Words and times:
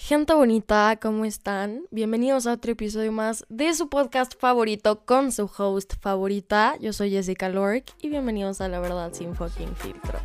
Gente 0.00 0.32
bonita, 0.32 0.96
¿cómo 1.02 1.24
están? 1.24 1.82
Bienvenidos 1.90 2.46
a 2.46 2.52
otro 2.52 2.70
episodio 2.70 3.10
más 3.10 3.44
de 3.48 3.74
su 3.74 3.88
podcast 3.88 4.32
favorito 4.38 5.00
con 5.04 5.32
su 5.32 5.50
host 5.58 5.94
favorita. 6.00 6.76
Yo 6.80 6.92
soy 6.92 7.10
Jessica 7.10 7.48
Lork 7.48 7.84
y 8.00 8.08
bienvenidos 8.08 8.60
a 8.60 8.68
La 8.68 8.78
Verdad 8.78 9.12
Sin 9.12 9.34
Fucking 9.34 9.74
Filtro. 9.74 10.20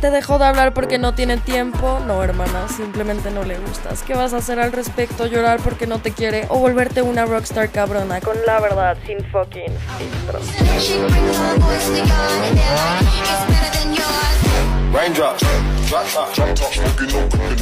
¿Te 0.00 0.10
dejó 0.10 0.38
de 0.38 0.46
hablar 0.46 0.72
porque 0.72 0.96
no 0.96 1.14
tiene 1.14 1.36
tiempo? 1.36 2.00
No, 2.06 2.24
hermana, 2.24 2.68
simplemente 2.68 3.30
no 3.30 3.44
le 3.44 3.58
gustas. 3.58 4.02
¿Qué 4.02 4.14
vas 4.14 4.32
a 4.32 4.38
hacer 4.38 4.58
al 4.60 4.72
respecto? 4.72 5.26
¿Llorar 5.26 5.60
porque 5.62 5.86
no 5.86 5.98
te 5.98 6.10
quiere? 6.10 6.46
¿O 6.48 6.58
volverte 6.58 7.02
una 7.02 7.26
rockstar 7.26 7.70
cabrona 7.70 8.22
con 8.22 8.36
la 8.46 8.60
verdad 8.60 8.96
sin 9.06 9.22
fucking 9.26 9.72
filtro? 9.98 10.40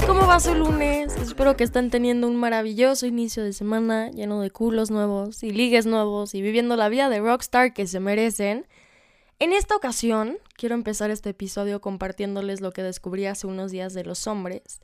¿Cómo 0.06 0.26
va 0.26 0.38
su 0.38 0.54
lunes? 0.54 1.16
Espero 1.16 1.56
que 1.56 1.64
estén 1.64 1.88
teniendo 1.88 2.28
un 2.28 2.36
maravilloso 2.36 3.06
inicio 3.06 3.42
de 3.42 3.54
semana 3.54 4.10
lleno 4.10 4.42
de 4.42 4.50
culos 4.50 4.90
nuevos 4.90 5.42
y 5.42 5.50
ligues 5.50 5.86
nuevos 5.86 6.34
y 6.34 6.42
viviendo 6.42 6.76
la 6.76 6.90
vida 6.90 7.08
de 7.08 7.20
rockstar 7.20 7.72
que 7.72 7.86
se 7.86 8.00
merecen. 8.00 8.66
En 9.38 9.54
esta 9.54 9.74
ocasión, 9.74 10.36
quiero 10.58 10.74
empezar 10.74 11.10
este 11.10 11.30
episodio 11.30 11.80
compartiéndoles 11.80 12.60
lo 12.60 12.70
que 12.72 12.82
descubrí 12.82 13.24
hace 13.24 13.46
unos 13.46 13.72
días 13.72 13.94
de 13.94 14.04
los 14.04 14.26
hombres. 14.26 14.82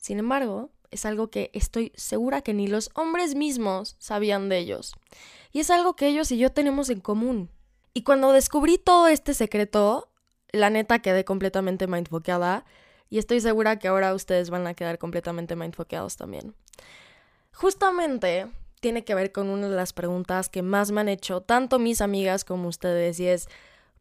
Sin 0.00 0.18
embargo, 0.18 0.70
es 0.90 1.06
algo 1.06 1.28
que 1.28 1.50
estoy 1.52 1.92
segura 1.94 2.42
que 2.42 2.54
ni 2.54 2.66
los 2.66 2.90
hombres 2.94 3.36
mismos 3.36 3.94
sabían 4.00 4.48
de 4.48 4.58
ellos. 4.58 4.96
Y 5.52 5.60
es 5.60 5.70
algo 5.70 5.94
que 5.94 6.08
ellos 6.08 6.32
y 6.32 6.38
yo 6.38 6.50
tenemos 6.50 6.90
en 6.90 6.98
común. 6.98 7.50
Y 7.92 8.02
cuando 8.02 8.32
descubrí 8.32 8.78
todo 8.78 9.06
este 9.06 9.32
secreto, 9.32 10.08
la 10.54 10.70
neta 10.70 11.00
quedé 11.00 11.24
completamente 11.24 11.86
mindfoqueada 11.86 12.64
y 13.10 13.18
estoy 13.18 13.40
segura 13.40 13.78
que 13.78 13.88
ahora 13.88 14.14
ustedes 14.14 14.50
van 14.50 14.66
a 14.66 14.74
quedar 14.74 14.98
completamente 14.98 15.56
mindfoqueados 15.56 16.16
también. 16.16 16.54
Justamente 17.52 18.48
tiene 18.80 19.04
que 19.04 19.14
ver 19.14 19.32
con 19.32 19.48
una 19.48 19.68
de 19.68 19.76
las 19.76 19.92
preguntas 19.92 20.48
que 20.48 20.62
más 20.62 20.90
me 20.90 21.00
han 21.00 21.08
hecho 21.08 21.40
tanto 21.40 21.78
mis 21.78 22.00
amigas 22.00 22.44
como 22.44 22.68
ustedes 22.68 23.18
y 23.20 23.26
es 23.26 23.48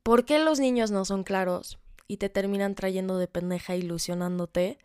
¿por 0.03 0.25
qué 0.25 0.39
los 0.39 0.59
niños 0.59 0.91
no 0.91 1.05
son 1.05 1.23
claros 1.23 1.79
y 2.07 2.17
te 2.17 2.29
terminan 2.29 2.75
trayendo 2.75 3.17
de 3.17 3.27
pendeja 3.27 3.75
ilusionándote 3.75 4.77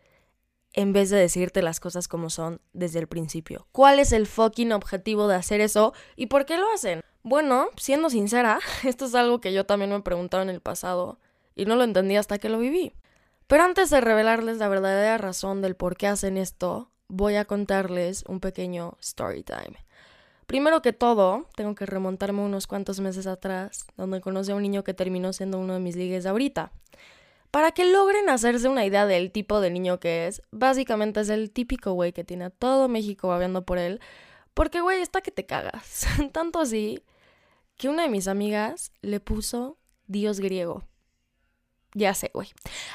en 0.73 0.93
vez 0.93 1.09
de 1.09 1.17
decirte 1.17 1.61
las 1.61 1.79
cosas 1.79 2.07
como 2.07 2.29
son 2.29 2.61
desde 2.73 2.99
el 2.99 3.07
principio? 3.07 3.67
¿Cuál 3.71 3.99
es 3.99 4.11
el 4.11 4.25
fucking 4.25 4.71
objetivo 4.71 5.27
de 5.27 5.35
hacer 5.35 5.61
eso 5.61 5.93
y 6.15 6.27
por 6.27 6.45
qué 6.45 6.57
lo 6.57 6.71
hacen? 6.71 7.01
Bueno, 7.21 7.67
siendo 7.77 8.09
sincera, 8.09 8.59
esto 8.83 9.05
es 9.05 9.15
algo 9.15 9.41
que 9.41 9.53
yo 9.53 9.65
también 9.65 9.91
me 9.91 9.97
he 9.97 10.01
preguntado 10.01 10.41
en 10.43 10.49
el 10.49 10.61
pasado 10.61 11.19
y 11.59 11.65
no 11.65 11.75
lo 11.75 11.83
entendí 11.83 12.15
hasta 12.15 12.37
que 12.37 12.47
lo 12.47 12.57
viví. 12.57 12.93
Pero 13.47 13.63
antes 13.63 13.89
de 13.89 13.99
revelarles 13.99 14.59
la 14.59 14.69
verdadera 14.69 15.17
razón 15.17 15.61
del 15.61 15.75
por 15.75 15.97
qué 15.97 16.07
hacen 16.07 16.37
esto, 16.37 16.89
voy 17.09 17.35
a 17.35 17.43
contarles 17.43 18.23
un 18.27 18.39
pequeño 18.39 18.97
story 19.01 19.43
time. 19.43 19.75
Primero 20.45 20.81
que 20.81 20.93
todo, 20.93 21.47
tengo 21.55 21.75
que 21.75 21.85
remontarme 21.85 22.41
unos 22.41 22.65
cuantos 22.65 23.01
meses 23.01 23.27
atrás, 23.27 23.85
donde 23.97 24.21
conocí 24.21 24.51
a 24.51 24.55
un 24.55 24.61
niño 24.61 24.83
que 24.83 24.93
terminó 24.93 25.33
siendo 25.33 25.59
uno 25.59 25.73
de 25.73 25.79
mis 25.79 25.97
ligues 25.97 26.23
de 26.23 26.29
ahorita. 26.29 26.71
Para 27.51 27.71
que 27.71 27.83
logren 27.83 28.29
hacerse 28.29 28.69
una 28.69 28.85
idea 28.85 29.05
del 29.05 29.31
tipo 29.31 29.59
de 29.59 29.69
niño 29.69 29.99
que 29.99 30.27
es, 30.27 30.41
básicamente 30.51 31.19
es 31.19 31.29
el 31.29 31.51
típico 31.51 31.91
güey 31.91 32.13
que 32.13 32.23
tiene 32.23 32.45
a 32.45 32.49
todo 32.51 32.87
México 32.87 33.27
babeando 33.27 33.65
por 33.65 33.79
él, 33.79 33.99
porque 34.53 34.79
güey, 34.79 35.01
está 35.01 35.21
que 35.21 35.31
te 35.31 35.45
cagas. 35.45 36.05
Tanto 36.31 36.59
así 36.59 37.03
que 37.75 37.89
una 37.89 38.03
de 38.03 38.09
mis 38.09 38.27
amigas 38.27 38.91
le 39.01 39.19
puso 39.19 39.77
Dios 40.07 40.39
griego. 40.39 40.83
Ya 41.99 42.13
sé, 42.13 42.31
güey. 42.33 42.47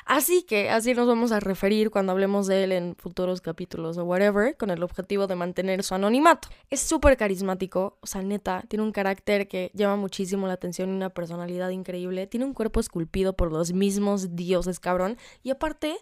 Así 0.06 0.44
que 0.44 0.70
así 0.70 0.94
nos 0.94 1.06
vamos 1.06 1.30
a 1.30 1.38
referir 1.38 1.90
cuando 1.90 2.12
hablemos 2.12 2.46
de 2.46 2.64
él 2.64 2.72
en 2.72 2.96
futuros 2.96 3.42
capítulos 3.42 3.98
o 3.98 4.04
whatever, 4.04 4.56
con 4.56 4.70
el 4.70 4.82
objetivo 4.82 5.26
de 5.26 5.34
mantener 5.34 5.82
su 5.82 5.94
anonimato. 5.94 6.48
Es 6.70 6.80
súper 6.80 7.18
carismático, 7.18 7.98
o 8.00 8.06
sea, 8.06 8.22
neta, 8.22 8.64
tiene 8.66 8.82
un 8.82 8.92
carácter 8.92 9.46
que 9.46 9.70
llama 9.74 9.96
muchísimo 9.96 10.46
la 10.46 10.54
atención 10.54 10.88
y 10.88 10.92
una 10.92 11.10
personalidad 11.10 11.68
increíble. 11.68 12.26
Tiene 12.26 12.46
un 12.46 12.54
cuerpo 12.54 12.80
esculpido 12.80 13.34
por 13.34 13.52
los 13.52 13.74
mismos 13.74 14.36
dioses, 14.36 14.80
cabrón. 14.80 15.18
Y 15.42 15.50
aparte, 15.50 15.98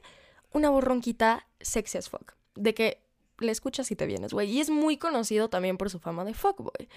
una 0.53 0.71
borronquita 0.71 1.49
sexy 1.61 1.99
as 1.99 2.09
fuck. 2.09 2.35
De 2.55 2.73
que 2.73 3.03
le 3.39 3.51
escuchas 3.51 3.91
y 3.91 3.97
te 3.97 4.07
vienes, 4.07 4.33
güey. 4.33 4.49
Y 4.49 4.61
es 4.61 4.71
muy 4.71 4.97
conocido 4.97 5.51
también 5.51 5.77
por 5.77 5.91
su 5.91 5.99
fama 5.99 6.25
de 6.25 6.35
fuckboy. 6.35 6.89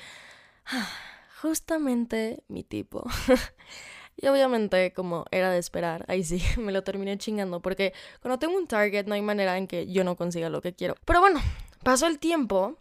Justamente 1.41 2.43
mi 2.47 2.63
tipo. 2.63 3.03
Y 4.17 4.27
obviamente, 4.27 4.93
como 4.93 5.25
era 5.31 5.51
de 5.51 5.57
esperar, 5.57 6.05
ahí 6.07 6.23
sí, 6.23 6.41
me 6.57 6.71
lo 6.71 6.83
terminé 6.83 7.17
chingando, 7.17 7.61
porque 7.61 7.93
cuando 8.21 8.39
tengo 8.39 8.57
un 8.57 8.67
target 8.67 9.05
no 9.07 9.13
hay 9.13 9.21
manera 9.21 9.57
en 9.57 9.67
que 9.67 9.87
yo 9.91 10.03
no 10.03 10.15
consiga 10.15 10.49
lo 10.49 10.61
que 10.61 10.73
quiero. 10.73 10.95
Pero 11.05 11.19
bueno, 11.19 11.41
pasó 11.83 12.07
el 12.07 12.19
tiempo 12.19 12.77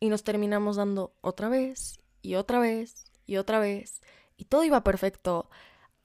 y 0.00 0.08
nos 0.08 0.24
terminamos 0.24 0.76
dando 0.76 1.12
otra 1.20 1.48
vez 1.48 2.00
y 2.22 2.36
otra 2.36 2.58
vez 2.58 3.04
y 3.26 3.36
otra 3.36 3.58
vez. 3.58 4.00
Y 4.36 4.44
todo 4.44 4.64
iba 4.64 4.82
perfecto 4.84 5.50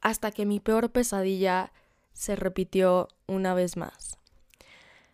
hasta 0.01 0.31
que 0.31 0.45
mi 0.45 0.59
peor 0.59 0.91
pesadilla 0.91 1.71
se 2.11 2.35
repitió 2.35 3.07
una 3.27 3.53
vez 3.53 3.77
más. 3.77 4.17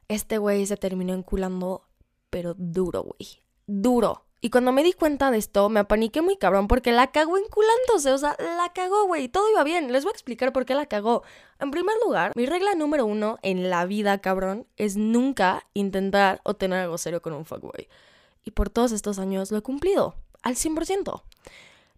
Este 0.07 0.39
güey 0.39 0.65
se 0.65 0.77
terminó 0.77 1.13
enculando, 1.13 1.87
pero 2.29 2.55
duro, 2.55 3.03
güey. 3.03 3.43
Duro. 3.67 4.25
Y 4.41 4.49
cuando 4.51 4.71
me 4.71 4.83
di 4.83 4.93
cuenta 4.93 5.31
de 5.31 5.37
esto, 5.37 5.67
me 5.69 5.81
apaniqué 5.81 6.21
muy 6.21 6.37
cabrón 6.37 6.67
porque 6.67 6.91
la 6.91 7.07
cagó 7.11 7.37
enculándose. 7.37 8.11
O 8.11 8.17
sea, 8.17 8.37
la 8.39 8.71
cagó, 8.73 9.05
güey. 9.05 9.27
Todo 9.27 9.49
iba 9.51 9.63
bien. 9.63 9.91
Les 9.91 10.03
voy 10.03 10.11
a 10.11 10.13
explicar 10.13 10.53
por 10.53 10.65
qué 10.65 10.75
la 10.75 10.85
cagó. 10.85 11.23
En 11.59 11.71
primer 11.71 11.95
lugar, 12.03 12.31
mi 12.35 12.45
regla 12.45 12.73
número 12.75 13.05
uno 13.05 13.37
en 13.41 13.69
la 13.69 13.85
vida, 13.85 14.19
cabrón, 14.19 14.65
es 14.77 14.95
nunca 14.95 15.67
intentar 15.73 16.39
o 16.43 16.53
tener 16.53 16.79
algo 16.79 16.97
serio 16.97 17.21
con 17.21 17.33
un 17.33 17.45
fuckboy. 17.45 17.89
Y 18.45 18.51
por 18.51 18.69
todos 18.69 18.93
estos 18.93 19.19
años 19.19 19.51
lo 19.51 19.57
he 19.57 19.61
cumplido. 19.61 20.15
Al 20.41 20.55
100%. 20.55 21.21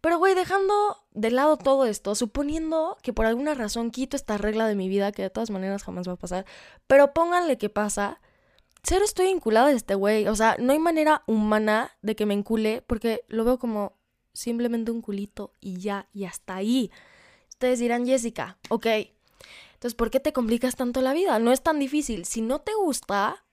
Pero, 0.02 0.18
güey, 0.18 0.34
dejando 0.34 0.98
de 1.12 1.30
lado 1.30 1.58
todo 1.58 1.86
esto, 1.86 2.16
suponiendo 2.16 2.98
que 3.04 3.14
por 3.14 3.28
alguna 3.28 3.54
razón 3.54 3.92
quito 3.92 4.18
esta 4.18 4.40
regla 4.40 4.66
de 4.68 4.74
mi 4.74 4.90
vida, 4.90 5.12
que 5.12 5.22
de 5.22 5.30
todas 5.30 5.52
maneras 5.52 5.84
jamás 5.84 6.08
va 6.08 6.14
a 6.14 6.18
pasar, 6.18 6.46
pero 6.88 7.14
pónganle 7.14 7.60
que 7.60 7.70
pasa 7.70 8.20
cero 8.84 9.06
estoy 9.06 9.28
vinculada 9.28 9.68
a 9.68 9.72
este 9.72 9.96
güey. 9.96 10.28
O 10.28 10.36
sea, 10.36 10.56
no 10.60 10.74
hay 10.74 10.80
manera 10.80 11.24
humana 11.28 11.98
de 12.02 12.16
que 12.16 12.26
me 12.26 12.34
encule 12.34 12.84
porque 12.86 13.24
lo 13.28 13.46
veo 13.46 13.60
como 13.60 13.98
simplemente 14.34 14.92
un 14.92 15.02
culito 15.02 15.54
y 15.60 15.80
ya, 15.80 16.08
y 16.14 16.26
hasta 16.26 16.56
ahí. 16.56 16.92
Ustedes 17.50 17.80
dirán, 17.80 18.06
Jessica, 18.06 18.58
ok. 18.70 18.88
Entonces, 19.74 19.96
¿por 19.96 20.12
qué 20.12 20.20
te 20.20 20.34
complicas 20.34 20.76
tanto 20.76 21.02
la 21.02 21.14
vida? 21.14 21.40
No 21.40 21.52
es 21.52 21.62
tan 21.62 21.80
difícil. 21.80 22.26
Si 22.26 22.42
no 22.42 22.60
te 22.60 22.74
gusta, 22.74 23.44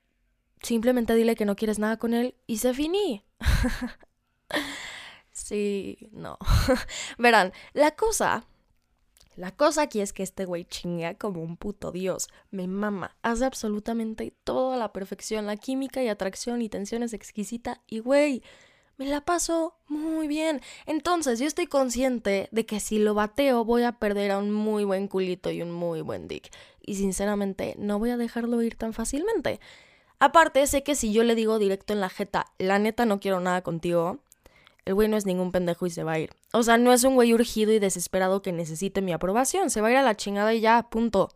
simplemente 0.63 1.15
dile 1.15 1.37
que 1.37 1.45
no 1.45 1.57
quieres 1.57 1.79
nada 1.79 1.97
con 1.97 2.15
él 2.15 2.35
y 2.47 2.59
se 2.59 2.75
finí. 2.75 3.25
sí, 5.33 6.09
no. 6.13 6.39
Verán, 7.19 7.53
la 7.73 7.93
cosa 7.93 8.47
la 9.39 9.53
cosa 9.53 9.83
aquí 9.83 10.01
es 10.01 10.13
que 10.13 10.25
este 10.25 10.47
güey 10.47 10.65
chinga 10.65 11.15
como 11.15 11.43
un 11.43 11.57
puto 11.57 11.93
dios. 11.93 12.27
Me 12.51 12.67
mama. 12.67 13.17
Hace 13.23 13.45
absolutamente 13.45 14.35
todo 14.43 14.73
a 14.73 14.77
la 14.77 14.93
perfección. 14.93 15.47
La 15.47 15.57
química 15.57 16.03
y 16.03 16.09
atracción 16.09 16.61
y 16.61 16.69
tensión 16.69 17.05
es 17.05 17.13
exquisita. 17.13 17.81
Y 17.87 18.01
güey, 18.01 18.43
me 18.97 19.07
la 19.07 19.21
paso 19.21 19.77
muy 19.87 20.27
bien. 20.27 20.61
Entonces 20.87 21.39
yo 21.39 21.47
estoy 21.47 21.69
consciente 21.69 22.49
de 22.51 22.67
que 22.67 22.81
si 22.81 22.99
lo 22.99 23.15
bateo 23.15 23.65
voy 23.65 23.85
a 23.85 23.93
perder 23.93 24.33
a 24.33 24.39
un 24.39 24.51
muy 24.51 24.83
buen 24.83 25.07
culito 25.07 25.53
y 25.53 25.63
un 25.63 25.71
muy 25.71 26.01
buen 26.01 26.27
dick. 26.27 26.51
Y 26.85 26.97
sinceramente 26.97 27.77
no 27.79 28.01
voy 28.01 28.11
a 28.11 28.17
dejarlo 28.17 28.61
ir 28.63 28.75
tan 28.75 28.93
fácilmente. 28.93 29.61
Aparte, 30.19 30.67
sé 30.67 30.83
que 30.83 30.97
si 30.97 31.13
yo 31.13 31.23
le 31.23 31.37
digo 31.37 31.61
directo 31.61 31.93
en 31.93 32.01
la 32.01 32.09
jeta, 32.09 32.47
la 32.59 32.81
neta 32.81 33.07
no 33.07 33.21
quiero 33.21 33.39
nada 33.39 33.63
contigo, 33.63 34.19
el 34.89 34.95
güey 34.95 35.07
no 35.07 35.19
es 35.19 35.27
ningún 35.27 35.53
pendejo 35.53 35.85
y 35.85 35.91
se 35.91 36.03
va 36.03 36.13
a 36.13 36.19
ir. 36.19 36.31
O 36.51 36.63
sea, 36.63 36.79
no 36.79 36.95
es 36.95 37.05
un 37.05 37.15
güey 37.15 37.35
urgido 37.35 37.73
y 37.73 37.79
desesperado 37.79 38.41
que 38.41 38.53
necesite 38.53 39.03
mi 39.03 39.13
aprobación. 39.13 39.69
Se 39.69 39.83
va 39.83 39.89
a 39.89 39.91
ir 39.91 39.97
a 39.99 40.03
la 40.03 40.17
chingada 40.17 40.55
y 40.55 40.61
ya, 40.61 40.89
punto. 40.89 41.29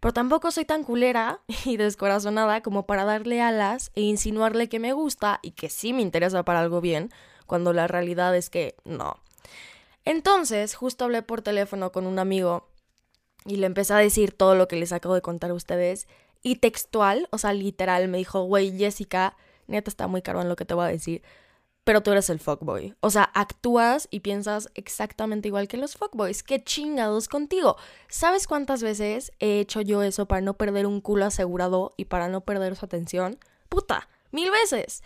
Pero 0.00 0.12
tampoco 0.12 0.50
soy 0.50 0.66
tan 0.66 0.84
culera 0.84 1.40
y 1.64 1.78
descorazonada 1.78 2.60
como 2.60 2.84
para 2.84 3.06
darle 3.06 3.40
alas 3.40 3.90
e 3.94 4.02
insinuarle 4.02 4.68
que 4.68 4.80
me 4.80 4.92
gusta 4.92 5.40
y 5.40 5.52
que 5.52 5.70
sí 5.70 5.94
me 5.94 6.02
interesa 6.02 6.42
para 6.42 6.60
algo 6.60 6.82
bien, 6.82 7.10
cuando 7.46 7.72
la 7.72 7.86
realidad 7.86 8.36
es 8.36 8.50
que 8.50 8.76
no. 8.84 9.16
Entonces, 10.04 10.74
justo 10.74 11.06
hablé 11.06 11.22
por 11.22 11.40
teléfono 11.40 11.90
con 11.90 12.06
un 12.06 12.18
amigo 12.18 12.68
y 13.46 13.56
le 13.56 13.64
empecé 13.64 13.94
a 13.94 13.96
decir 13.96 14.32
todo 14.32 14.54
lo 14.54 14.68
que 14.68 14.76
les 14.76 14.92
acabo 14.92 15.14
de 15.14 15.22
contar 15.22 15.52
a 15.52 15.54
ustedes. 15.54 16.06
Y 16.42 16.56
textual, 16.56 17.28
o 17.30 17.38
sea, 17.38 17.54
literal, 17.54 18.08
me 18.08 18.18
dijo, 18.18 18.42
güey, 18.42 18.76
Jessica, 18.76 19.38
neta 19.68 19.88
está 19.88 20.06
muy 20.06 20.20
caro 20.20 20.42
en 20.42 20.50
lo 20.50 20.56
que 20.56 20.66
te 20.66 20.74
voy 20.74 20.84
a 20.84 20.88
decir 20.88 21.22
pero 21.88 22.02
tú 22.02 22.10
eres 22.10 22.28
el 22.28 22.38
fuckboy. 22.38 22.94
O 23.00 23.08
sea, 23.08 23.22
actúas 23.22 24.08
y 24.10 24.20
piensas 24.20 24.68
exactamente 24.74 25.48
igual 25.48 25.68
que 25.68 25.78
los 25.78 25.96
fuckboys. 25.96 26.42
¡Qué 26.42 26.62
chingados 26.62 27.28
contigo! 27.28 27.78
¿Sabes 28.10 28.46
cuántas 28.46 28.82
veces 28.82 29.32
he 29.38 29.58
hecho 29.58 29.80
yo 29.80 30.02
eso 30.02 30.28
para 30.28 30.42
no 30.42 30.52
perder 30.52 30.84
un 30.84 31.00
culo 31.00 31.24
asegurado 31.24 31.94
y 31.96 32.04
para 32.04 32.28
no 32.28 32.42
perder 32.42 32.76
su 32.76 32.84
atención? 32.84 33.38
¡Puta! 33.70 34.06
¡Mil 34.32 34.50
veces! 34.50 35.02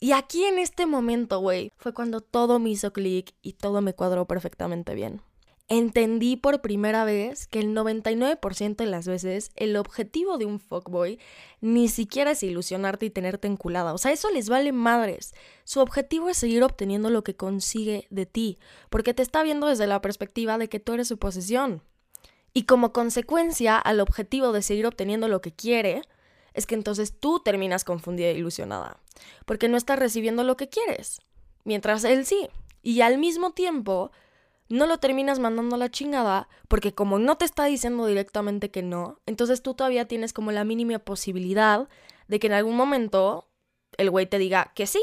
Y 0.00 0.10
aquí 0.10 0.42
en 0.42 0.58
este 0.58 0.84
momento, 0.84 1.38
güey, 1.38 1.70
fue 1.76 1.94
cuando 1.94 2.20
todo 2.20 2.58
me 2.58 2.70
hizo 2.70 2.92
clic 2.92 3.32
y 3.40 3.52
todo 3.52 3.80
me 3.80 3.94
cuadró 3.94 4.26
perfectamente 4.26 4.96
bien. 4.96 5.22
Entendí 5.68 6.36
por 6.36 6.60
primera 6.60 7.04
vez 7.04 7.46
que 7.48 7.58
el 7.58 7.74
99% 7.74 8.76
de 8.76 8.86
las 8.86 9.08
veces 9.08 9.50
el 9.56 9.76
objetivo 9.76 10.38
de 10.38 10.44
un 10.44 10.60
fuckboy 10.60 11.18
ni 11.60 11.88
siquiera 11.88 12.32
es 12.32 12.42
ilusionarte 12.42 13.06
y 13.06 13.10
tenerte 13.10 13.48
enculada. 13.48 13.92
O 13.92 13.98
sea, 13.98 14.12
eso 14.12 14.30
les 14.30 14.48
vale 14.48 14.72
madres. 14.72 15.34
Su 15.64 15.80
objetivo 15.80 16.28
es 16.28 16.36
seguir 16.36 16.62
obteniendo 16.62 17.10
lo 17.10 17.24
que 17.24 17.34
consigue 17.34 18.06
de 18.10 18.26
ti, 18.26 18.58
porque 18.90 19.14
te 19.14 19.22
está 19.22 19.42
viendo 19.42 19.66
desde 19.66 19.86
la 19.86 20.00
perspectiva 20.00 20.58
de 20.58 20.68
que 20.68 20.80
tú 20.80 20.92
eres 20.92 21.08
su 21.08 21.18
posesión. 21.18 21.82
Y 22.52 22.62
como 22.62 22.92
consecuencia 22.92 23.76
al 23.76 24.00
objetivo 24.00 24.52
de 24.52 24.62
seguir 24.62 24.86
obteniendo 24.86 25.28
lo 25.28 25.40
que 25.40 25.52
quiere, 25.52 26.02
es 26.54 26.66
que 26.66 26.74
entonces 26.74 27.12
tú 27.18 27.40
terminas 27.40 27.84
confundida 27.84 28.28
e 28.28 28.38
ilusionada, 28.38 28.98
porque 29.44 29.68
no 29.68 29.76
estás 29.76 29.98
recibiendo 29.98 30.42
lo 30.42 30.56
que 30.56 30.68
quieres, 30.68 31.20
mientras 31.64 32.04
él 32.04 32.24
sí. 32.24 32.48
Y 32.82 33.02
al 33.02 33.18
mismo 33.18 33.50
tiempo, 33.50 34.10
no 34.68 34.86
lo 34.86 34.98
terminas 34.98 35.38
mandando 35.38 35.76
a 35.76 35.78
la 35.78 35.90
chingada 35.90 36.48
porque 36.68 36.94
como 36.94 37.18
no 37.18 37.36
te 37.36 37.44
está 37.44 37.64
diciendo 37.64 38.06
directamente 38.06 38.70
que 38.70 38.82
no, 38.82 39.20
entonces 39.26 39.62
tú 39.62 39.74
todavía 39.74 40.08
tienes 40.08 40.32
como 40.32 40.52
la 40.52 40.64
mínima 40.64 40.98
posibilidad 40.98 41.88
de 42.28 42.38
que 42.40 42.48
en 42.48 42.54
algún 42.54 42.76
momento 42.76 43.48
el 43.96 44.10
güey 44.10 44.26
te 44.26 44.38
diga 44.38 44.72
que 44.74 44.86
sí. 44.86 45.02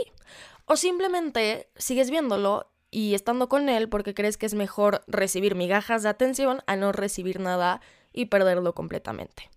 O 0.66 0.76
simplemente 0.78 1.70
sigues 1.76 2.10
viéndolo 2.10 2.72
y 2.90 3.16
estando 3.16 3.50
con 3.50 3.70
él 3.70 3.90
porque 3.90 4.14
crees 4.14 4.38
que 4.38 4.46
es 4.46 4.54
mejor 4.54 5.04
recibir 5.08 5.56
migajas 5.56 6.04
de 6.04 6.10
atención 6.10 6.62
a 6.68 6.76
no 6.76 6.92
recibir 6.92 7.40
nada 7.40 7.82
y 8.14 8.26
perderlo 8.26 8.74
completamente. 8.74 9.50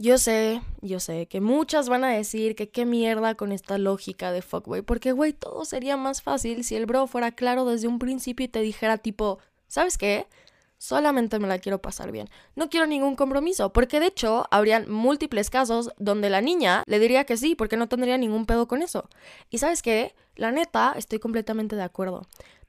Yo 0.00 0.16
sé, 0.16 0.62
yo 0.80 1.00
sé 1.00 1.26
que 1.26 1.40
muchas 1.40 1.88
van 1.88 2.04
a 2.04 2.08
decir 2.10 2.54
que 2.54 2.70
qué 2.70 2.86
mierda 2.86 3.34
con 3.34 3.50
esta 3.50 3.78
lógica 3.78 4.30
de 4.30 4.42
fuckboy, 4.42 4.82
porque 4.82 5.10
güey, 5.10 5.32
todo 5.32 5.64
sería 5.64 5.96
más 5.96 6.22
fácil 6.22 6.62
si 6.62 6.76
el 6.76 6.86
bro 6.86 7.08
fuera 7.08 7.32
claro 7.32 7.64
desde 7.64 7.88
un 7.88 7.98
principio 7.98 8.44
y 8.44 8.48
te 8.48 8.60
dijera 8.60 8.98
tipo, 8.98 9.40
¿sabes 9.66 9.98
qué? 9.98 10.28
Solamente 10.76 11.40
me 11.40 11.48
la 11.48 11.58
quiero 11.58 11.82
pasar 11.82 12.12
bien. 12.12 12.30
No 12.54 12.70
quiero 12.70 12.86
ningún 12.86 13.16
compromiso, 13.16 13.72
porque 13.72 13.98
de 13.98 14.06
hecho 14.06 14.46
habrían 14.52 14.88
múltiples 14.88 15.50
casos 15.50 15.90
donde 15.98 16.30
la 16.30 16.42
niña 16.42 16.84
le 16.86 17.00
diría 17.00 17.24
que 17.24 17.36
sí, 17.36 17.56
porque 17.56 17.76
no 17.76 17.88
tendría 17.88 18.16
ningún 18.18 18.46
pedo 18.46 18.68
con 18.68 18.82
eso. 18.82 19.08
Y 19.50 19.58
sabes 19.58 19.82
qué? 19.82 20.14
La 20.36 20.52
neta, 20.52 20.94
estoy 20.96 21.18
completamente 21.18 21.74
de 21.74 21.82
acuerdo 21.82 22.28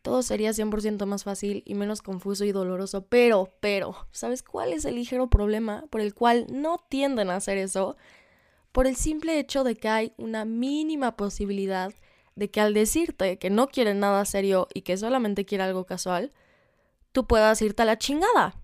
todo 0.09 0.23
sería 0.23 0.53
100% 0.53 1.05
más 1.05 1.23
fácil 1.23 1.61
y 1.67 1.75
menos 1.75 2.01
confuso 2.01 2.43
y 2.43 2.51
doloroso. 2.51 3.05
Pero, 3.05 3.53
pero, 3.59 4.07
¿sabes 4.11 4.41
cuál 4.41 4.73
es 4.73 4.83
el 4.85 4.95
ligero 4.95 5.29
problema 5.29 5.85
por 5.91 6.01
el 6.01 6.15
cual 6.15 6.47
no 6.49 6.83
tienden 6.89 7.29
a 7.29 7.35
hacer 7.35 7.59
eso? 7.59 7.95
Por 8.71 8.87
el 8.87 8.95
simple 8.95 9.37
hecho 9.37 9.63
de 9.63 9.75
que 9.75 9.87
hay 9.87 10.13
una 10.17 10.45
mínima 10.45 11.15
posibilidad 11.15 11.93
de 12.33 12.49
que 12.49 12.59
al 12.59 12.73
decirte 12.73 13.37
que 13.37 13.51
no 13.51 13.67
quiere 13.67 13.93
nada 13.93 14.25
serio 14.25 14.67
y 14.73 14.81
que 14.81 14.97
solamente 14.97 15.45
quiere 15.45 15.63
algo 15.63 15.85
casual, 15.85 16.33
tú 17.11 17.27
puedas 17.27 17.61
irte 17.61 17.83
a 17.83 17.85
la 17.85 17.99
chingada. 17.99 18.55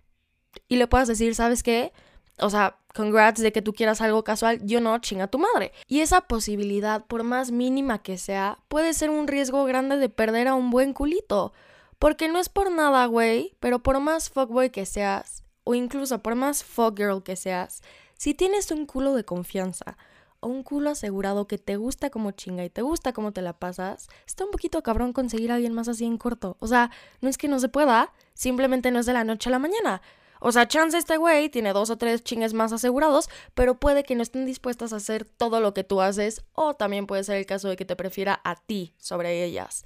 Y 0.68 0.78
le 0.78 0.88
puedas 0.88 1.08
decir, 1.08 1.36
¿sabes 1.36 1.62
qué? 1.62 1.94
O 2.40 2.50
sea, 2.50 2.80
congrats 2.96 3.42
de 3.42 3.52
que 3.52 3.62
tú 3.62 3.74
quieras 3.74 4.02
algo 4.02 4.24
casual, 4.24 4.66
yo 4.66 4.80
no, 4.80 4.98
chinga 5.00 5.28
tu 5.28 5.38
madre. 5.38 5.74
Y 5.88 6.00
esa 6.00 6.22
posibilidad, 6.22 7.06
por 7.06 7.24
más 7.24 7.52
mínima 7.52 8.02
que 8.02 8.18
sea, 8.18 8.60
puede 8.70 8.94
ser 8.94 9.10
un 9.10 9.28
riesgo 9.28 9.66
grande 9.66 9.98
de 9.98 10.10
perder 10.10 10.48
a 10.48 10.56
un 10.56 10.70
buen 10.72 10.94
culito. 10.94 11.54
Porque 12.00 12.30
no 12.30 12.40
es 12.40 12.50
por 12.50 12.72
nada, 12.72 13.06
güey, 13.06 13.56
pero 13.60 13.80
por 13.84 14.00
más 14.00 14.30
fuckboy 14.30 14.70
que 14.70 14.86
seas, 14.86 15.44
o 15.66 15.76
incluso 15.76 16.20
por 16.20 16.36
más 16.36 16.64
fuckgirl 16.64 17.22
que 17.24 17.36
seas, 17.36 17.82
si 18.18 18.34
tienes 18.34 18.72
un 18.72 18.86
culo 18.86 19.14
de 19.14 19.26
confianza, 19.26 19.98
o 20.40 20.48
un 20.48 20.64
culo 20.64 20.92
asegurado 20.92 21.48
que 21.48 21.58
te 21.58 21.76
gusta 21.76 22.10
como 22.10 22.32
chinga 22.32 22.64
y 22.64 22.70
te 22.70 22.82
gusta 22.82 23.14
cómo 23.14 23.34
te 23.34 23.42
la 23.42 23.54
pasas, 23.60 24.08
está 24.26 24.46
un 24.46 24.52
poquito 24.52 24.82
cabrón 24.84 25.12
conseguir 25.12 25.52
a 25.52 25.56
alguien 25.56 25.74
más 25.74 25.88
así 25.88 26.06
en 26.06 26.18
corto. 26.18 26.56
O 26.60 26.68
sea, 26.68 26.92
no 27.20 27.30
es 27.30 27.38
que 27.38 27.48
no 27.48 27.60
se 27.60 27.68
pueda, 27.70 28.14
simplemente 28.34 28.92
no 28.92 29.00
es 29.00 29.06
de 29.06 29.14
la 29.14 29.24
noche 29.24 29.50
a 29.50 29.52
la 29.52 29.60
mañana. 29.60 30.02
O 30.40 30.52
sea, 30.52 30.68
chance 30.68 30.98
este 30.98 31.18
güey 31.18 31.50
tiene 31.50 31.74
dos 31.74 31.90
o 31.90 31.98
tres 31.98 32.24
chingues 32.24 32.54
más 32.54 32.72
asegurados, 32.74 33.30
pero 33.54 33.80
puede 33.80 34.04
que 34.04 34.16
no 34.16 34.24
estén 34.24 34.46
dispuestas 34.46 34.94
a 34.94 34.98
hacer 34.98 35.26
todo 35.26 35.60
lo 35.60 35.74
que 35.74 35.84
tú 35.84 36.02
haces, 36.02 36.42
o 36.54 36.74
también 36.74 37.08
puede 37.08 37.24
ser 37.24 37.38
el 37.38 37.46
caso 37.46 37.70
de 37.70 37.76
que 37.76 37.86
te 37.86 37.96
prefiera 37.96 38.42
a 38.44 38.56
ti 38.56 38.94
sobre 38.98 39.44
ellas. 39.44 39.86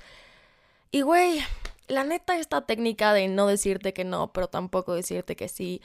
Y 0.92 1.02
güey, 1.02 1.42
la 1.88 2.04
neta, 2.04 2.38
esta 2.38 2.66
técnica 2.66 3.14
de 3.14 3.28
no 3.28 3.48
decirte 3.48 3.94
que 3.94 4.04
no, 4.04 4.32
pero 4.34 4.48
tampoco 4.48 4.94
decirte 4.94 5.36
que 5.36 5.48
sí. 5.48 5.82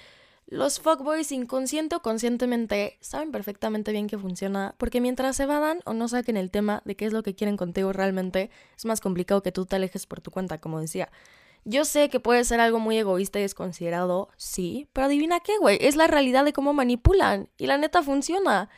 Los 0.47 0.79
fuckboys 0.79 1.33
inconsciente 1.33 1.97
o 1.97 2.03
conscientemente 2.03 2.99
saben 3.01 3.33
perfectamente 3.33 3.93
bien 3.93 4.07
que 4.07 4.19
funciona, 4.19 4.75
porque 4.77 5.01
mientras 5.01 5.37
se 5.37 5.47
vadan 5.47 5.81
o 5.87 5.95
no 5.95 6.07
saquen 6.09 6.37
el 6.37 6.51
tema 6.51 6.83
de 6.85 6.97
qué 6.97 7.07
es 7.07 7.13
lo 7.15 7.23
que 7.23 7.35
quieren 7.35 7.57
contigo 7.57 7.93
realmente, 7.93 8.51
es 8.77 8.85
más 8.85 9.01
complicado 9.01 9.43
que 9.43 9.53
tú 9.53 9.65
te 9.65 9.77
alejes 9.77 10.07
por 10.07 10.21
tu 10.21 10.31
cuenta, 10.31 10.59
como 10.59 10.81
decía. 10.81 11.11
Yo 11.65 11.85
sé 11.85 12.11
que 12.11 12.21
puede 12.21 12.45
ser 12.45 12.61
algo 12.61 12.79
muy 12.79 12.99
egoísta 12.99 13.39
y 13.39 13.43
desconsiderado, 13.43 14.29
sí, 14.37 14.89
pero 14.93 15.07
adivina 15.07 15.41
qué, 15.41 15.57
güey, 15.59 15.79
es 15.81 15.97
la 15.97 16.07
realidad 16.07 16.45
de 16.45 16.53
cómo 16.53 16.73
manipulan 16.75 17.49
y 17.57 17.67
la 17.67 17.79
neta 17.79 18.03
funciona. 18.03 18.69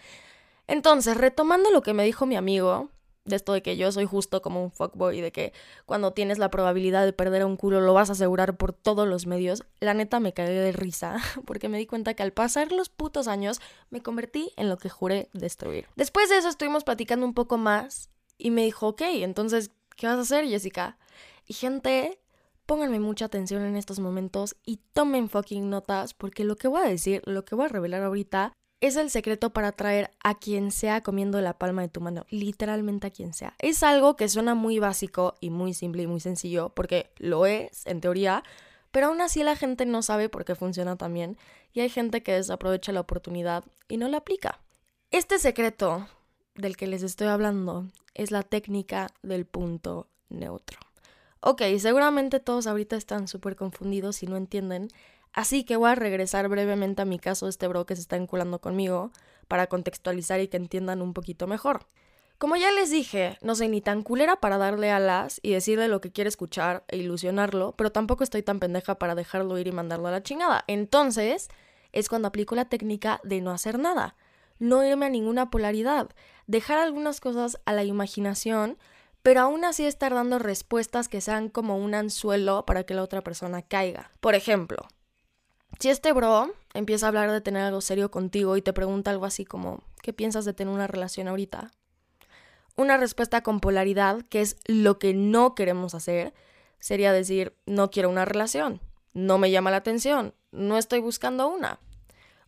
Entonces, 0.68 1.16
retomando 1.16 1.70
lo 1.70 1.82
que 1.82 1.94
me 1.94 2.04
dijo 2.04 2.26
mi 2.26 2.36
amigo, 2.36 2.90
de 3.26 3.36
esto 3.36 3.52
de 3.52 3.62
que 3.62 3.76
yo 3.76 3.92
soy 3.92 4.06
justo 4.06 4.40
como 4.40 4.62
un 4.62 4.70
fuckboy 4.70 5.20
de 5.20 5.32
que 5.32 5.52
cuando 5.84 6.12
tienes 6.12 6.38
la 6.38 6.50
probabilidad 6.50 7.04
de 7.04 7.12
perder 7.12 7.44
un 7.44 7.56
culo 7.56 7.80
lo 7.80 7.92
vas 7.92 8.08
a 8.08 8.12
asegurar 8.12 8.56
por 8.56 8.72
todos 8.72 9.06
los 9.06 9.26
medios, 9.26 9.64
la 9.80 9.94
neta 9.94 10.20
me 10.20 10.32
cagué 10.32 10.52
de 10.52 10.72
risa 10.72 11.16
porque 11.44 11.68
me 11.68 11.78
di 11.78 11.86
cuenta 11.86 12.14
que 12.14 12.22
al 12.22 12.32
pasar 12.32 12.72
los 12.72 12.88
putos 12.88 13.28
años 13.28 13.60
me 13.90 14.02
convertí 14.02 14.52
en 14.56 14.68
lo 14.68 14.78
que 14.78 14.88
juré 14.88 15.28
destruir. 15.32 15.86
Después 15.96 16.30
de 16.30 16.38
eso 16.38 16.48
estuvimos 16.48 16.84
platicando 16.84 17.26
un 17.26 17.34
poco 17.34 17.58
más 17.58 18.10
y 18.38 18.50
me 18.50 18.64
dijo, 18.64 18.88
ok, 18.88 19.02
entonces, 19.02 19.70
¿qué 19.96 20.06
vas 20.06 20.18
a 20.18 20.22
hacer, 20.22 20.46
Jessica? 20.46 20.98
Y 21.46 21.54
gente, 21.54 22.20
Pónganme 22.66 22.98
mucha 22.98 23.26
atención 23.26 23.64
en 23.64 23.76
estos 23.76 24.00
momentos 24.00 24.56
y 24.64 24.80
tomen 24.92 25.28
fucking 25.28 25.70
notas 25.70 26.14
porque 26.14 26.42
lo 26.42 26.56
que 26.56 26.66
voy 26.66 26.80
a 26.82 26.88
decir, 26.88 27.22
lo 27.24 27.44
que 27.44 27.54
voy 27.54 27.66
a 27.66 27.68
revelar 27.68 28.02
ahorita 28.02 28.52
es 28.80 28.96
el 28.96 29.08
secreto 29.08 29.50
para 29.50 29.68
atraer 29.68 30.10
a 30.22 30.34
quien 30.34 30.72
sea 30.72 31.00
comiendo 31.02 31.40
la 31.40 31.58
palma 31.58 31.82
de 31.82 31.88
tu 31.88 32.00
mano, 32.00 32.26
literalmente 32.28 33.06
a 33.06 33.10
quien 33.10 33.32
sea. 33.34 33.54
Es 33.60 33.84
algo 33.84 34.16
que 34.16 34.28
suena 34.28 34.56
muy 34.56 34.80
básico 34.80 35.36
y 35.40 35.50
muy 35.50 35.74
simple 35.74 36.02
y 36.02 36.06
muy 36.08 36.18
sencillo 36.18 36.70
porque 36.70 37.12
lo 37.18 37.46
es 37.46 37.86
en 37.86 38.00
teoría, 38.00 38.42
pero 38.90 39.06
aún 39.06 39.20
así 39.20 39.44
la 39.44 39.54
gente 39.54 39.86
no 39.86 40.02
sabe 40.02 40.28
por 40.28 40.44
qué 40.44 40.56
funciona 40.56 40.96
tan 40.96 41.14
bien 41.14 41.38
y 41.72 41.80
hay 41.80 41.88
gente 41.88 42.24
que 42.24 42.32
desaprovecha 42.32 42.90
la 42.90 43.00
oportunidad 43.00 43.64
y 43.88 43.96
no 43.96 44.08
la 44.08 44.18
aplica. 44.18 44.60
Este 45.12 45.38
secreto 45.38 46.08
del 46.56 46.76
que 46.76 46.88
les 46.88 47.04
estoy 47.04 47.28
hablando 47.28 47.86
es 48.14 48.32
la 48.32 48.42
técnica 48.42 49.06
del 49.22 49.46
punto 49.46 50.08
neutro. 50.28 50.85
Ok, 51.40 51.62
seguramente 51.78 52.40
todos 52.40 52.66
ahorita 52.66 52.96
están 52.96 53.28
súper 53.28 53.56
confundidos 53.56 54.22
y 54.22 54.26
no 54.26 54.36
entienden, 54.36 54.88
así 55.32 55.64
que 55.64 55.76
voy 55.76 55.90
a 55.90 55.94
regresar 55.94 56.48
brevemente 56.48 57.02
a 57.02 57.04
mi 57.04 57.18
caso 57.18 57.46
de 57.46 57.50
este 57.50 57.68
bro 57.68 57.86
que 57.86 57.94
se 57.94 58.02
está 58.02 58.16
enculando 58.16 58.60
conmigo 58.60 59.10
para 59.46 59.66
contextualizar 59.66 60.40
y 60.40 60.48
que 60.48 60.56
entiendan 60.56 61.02
un 61.02 61.12
poquito 61.12 61.46
mejor. 61.46 61.86
Como 62.38 62.56
ya 62.56 62.70
les 62.70 62.90
dije, 62.90 63.38
no 63.40 63.54
soy 63.54 63.68
ni 63.68 63.80
tan 63.80 64.02
culera 64.02 64.36
para 64.36 64.58
darle 64.58 64.90
alas 64.90 65.40
y 65.42 65.52
decirle 65.52 65.88
lo 65.88 66.02
que 66.02 66.12
quiere 66.12 66.28
escuchar 66.28 66.84
e 66.88 66.98
ilusionarlo, 66.98 67.74
pero 67.78 67.92
tampoco 67.92 68.24
estoy 68.24 68.42
tan 68.42 68.60
pendeja 68.60 68.98
para 68.98 69.14
dejarlo 69.14 69.56
ir 69.58 69.68
y 69.68 69.72
mandarlo 69.72 70.08
a 70.08 70.10
la 70.10 70.22
chingada. 70.22 70.64
Entonces, 70.66 71.48
es 71.92 72.10
cuando 72.10 72.28
aplico 72.28 72.54
la 72.54 72.66
técnica 72.66 73.20
de 73.24 73.40
no 73.40 73.52
hacer 73.52 73.78
nada, 73.78 74.16
no 74.58 74.84
irme 74.84 75.06
a 75.06 75.10
ninguna 75.10 75.48
polaridad, 75.50 76.10
dejar 76.46 76.78
algunas 76.78 77.20
cosas 77.20 77.58
a 77.64 77.72
la 77.72 77.84
imaginación 77.84 78.76
pero 79.26 79.40
aún 79.40 79.64
así 79.64 79.84
estar 79.84 80.14
dando 80.14 80.38
respuestas 80.38 81.08
que 81.08 81.20
sean 81.20 81.48
como 81.48 81.76
un 81.78 81.96
anzuelo 81.96 82.64
para 82.64 82.84
que 82.84 82.94
la 82.94 83.02
otra 83.02 83.22
persona 83.22 83.60
caiga. 83.60 84.12
Por 84.20 84.36
ejemplo, 84.36 84.86
si 85.80 85.88
este 85.88 86.12
bro 86.12 86.54
empieza 86.74 87.06
a 87.06 87.08
hablar 87.08 87.32
de 87.32 87.40
tener 87.40 87.62
algo 87.62 87.80
serio 87.80 88.12
contigo 88.12 88.56
y 88.56 88.62
te 88.62 88.72
pregunta 88.72 89.10
algo 89.10 89.24
así 89.26 89.44
como, 89.44 89.82
¿qué 90.00 90.12
piensas 90.12 90.44
de 90.44 90.52
tener 90.54 90.72
una 90.72 90.86
relación 90.86 91.26
ahorita? 91.26 91.72
Una 92.76 92.98
respuesta 92.98 93.42
con 93.42 93.58
polaridad, 93.58 94.22
que 94.28 94.42
es 94.42 94.58
lo 94.66 95.00
que 95.00 95.12
no 95.12 95.56
queremos 95.56 95.96
hacer, 95.96 96.32
sería 96.78 97.10
decir, 97.12 97.52
no 97.66 97.90
quiero 97.90 98.10
una 98.10 98.26
relación, 98.26 98.80
no 99.12 99.38
me 99.38 99.50
llama 99.50 99.72
la 99.72 99.78
atención, 99.78 100.34
no 100.52 100.78
estoy 100.78 101.00
buscando 101.00 101.48
una. 101.48 101.80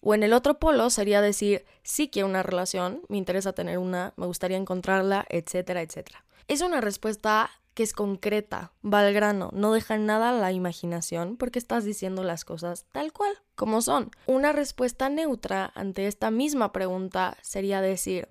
O 0.01 0.15
en 0.15 0.23
el 0.23 0.33
otro 0.33 0.61
polo 0.61 0.91
sería 0.91 1.21
decir, 1.23 1.67
sí 1.83 2.09
quiero 2.09 2.29
una 2.29 2.45
relación, 2.45 3.03
me 3.09 3.17
interesa 3.17 3.53
tener 3.53 3.79
una, 3.79 4.13
me 4.15 4.27
gustaría 4.27 4.57
encontrarla, 4.57 5.27
etcétera, 5.29 5.83
etcétera. 5.83 6.25
Es 6.49 6.63
una 6.63 6.81
respuesta 6.81 7.51
que 7.75 7.83
es 7.83 7.93
concreta, 7.93 8.73
va 8.83 9.01
al 9.01 9.13
grano, 9.13 9.51
no 9.53 9.73
deja 9.73 9.99
nada 9.99 10.31
a 10.31 10.33
la 10.33 10.51
imaginación 10.51 11.37
porque 11.37 11.59
estás 11.59 11.85
diciendo 11.85 12.25
las 12.25 12.47
cosas 12.47 12.87
tal 12.91 13.13
cual, 13.13 13.33
como 13.55 13.83
son. 13.83 14.11
Una 14.27 14.53
respuesta 14.53 15.11
neutra 15.11 15.71
ante 15.75 16.07
esta 16.07 16.31
misma 16.31 16.73
pregunta 16.73 17.37
sería 17.43 17.83
decir, 17.83 18.29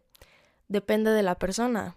depende 0.67 1.11
de 1.11 1.21
la 1.21 1.35
persona. 1.35 1.95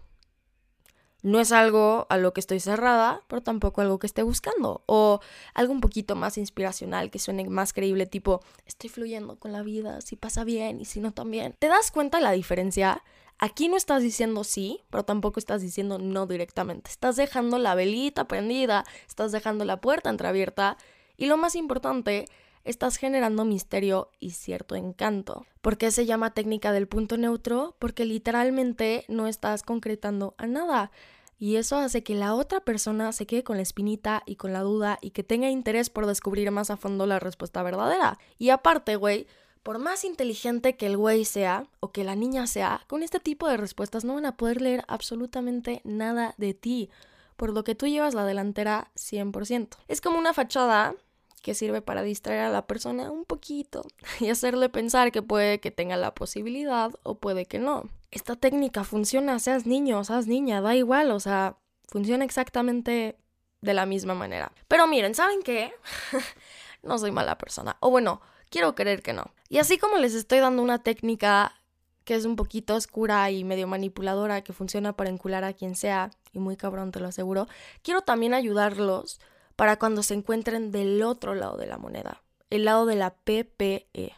No 1.23 1.39
es 1.39 1.51
algo 1.51 2.05
a 2.09 2.17
lo 2.17 2.33
que 2.33 2.39
estoy 2.39 2.59
cerrada, 2.59 3.23
pero 3.27 3.41
tampoco 3.41 3.81
algo 3.81 3.99
que 3.99 4.07
esté 4.07 4.23
buscando. 4.23 4.83
O 4.85 5.21
algo 5.53 5.73
un 5.73 5.81
poquito 5.81 6.15
más 6.15 6.37
inspiracional, 6.37 7.11
que 7.11 7.19
suene 7.19 7.47
más 7.49 7.73
creíble, 7.73 8.05
tipo, 8.05 8.41
estoy 8.65 8.89
fluyendo 8.89 9.37
con 9.37 9.51
la 9.51 9.61
vida, 9.61 10.01
si 10.01 10.15
pasa 10.15 10.43
bien 10.43 10.79
y 10.81 10.85
si 10.85 10.99
no 10.99 11.13
también. 11.13 11.55
¿Te 11.59 11.67
das 11.67 11.91
cuenta 11.91 12.17
de 12.17 12.23
la 12.23 12.31
diferencia? 12.31 13.03
Aquí 13.43 13.69
no 13.69 13.75
estás 13.75 14.03
diciendo 14.03 14.43
sí, 14.43 14.81
pero 14.91 15.03
tampoco 15.03 15.39
estás 15.39 15.63
diciendo 15.63 15.97
no 15.97 16.27
directamente. 16.27 16.91
Estás 16.91 17.15
dejando 17.15 17.57
la 17.57 17.73
velita 17.73 18.27
prendida, 18.27 18.85
estás 19.07 19.31
dejando 19.31 19.65
la 19.65 19.81
puerta 19.81 20.11
entreabierta 20.11 20.77
Y 21.17 21.25
lo 21.25 21.37
más 21.37 21.55
importante, 21.55 22.27
estás 22.65 22.97
generando 22.97 23.43
misterio 23.43 24.11
y 24.19 24.31
cierto 24.31 24.75
encanto. 24.75 25.47
¿Por 25.61 25.79
qué 25.79 25.89
se 25.89 26.05
llama 26.05 26.35
técnica 26.35 26.71
del 26.71 26.87
punto 26.87 27.17
neutro? 27.17 27.75
Porque 27.79 28.05
literalmente 28.05 29.05
no 29.07 29.25
estás 29.25 29.63
concretando 29.63 30.35
a 30.37 30.45
nada. 30.45 30.91
Y 31.39 31.55
eso 31.55 31.77
hace 31.77 32.03
que 32.03 32.13
la 32.13 32.35
otra 32.35 32.59
persona 32.59 33.11
se 33.11 33.25
quede 33.25 33.43
con 33.43 33.55
la 33.57 33.63
espinita 33.63 34.21
y 34.27 34.35
con 34.35 34.53
la 34.53 34.61
duda 34.61 34.99
y 35.01 35.09
que 35.09 35.23
tenga 35.23 35.49
interés 35.49 35.89
por 35.89 36.05
descubrir 36.05 36.51
más 36.51 36.69
a 36.69 36.77
fondo 36.77 37.07
la 37.07 37.17
respuesta 37.17 37.63
verdadera. 37.63 38.19
Y 38.37 38.51
aparte, 38.51 38.97
güey, 38.97 39.25
por 39.63 39.79
más 39.79 40.03
inteligente 40.03 40.75
que 40.75 40.87
el 40.87 40.97
güey 40.97 41.25
sea 41.25 41.67
o 41.79 41.91
que 41.91 42.03
la 42.03 42.15
niña 42.15 42.47
sea, 42.47 42.83
con 42.87 43.03
este 43.03 43.19
tipo 43.19 43.47
de 43.47 43.57
respuestas 43.57 44.03
no 44.03 44.15
van 44.15 44.25
a 44.25 44.37
poder 44.37 44.61
leer 44.61 44.83
absolutamente 44.87 45.81
nada 45.83 46.33
de 46.37 46.53
ti, 46.53 46.89
por 47.35 47.53
lo 47.53 47.63
que 47.63 47.75
tú 47.75 47.87
llevas 47.87 48.13
la 48.13 48.25
delantera 48.25 48.91
100%. 48.95 49.69
Es 49.87 50.01
como 50.01 50.17
una 50.17 50.33
fachada 50.33 50.95
que 51.41 51.55
sirve 51.55 51.81
para 51.81 52.03
distraer 52.03 52.41
a 52.41 52.49
la 52.49 52.67
persona 52.67 53.11
un 53.11 53.25
poquito 53.25 53.83
y 54.19 54.29
hacerle 54.29 54.69
pensar 54.69 55.11
que 55.11 55.21
puede 55.21 55.59
que 55.59 55.71
tenga 55.71 55.97
la 55.97 56.13
posibilidad 56.13 56.91
o 57.03 57.15
puede 57.15 57.45
que 57.45 57.59
no. 57.59 57.83
Esta 58.11 58.35
técnica 58.35 58.83
funciona, 58.83 59.39
seas 59.39 59.65
niño, 59.65 60.03
seas 60.03 60.27
niña, 60.27 60.61
da 60.61 60.75
igual, 60.75 61.11
o 61.11 61.19
sea, 61.19 61.57
funciona 61.87 62.25
exactamente 62.25 63.17
de 63.61 63.73
la 63.73 63.85
misma 63.85 64.15
manera. 64.15 64.51
Pero 64.67 64.87
miren, 64.87 65.15
¿saben 65.15 65.43
qué? 65.43 65.73
no 66.83 66.97
soy 66.97 67.11
mala 67.11 67.37
persona. 67.37 67.77
O 67.79 67.89
bueno, 67.89 68.21
quiero 68.51 68.75
creer 68.75 69.01
que 69.01 69.13
no. 69.13 69.31
Y 69.49 69.57
así 69.57 69.79
como 69.79 69.97
les 69.97 70.13
estoy 70.13 70.39
dando 70.39 70.61
una 70.61 70.83
técnica 70.83 71.55
que 72.03 72.15
es 72.15 72.25
un 72.25 72.35
poquito 72.35 72.75
oscura 72.75 73.31
y 73.31 73.43
medio 73.43 73.67
manipuladora 73.67 74.43
que 74.43 74.53
funciona 74.53 74.95
para 74.95 75.09
encular 75.09 75.43
a 75.43 75.53
quien 75.53 75.75
sea, 75.75 76.11
y 76.33 76.39
muy 76.39 76.57
cabrón 76.57 76.91
te 76.91 76.99
lo 76.99 77.07
aseguro, 77.07 77.47
quiero 77.81 78.01
también 78.01 78.33
ayudarlos 78.33 79.19
para 79.55 79.77
cuando 79.77 80.03
se 80.03 80.13
encuentren 80.13 80.71
del 80.71 81.01
otro 81.03 81.35
lado 81.35 81.57
de 81.57 81.67
la 81.67 81.77
moneda, 81.77 82.21
el 82.49 82.65
lado 82.65 82.85
de 82.85 82.95
la 82.95 83.13
PPE, 83.13 84.13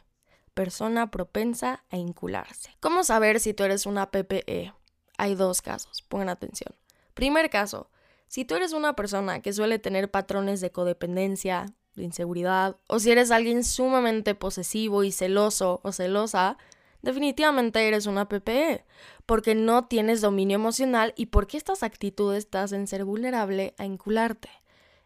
persona 0.54 1.12
propensa 1.12 1.84
a 1.90 1.98
incularse. 1.98 2.76
¿Cómo 2.80 3.04
saber 3.04 3.40
si 3.40 3.54
tú 3.54 3.64
eres 3.64 3.86
una 3.86 4.12
PPE? 4.12 4.74
Hay 5.18 5.36
dos 5.36 5.62
casos, 5.62 6.02
pongan 6.02 6.30
atención. 6.30 6.74
Primer 7.14 7.50
caso, 7.50 7.90
si 8.28 8.46
tú 8.46 8.56
eres 8.56 8.74
una 8.74 8.96
persona 8.96 9.42
que 9.42 9.54
suele 9.54 9.78
tener 9.78 10.10
patrones 10.10 10.62
de 10.62 10.72
codependencia, 10.72 11.66
de 11.96 12.04
inseguridad, 12.04 12.78
o 12.88 13.00
si 13.00 13.12
eres 13.12 13.32
alguien 13.32 13.64
sumamente 13.64 14.36
posesivo 14.36 15.04
y 15.04 15.12
celoso 15.12 15.80
o 15.84 15.92
celosa, 15.92 16.58
definitivamente 17.02 17.88
eres 17.88 18.06
una 18.06 18.28
PPE, 18.28 18.86
porque 19.26 19.56
no 19.56 19.86
tienes 19.86 20.22
dominio 20.22 20.56
emocional 20.56 21.14
y 21.16 21.28
porque 21.28 21.58
estas 21.58 21.84
actitudes 21.84 22.50
te 22.50 22.58
hacen 22.58 22.88
ser 22.88 23.06
vulnerable 23.06 23.76
a 23.78 23.86
incularte. 23.86 24.50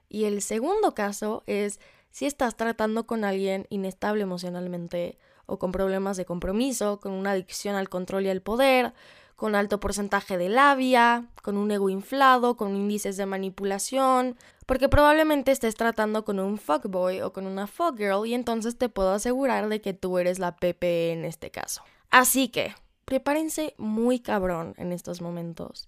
Y 0.09 0.25
el 0.25 0.41
segundo 0.41 0.93
caso 0.93 1.43
es 1.47 1.79
si 2.11 2.25
estás 2.25 2.55
tratando 2.55 3.05
con 3.05 3.25
alguien 3.25 3.67
inestable 3.69 4.23
emocionalmente 4.23 5.17
o 5.45 5.59
con 5.59 5.71
problemas 5.71 6.17
de 6.17 6.25
compromiso, 6.25 6.99
con 6.99 7.11
una 7.11 7.31
adicción 7.31 7.75
al 7.75 7.89
control 7.89 8.25
y 8.25 8.29
al 8.29 8.41
poder, 8.41 8.93
con 9.37 9.55
alto 9.55 9.79
porcentaje 9.79 10.35
de 10.37 10.49
labia, 10.49 11.27
con 11.43 11.57
un 11.57 11.69
ego 11.71 11.89
inflado, 11.89 12.57
con 12.57 12.75
índices 12.75 13.17
de 13.17 13.27
manipulación, 13.27 14.35
porque 14.65 14.89
probablemente 14.89 15.51
estés 15.51 15.75
tratando 15.75 16.25
con 16.25 16.39
un 16.39 16.57
fuckboy 16.57 17.21
o 17.21 17.31
con 17.31 17.45
una 17.45 17.67
fuckgirl 17.67 18.25
y 18.25 18.33
entonces 18.33 18.79
te 18.79 18.89
puedo 18.89 19.11
asegurar 19.11 19.69
de 19.69 19.79
que 19.79 19.93
tú 19.93 20.17
eres 20.17 20.39
la 20.39 20.57
PP 20.57 21.11
en 21.11 21.23
este 21.23 21.51
caso. 21.51 21.83
Así 22.09 22.49
que, 22.49 22.73
prepárense 23.05 23.75
muy 23.77 24.19
cabrón 24.19 24.73
en 24.77 24.91
estos 24.91 25.21
momentos, 25.21 25.87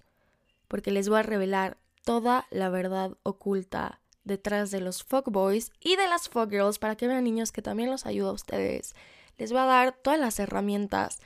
porque 0.68 0.91
les 0.91 1.10
voy 1.10 1.20
a 1.20 1.24
revelar 1.24 1.79
toda 2.06 2.46
la 2.51 2.70
verdad 2.70 3.18
oculta 3.24 4.00
detrás 4.25 4.70
de 4.70 4.79
los 4.79 5.03
fuckboys 5.03 5.72
y 5.79 5.96
de 5.96 6.08
las 6.08 6.29
fuckgirls 6.29 6.77
para 6.77 6.96
que 6.96 7.08
vean 7.08 7.24
niños 7.24 7.51
que 7.51 7.63
también 7.63 7.89
los 7.89 8.06
ayuda 8.06 8.29
a 8.29 8.34
ustedes. 8.34 8.94
Les 9.39 9.51
voy 9.51 9.62
a 9.62 9.65
dar 9.65 9.94
todas 9.94 10.20
las 10.20 10.39
herramientas, 10.39 11.20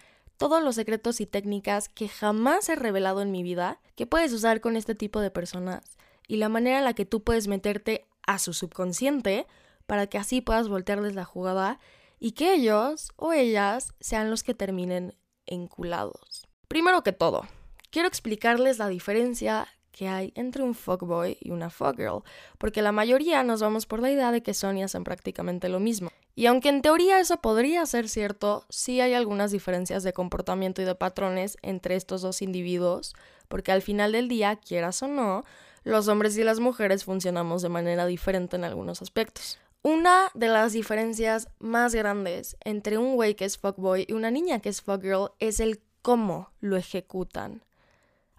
todos 0.44 0.62
los 0.62 0.76
secretos 0.76 1.22
y 1.22 1.26
técnicas 1.26 1.88
que 1.88 2.10
jamás 2.10 2.68
he 2.68 2.76
revelado 2.76 3.22
en 3.22 3.32
mi 3.32 3.44
vida 3.44 3.80
que 3.96 4.06
puedes 4.06 4.34
usar 4.34 4.60
con 4.60 4.76
este 4.76 4.94
tipo 4.94 5.22
de 5.22 5.32
personas 5.32 5.98
y 6.28 6.36
la 6.36 6.50
manera 6.50 6.80
en 6.80 6.84
la 6.84 6.94
que 6.94 7.06
tú 7.06 7.24
puedes 7.24 7.48
meterte 7.48 8.06
a 8.28 8.38
su 8.40 8.52
subconsciente 8.52 9.48
para 9.86 10.08
que 10.08 10.18
así 10.18 10.42
puedas 10.42 10.68
voltearles 10.68 11.16
la 11.16 11.24
jugada 11.24 11.80
y 12.20 12.34
que 12.34 12.56
ellos 12.56 13.14
o 13.16 13.32
ellas 13.32 13.94
sean 14.02 14.30
los 14.30 14.44
que 14.44 14.54
terminen 14.54 15.16
enculados. 15.46 16.46
Primero 16.68 17.04
que 17.04 17.14
todo, 17.14 17.48
quiero 17.90 18.10
explicarles 18.10 18.80
la 18.80 18.90
diferencia 18.90 19.70
que 19.94 20.10
hay 20.10 20.34
entre 20.36 20.64
un 20.64 20.74
fuckboy 20.74 21.38
y 21.40 21.52
una 21.52 21.70
fuckgirl, 21.70 22.24
porque 22.58 22.82
la 22.82 22.92
mayoría 22.92 23.44
nos 23.44 23.62
vamos 23.62 23.86
por 23.86 24.02
la 24.02 24.12
idea 24.12 24.32
de 24.32 24.44
que 24.44 24.54
son 24.54 24.78
y 24.78 24.84
hacen 24.84 25.06
prácticamente 25.06 25.70
lo 25.70 25.80
mismo. 25.80 26.10
Y 26.36 26.48
aunque 26.48 26.70
en 26.70 26.82
teoría 26.82 27.20
eso 27.20 27.38
podría 27.38 27.86
ser 27.86 28.10
cierto, 28.10 28.66
sí 28.70 29.00
hay 29.00 29.14
algunas 29.14 29.52
diferencias 29.52 30.04
de 30.04 30.12
comportamiento 30.12 30.82
y 30.82 30.86
de 30.86 30.96
patrones 30.96 31.58
entre 31.62 31.96
estos 31.96 32.24
dos 32.24 32.42
individuos, 32.42 33.16
porque 33.48 33.72
al 33.72 33.84
final 33.84 34.12
del 34.12 34.28
día, 34.28 34.56
quieras 34.56 35.04
o 35.04 35.08
no, 35.08 35.46
los 35.84 36.08
hombres 36.08 36.36
y 36.38 36.44
las 36.44 36.60
mujeres 36.60 37.04
funcionamos 37.04 37.62
de 37.62 37.70
manera 37.70 38.08
diferente 38.08 38.56
en 38.56 38.64
algunos 38.64 39.02
aspectos. 39.02 39.60
Una 39.84 40.32
de 40.34 40.48
las 40.48 40.74
diferencias 40.74 41.50
más 41.60 41.94
grandes 41.94 42.58
entre 42.62 42.98
un 42.98 43.16
güey 43.16 43.36
que 43.36 43.46
es 43.46 43.58
fuckboy 43.58 44.06
y 44.08 44.14
una 44.14 44.32
niña 44.32 44.60
que 44.60 44.70
es 44.70 44.82
fuckgirl 44.82 45.32
es 45.40 45.60
el 45.60 45.82
cómo 46.02 46.52
lo 46.62 46.78
ejecutan. 46.78 47.64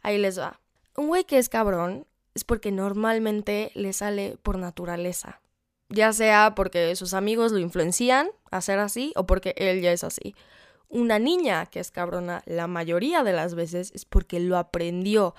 Ahí 0.03 0.19
les 0.19 0.39
va. 0.39 0.59
Un 0.97 1.09
güey 1.09 1.25
que 1.25 1.39
es 1.39 1.49
cabrón 1.49 2.07
es 2.35 2.45
porque 2.45 2.73
normalmente 2.73 3.71
le 3.75 3.93
sale 3.93 4.37
por 4.43 4.59
naturaleza. 4.59 5.41
Ya 5.89 6.13
sea 6.13 6.55
porque 6.55 6.97
sus 6.97 7.15
amigos 7.15 7.53
lo 7.53 7.59
influencian 7.59 8.29
a 8.51 8.61
ser 8.61 8.79
así 8.79 9.13
o 9.17 9.27
porque 9.27 9.55
él 9.57 9.81
ya 9.81 9.93
es 9.93 10.05
así. 10.05 10.35
Una 10.89 11.19
niña 11.19 11.67
que 11.67 11.81
es 11.81 11.91
cabrona 11.91 12.43
la 12.47 12.67
mayoría 12.67 13.23
de 13.23 13.33
las 13.33 13.55
veces 13.55 13.93
es 13.95 14.05
porque 14.05 14.41
lo 14.41 14.57
aprendió. 14.57 15.35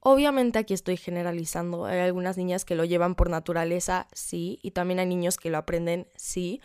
Obviamente 0.00 0.58
aquí 0.58 0.74
estoy 0.74 0.96
generalizando. 0.96 1.86
Hay 1.86 2.00
algunas 2.00 2.36
niñas 2.36 2.64
que 2.64 2.74
lo 2.74 2.84
llevan 2.84 3.14
por 3.14 3.30
naturaleza, 3.30 4.06
sí, 4.12 4.58
y 4.62 4.70
también 4.70 5.00
hay 5.00 5.06
niños 5.06 5.36
que 5.36 5.50
lo 5.50 5.58
aprenden, 5.58 6.06
sí, 6.14 6.60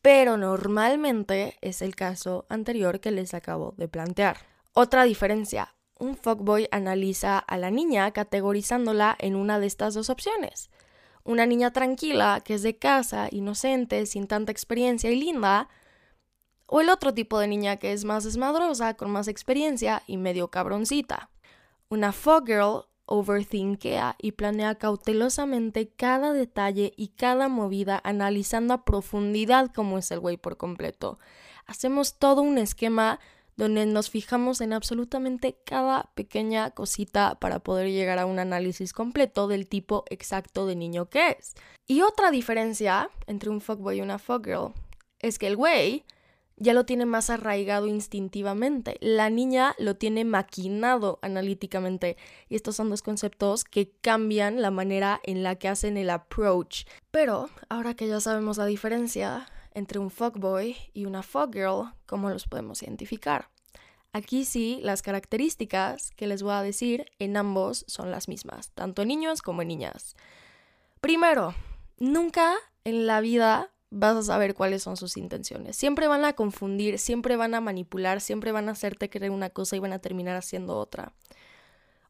pero 0.00 0.36
normalmente 0.36 1.56
es 1.60 1.80
el 1.80 1.94
caso 1.94 2.44
anterior 2.48 3.00
que 3.00 3.12
les 3.12 3.34
acabo 3.34 3.74
de 3.76 3.88
plantear. 3.88 4.38
Otra 4.72 5.04
diferencia, 5.04 5.74
un 5.98 6.16
fuckboy 6.16 6.68
analiza 6.70 7.38
a 7.38 7.56
la 7.56 7.70
niña 7.70 8.10
categorizándola 8.12 9.16
en 9.18 9.36
una 9.36 9.58
de 9.58 9.66
estas 9.66 9.94
dos 9.94 10.10
opciones. 10.10 10.70
Una 11.24 11.46
niña 11.46 11.72
tranquila, 11.72 12.42
que 12.44 12.54
es 12.54 12.62
de 12.62 12.76
casa, 12.76 13.28
inocente, 13.30 14.06
sin 14.06 14.26
tanta 14.26 14.50
experiencia 14.50 15.10
y 15.10 15.20
linda, 15.20 15.68
o 16.66 16.80
el 16.80 16.88
otro 16.88 17.14
tipo 17.14 17.38
de 17.38 17.48
niña 17.48 17.76
que 17.76 17.92
es 17.92 18.04
más 18.04 18.24
desmadrosa, 18.24 18.94
con 18.94 19.10
más 19.10 19.28
experiencia 19.28 20.02
y 20.06 20.16
medio 20.16 20.48
cabroncita. 20.48 21.30
Una 21.88 22.12
fuckgirl 22.12 22.86
overthinkea 23.04 24.16
y 24.18 24.32
planea 24.32 24.76
cautelosamente 24.76 25.90
cada 25.90 26.32
detalle 26.32 26.94
y 26.96 27.08
cada 27.08 27.48
movida 27.48 28.00
analizando 28.02 28.72
a 28.72 28.84
profundidad 28.84 29.70
cómo 29.74 29.98
es 29.98 30.10
el 30.10 30.20
güey 30.20 30.38
por 30.38 30.56
completo. 30.56 31.18
Hacemos 31.66 32.18
todo 32.18 32.40
un 32.40 32.58
esquema 32.58 33.20
donde 33.56 33.86
nos 33.86 34.10
fijamos 34.10 34.60
en 34.60 34.72
absolutamente 34.72 35.56
cada 35.64 36.10
pequeña 36.14 36.70
cosita 36.70 37.38
para 37.38 37.58
poder 37.60 37.90
llegar 37.90 38.18
a 38.18 38.26
un 38.26 38.38
análisis 38.38 38.92
completo 38.92 39.48
del 39.48 39.68
tipo 39.68 40.04
exacto 40.10 40.66
de 40.66 40.76
niño 40.76 41.08
que 41.08 41.36
es. 41.38 41.54
Y 41.86 42.02
otra 42.02 42.30
diferencia 42.30 43.10
entre 43.26 43.50
un 43.50 43.60
fuckboy 43.60 43.98
y 43.98 44.00
una 44.00 44.18
fuckgirl 44.18 44.72
es 45.18 45.38
que 45.38 45.46
el 45.46 45.56
güey 45.56 46.04
ya 46.56 46.74
lo 46.74 46.84
tiene 46.84 47.06
más 47.06 47.30
arraigado 47.30 47.86
instintivamente, 47.86 48.96
la 49.00 49.30
niña 49.30 49.74
lo 49.78 49.96
tiene 49.96 50.24
maquinado 50.24 51.18
analíticamente 51.22 52.16
y 52.48 52.54
estos 52.54 52.76
son 52.76 52.90
dos 52.90 53.02
conceptos 53.02 53.64
que 53.64 53.90
cambian 54.00 54.62
la 54.62 54.70
manera 54.70 55.20
en 55.24 55.42
la 55.42 55.56
que 55.56 55.68
hacen 55.68 55.96
el 55.96 56.10
approach. 56.10 56.84
Pero 57.10 57.48
ahora 57.68 57.94
que 57.94 58.06
ya 58.06 58.20
sabemos 58.20 58.58
la 58.58 58.66
diferencia, 58.66 59.46
entre 59.74 59.98
un 59.98 60.10
fuckboy 60.10 60.76
y 60.92 61.06
una 61.06 61.22
fuckgirl, 61.22 61.92
¿cómo 62.06 62.30
los 62.30 62.46
podemos 62.46 62.82
identificar? 62.82 63.48
Aquí 64.12 64.44
sí, 64.44 64.80
las 64.82 65.00
características 65.00 66.10
que 66.10 66.26
les 66.26 66.42
voy 66.42 66.52
a 66.52 66.62
decir 66.62 67.06
en 67.18 67.36
ambos 67.36 67.84
son 67.88 68.10
las 68.10 68.28
mismas, 68.28 68.70
tanto 68.72 69.02
en 69.02 69.08
niños 69.08 69.40
como 69.40 69.62
en 69.62 69.68
niñas. 69.68 70.16
Primero, 71.00 71.54
nunca 71.98 72.54
en 72.84 73.06
la 73.06 73.20
vida 73.20 73.70
vas 73.90 74.16
a 74.16 74.22
saber 74.22 74.54
cuáles 74.54 74.82
son 74.82 74.96
sus 74.96 75.16
intenciones. 75.16 75.76
Siempre 75.76 76.08
van 76.08 76.24
a 76.24 76.34
confundir, 76.34 76.98
siempre 76.98 77.36
van 77.36 77.54
a 77.54 77.60
manipular, 77.60 78.20
siempre 78.20 78.52
van 78.52 78.68
a 78.68 78.72
hacerte 78.72 79.08
creer 79.08 79.30
una 79.30 79.50
cosa 79.50 79.76
y 79.76 79.78
van 79.78 79.92
a 79.92 79.98
terminar 79.98 80.36
haciendo 80.36 80.76
otra. 80.76 81.14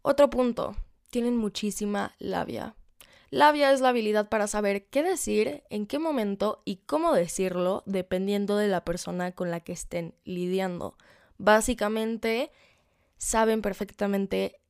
Otro 0.02 0.28
punto, 0.28 0.74
tienen 1.10 1.36
muchísima 1.36 2.14
labia. 2.18 2.74
Labia 3.32 3.72
es 3.72 3.80
la 3.80 3.88
habilidad 3.88 4.28
para 4.28 4.46
saber 4.46 4.84
qué 4.88 5.02
decir, 5.02 5.62
en 5.70 5.86
qué 5.86 5.98
momento 5.98 6.60
y 6.66 6.82
cómo 6.84 7.14
decirlo 7.14 7.82
dependiendo 7.86 8.58
de 8.58 8.68
la 8.68 8.84
persona 8.84 9.32
con 9.32 9.50
la 9.50 9.60
que 9.60 9.72
estén 9.72 10.14
lidiando. 10.26 10.98
Básicamente, 11.38 12.50
saben 13.16 13.62
perfectamente 13.62 14.60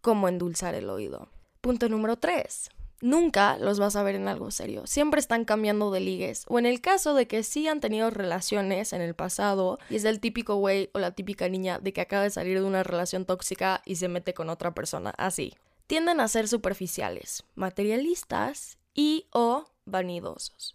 cómo 0.00 0.26
endulzar 0.26 0.74
el 0.74 0.90
oído. 0.90 1.28
Punto 1.60 1.88
número 1.88 2.18
3. 2.18 2.70
nunca 3.00 3.56
los 3.56 3.78
vas 3.78 3.94
a 3.94 4.02
ver 4.02 4.16
en 4.16 4.26
algo 4.26 4.50
serio. 4.50 4.84
Siempre 4.88 5.20
están 5.20 5.44
cambiando 5.44 5.92
de 5.92 6.00
ligues. 6.00 6.44
O 6.48 6.58
en 6.58 6.66
el 6.66 6.80
caso 6.80 7.14
de 7.14 7.28
que 7.28 7.44
sí 7.44 7.68
han 7.68 7.78
tenido 7.78 8.10
relaciones 8.10 8.92
en 8.92 9.00
el 9.00 9.14
pasado 9.14 9.78
y 9.88 9.94
es 9.94 10.04
el 10.04 10.18
típico 10.18 10.56
güey 10.56 10.90
o 10.92 10.98
la 10.98 11.12
típica 11.12 11.48
niña 11.48 11.78
de 11.78 11.92
que 11.92 12.00
acaba 12.00 12.24
de 12.24 12.30
salir 12.30 12.58
de 12.58 12.66
una 12.66 12.82
relación 12.82 13.26
tóxica 13.26 13.80
y 13.86 13.94
se 13.94 14.08
mete 14.08 14.34
con 14.34 14.50
otra 14.50 14.74
persona. 14.74 15.14
Así. 15.16 15.54
Tienden 15.88 16.20
a 16.20 16.28
ser 16.28 16.48
superficiales, 16.48 17.44
materialistas 17.54 18.78
y 18.92 19.26
o 19.32 19.64
vanidosos. 19.86 20.74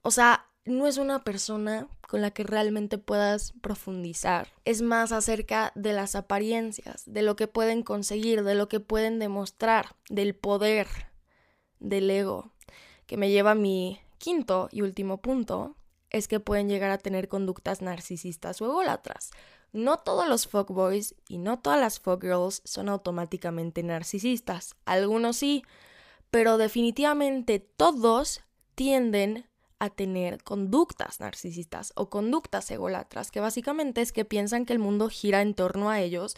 O 0.00 0.10
sea, 0.10 0.46
no 0.64 0.86
es 0.86 0.96
una 0.96 1.24
persona 1.24 1.88
con 2.08 2.22
la 2.22 2.30
que 2.30 2.42
realmente 2.42 2.96
puedas 2.96 3.52
profundizar. 3.60 4.48
Es 4.64 4.80
más 4.80 5.12
acerca 5.12 5.72
de 5.74 5.92
las 5.92 6.14
apariencias, 6.14 7.02
de 7.06 7.20
lo 7.20 7.36
que 7.36 7.48
pueden 7.48 7.82
conseguir, 7.82 8.44
de 8.44 8.54
lo 8.54 8.66
que 8.66 8.80
pueden 8.80 9.18
demostrar, 9.18 9.94
del 10.08 10.34
poder, 10.34 10.86
del 11.78 12.10
ego, 12.10 12.52
que 13.06 13.18
me 13.18 13.28
lleva 13.28 13.50
a 13.50 13.56
mi 13.56 14.00
quinto 14.16 14.70
y 14.72 14.80
último 14.80 15.20
punto, 15.20 15.76
es 16.08 16.28
que 16.28 16.40
pueden 16.40 16.70
llegar 16.70 16.90
a 16.90 16.98
tener 16.98 17.28
conductas 17.28 17.82
narcisistas 17.82 18.62
o 18.62 18.64
ególatras. 18.64 19.32
No 19.76 19.98
todos 19.98 20.26
los 20.26 20.48
fuckboys 20.48 21.14
y 21.28 21.36
no 21.36 21.58
todas 21.58 21.78
las 21.78 22.00
fuckgirls 22.00 22.62
son 22.64 22.88
automáticamente 22.88 23.82
narcisistas. 23.82 24.74
Algunos 24.86 25.36
sí, 25.36 25.64
pero 26.30 26.56
definitivamente 26.56 27.58
todos 27.60 28.40
tienden 28.74 29.46
a 29.78 29.90
tener 29.90 30.42
conductas 30.42 31.20
narcisistas 31.20 31.92
o 31.94 32.08
conductas 32.08 32.70
egolatras, 32.70 33.30
que 33.30 33.40
básicamente 33.40 34.00
es 34.00 34.12
que 34.12 34.24
piensan 34.24 34.64
que 34.64 34.72
el 34.72 34.78
mundo 34.78 35.10
gira 35.10 35.42
en 35.42 35.52
torno 35.52 35.90
a 35.90 36.00
ellos 36.00 36.36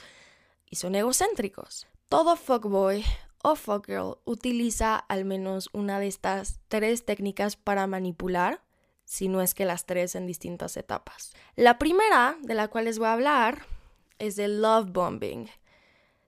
y 0.69 0.75
son 0.75 0.97
egocéntricos. 0.97 1.87
Todo 2.09 2.35
fuckboy 2.35 3.05
o 3.45 3.55
fuckgirl 3.55 4.19
utiliza 4.25 4.97
al 4.97 5.25
menos 5.25 5.71
una 5.73 6.01
de 6.01 6.09
estas 6.09 6.59
tres 6.67 7.05
técnicas 7.05 7.55
para 7.55 7.87
manipular, 7.87 8.65
si 9.09 9.29
no 9.29 9.41
es 9.41 9.55
que 9.55 9.65
las 9.65 9.87
tres 9.87 10.15
en 10.17 10.27
distintas 10.27 10.77
etapas. 10.77 11.33
La 11.57 11.79
primera 11.79 12.37
de 12.43 12.53
la 12.53 12.69
cual 12.69 12.85
les 12.85 12.99
voy 12.99 13.09
a 13.09 13.15
hablar 13.15 13.65
es 14.19 14.39
el 14.39 14.61
love 14.61 14.93
bombing, 14.93 15.49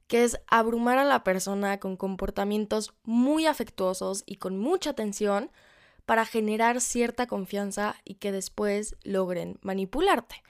que 0.07 0.25
es 0.25 0.41
abrumar 0.47 0.97
a 0.97 1.05
la 1.05 1.23
persona 1.23 1.79
con 1.79 1.99
comportamientos 1.99 2.95
muy 3.05 3.45
afectuosos 3.45 4.23
y 4.25 4.37
con 4.37 4.59
mucha 4.59 4.91
atención 4.91 5.51
para 6.07 6.25
generar 6.25 6.81
cierta 6.81 7.27
confianza 7.27 7.97
y 8.03 8.15
que 8.15 8.33
después 8.33 8.97
logren 9.03 9.59
manipularte. 9.61 10.43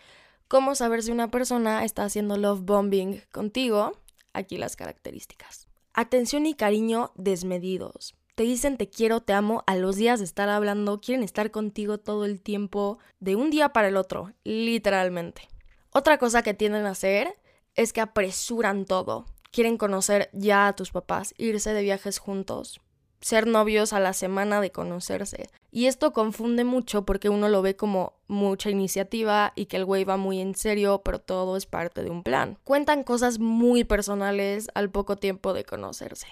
¿Cómo 0.46 0.76
saber 0.76 1.02
si 1.02 1.10
una 1.10 1.32
persona 1.32 1.84
está 1.84 2.04
haciendo 2.04 2.36
love 2.36 2.60
bombing 2.60 3.24
contigo? 3.32 3.98
Aquí 4.32 4.56
las 4.56 4.76
características. 4.76 5.66
Atención 5.94 6.46
y 6.46 6.54
cariño 6.54 7.10
desmedidos. 7.16 8.14
Te 8.34 8.44
dicen 8.44 8.76
te 8.76 8.88
quiero, 8.88 9.20
te 9.20 9.32
amo 9.32 9.64
a 9.66 9.76
los 9.76 9.96
días 9.96 10.18
de 10.18 10.24
estar 10.24 10.48
hablando, 10.48 11.00
quieren 11.00 11.22
estar 11.22 11.50
contigo 11.50 11.98
todo 11.98 12.24
el 12.24 12.40
tiempo, 12.40 12.98
de 13.18 13.36
un 13.36 13.50
día 13.50 13.70
para 13.70 13.88
el 13.88 13.96
otro, 13.96 14.32
literalmente. 14.44 15.48
Otra 15.92 16.18
cosa 16.18 16.42
que 16.42 16.54
tienden 16.54 16.86
a 16.86 16.90
hacer 16.90 17.36
es 17.74 17.92
que 17.92 18.00
apresuran 18.00 18.84
todo. 18.84 19.26
Quieren 19.50 19.76
conocer 19.76 20.30
ya 20.32 20.68
a 20.68 20.76
tus 20.76 20.92
papás, 20.92 21.34
irse 21.36 21.74
de 21.74 21.82
viajes 21.82 22.18
juntos, 22.18 22.80
ser 23.20 23.46
novios 23.46 23.92
a 23.92 24.00
la 24.00 24.12
semana 24.12 24.60
de 24.60 24.70
conocerse. 24.70 25.50
Y 25.72 25.86
esto 25.86 26.12
confunde 26.12 26.64
mucho 26.64 27.04
porque 27.04 27.28
uno 27.28 27.48
lo 27.48 27.62
ve 27.62 27.76
como 27.76 28.14
mucha 28.28 28.70
iniciativa 28.70 29.52
y 29.56 29.66
que 29.66 29.76
el 29.76 29.84
güey 29.84 30.04
va 30.04 30.16
muy 30.16 30.40
en 30.40 30.54
serio, 30.54 31.02
pero 31.04 31.20
todo 31.20 31.56
es 31.56 31.66
parte 31.66 32.02
de 32.02 32.10
un 32.10 32.22
plan. 32.22 32.58
Cuentan 32.64 33.02
cosas 33.02 33.38
muy 33.38 33.84
personales 33.84 34.68
al 34.74 34.90
poco 34.90 35.16
tiempo 35.16 35.52
de 35.52 35.64
conocerse. 35.64 36.28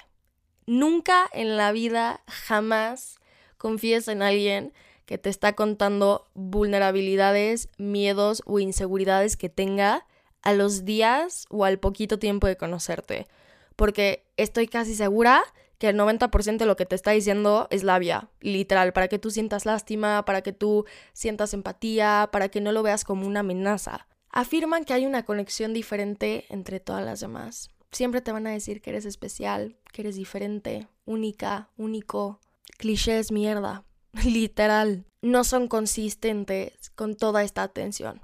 Nunca 0.68 1.26
en 1.32 1.56
la 1.56 1.72
vida, 1.72 2.20
jamás 2.26 3.20
confíes 3.56 4.06
en 4.06 4.20
alguien 4.20 4.74
que 5.06 5.16
te 5.16 5.30
está 5.30 5.54
contando 5.54 6.26
vulnerabilidades, 6.34 7.70
miedos 7.78 8.42
o 8.44 8.58
inseguridades 8.58 9.38
que 9.38 9.48
tenga 9.48 10.04
a 10.42 10.52
los 10.52 10.84
días 10.84 11.46
o 11.48 11.64
al 11.64 11.78
poquito 11.78 12.18
tiempo 12.18 12.46
de 12.46 12.58
conocerte. 12.58 13.28
Porque 13.76 14.26
estoy 14.36 14.68
casi 14.68 14.94
segura 14.94 15.42
que 15.78 15.88
el 15.88 15.96
90% 15.96 16.58
de 16.58 16.66
lo 16.66 16.76
que 16.76 16.84
te 16.84 16.96
está 16.96 17.12
diciendo 17.12 17.66
es 17.70 17.82
labia, 17.82 18.28
literal, 18.42 18.92
para 18.92 19.08
que 19.08 19.18
tú 19.18 19.30
sientas 19.30 19.64
lástima, 19.64 20.26
para 20.26 20.42
que 20.42 20.52
tú 20.52 20.84
sientas 21.14 21.54
empatía, 21.54 22.28
para 22.30 22.50
que 22.50 22.60
no 22.60 22.72
lo 22.72 22.82
veas 22.82 23.04
como 23.04 23.26
una 23.26 23.40
amenaza. 23.40 24.06
Afirman 24.28 24.84
que 24.84 24.92
hay 24.92 25.06
una 25.06 25.24
conexión 25.24 25.72
diferente 25.72 26.44
entre 26.50 26.78
todas 26.78 27.06
las 27.06 27.20
demás. 27.20 27.70
Siempre 27.90 28.20
te 28.20 28.32
van 28.32 28.46
a 28.46 28.50
decir 28.50 28.80
que 28.80 28.90
eres 28.90 29.04
especial, 29.04 29.76
que 29.92 30.02
eres 30.02 30.16
diferente, 30.16 30.88
única, 31.04 31.70
único. 31.76 32.40
Clichés 32.76 33.32
mierda, 33.32 33.84
literal. 34.24 35.04
No 35.22 35.44
son 35.44 35.68
consistentes 35.68 36.90
con 36.94 37.16
toda 37.16 37.42
esta 37.42 37.62
atención. 37.62 38.20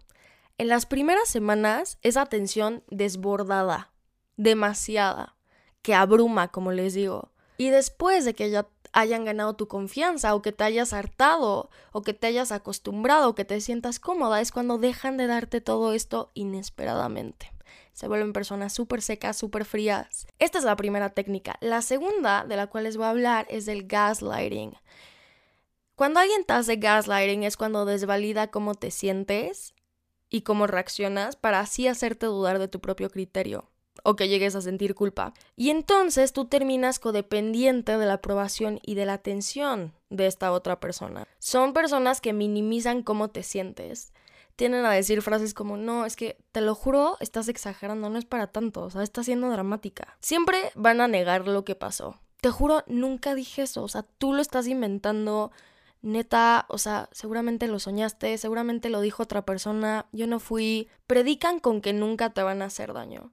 En 0.59 0.69
las 0.69 0.87
primeras 0.87 1.29
semanas 1.29 1.99
es 2.03 2.17
atención 2.17 2.85
desbordada, 2.89 3.93
demasiada, 4.37 5.37
que 5.83 5.95
abruma, 5.95 6.49
como 6.49 6.71
les 6.71 6.95
digo. 6.95 7.33
Y 7.57 7.71
después 7.71 8.25
de 8.25 8.35
que 8.35 8.51
ya 8.51 8.69
hayan 8.93 9.25
ganado 9.25 9.55
tu 9.55 9.67
confianza 9.67 10.35
o 10.35 10.43
que 10.43 10.53
te 10.53 10.65
hayas 10.65 10.93
hartado 10.93 11.71
o 11.91 12.03
que 12.03 12.15
te 12.15 12.29
hayas 12.29 12.53
acostumbrado 12.53 13.31
o 13.31 13.35
que 13.35 13.45
te 13.45 13.61
sientas 13.61 13.99
cómoda 13.99 14.41
es 14.41 14.53
cuando 14.53 14.79
dejan 14.79 15.17
de 15.17 15.27
darte 15.27 15.61
todo 15.61 15.93
esto 15.93 16.31
inesperadamente. 16.35 17.54
Se 17.95 18.09
vuelven 18.09 18.33
personas 18.33 18.73
súper 18.73 19.03
secas, 19.03 19.39
súper 19.39 19.65
frías. 19.65 20.27
Esta 20.41 20.59
es 20.59 20.65
la 20.65 20.77
primera 20.77 21.11
técnica. 21.11 21.57
La 21.61 21.81
segunda 21.81 22.45
de 22.45 22.57
la 22.57 22.67
cual 22.67 22.85
les 22.85 22.97
voy 22.97 23.07
a 23.07 23.11
hablar 23.11 23.47
es 23.49 23.67
del 23.67 23.87
gaslighting. 23.87 24.75
Cuando 25.95 26.19
alguien 26.19 26.45
te 26.45 26.55
hace 26.55 26.75
gaslighting 26.77 27.45
es 27.45 27.57
cuando 27.57 27.85
desvalida 27.85 28.51
cómo 28.51 28.75
te 28.75 28.91
sientes 28.91 29.75
y 30.29 30.43
cómo 30.43 30.67
reaccionas 30.67 31.37
para 31.37 31.61
así 31.61 31.87
hacerte 31.87 32.27
dudar 32.27 32.59
de 32.59 32.67
tu 32.67 32.81
propio 32.81 33.11
criterio 33.11 33.71
o 34.03 34.17
que 34.17 34.29
llegues 34.29 34.57
a 34.57 34.61
sentir 34.61 34.97
culpa. 34.97 35.33
Y 35.55 35.71
entonces 35.71 36.33
tú 36.33 36.47
terminas 36.47 36.99
codependiente 36.99 37.97
de 37.97 38.07
la 38.07 38.15
aprobación 38.15 38.81
y 38.83 38.97
de 38.97 39.07
la 39.07 39.13
atención 39.13 39.95
de 40.11 40.27
esta 40.27 40.51
otra 40.51 40.81
persona. 40.81 41.29
Son 41.39 41.73
personas 41.73 42.21
que 42.21 42.33
minimizan 42.33 43.05
cómo 43.05 43.29
te 43.29 43.45
sientes. 43.45 44.13
Tienen 44.57 44.85
a 44.85 44.93
decir 44.93 45.23
frases 45.23 45.55
como, 45.55 45.77
no, 45.77 46.07
es 46.07 46.17
que 46.17 46.39
te 46.53 46.61
lo 46.61 46.75
juro, 46.75 47.17
estás 47.21 47.49
exagerando, 47.49 48.09
no 48.09 48.19
es 48.19 48.25
para 48.25 48.47
tanto, 48.47 48.83
o 48.83 48.91
sea, 48.91 49.03
estás 49.03 49.27
siendo 49.27 49.51
dramática. 49.51 50.17
Siempre 50.21 50.71
van 50.75 51.01
a 51.01 51.09
negar 51.09 51.49
lo 51.49 51.65
que 51.65 51.75
pasó. 51.75 52.21
Te 52.41 52.51
juro, 52.51 52.85
nunca 52.87 53.35
dije 53.35 53.63
eso, 53.63 53.83
o 53.83 53.89
sea, 53.89 54.05
tú 54.19 54.33
lo 54.33 54.43
estás 54.43 54.69
inventando, 54.69 55.51
neta, 56.03 56.67
o 56.69 56.79
sea, 56.79 57.09
seguramente 57.13 57.67
lo 57.67 57.79
soñaste, 57.79 58.37
seguramente 58.39 58.91
lo 58.91 59.01
dijo 59.01 59.23
otra 59.23 59.45
persona, 59.45 60.07
yo 60.13 60.27
no 60.27 60.39
fui. 60.39 60.89
Predican 61.07 61.59
con 61.59 61.81
que 61.81 61.93
nunca 61.93 62.31
te 62.31 62.43
van 62.43 62.63
a 62.63 62.67
hacer 62.67 62.93
daño. 62.93 63.33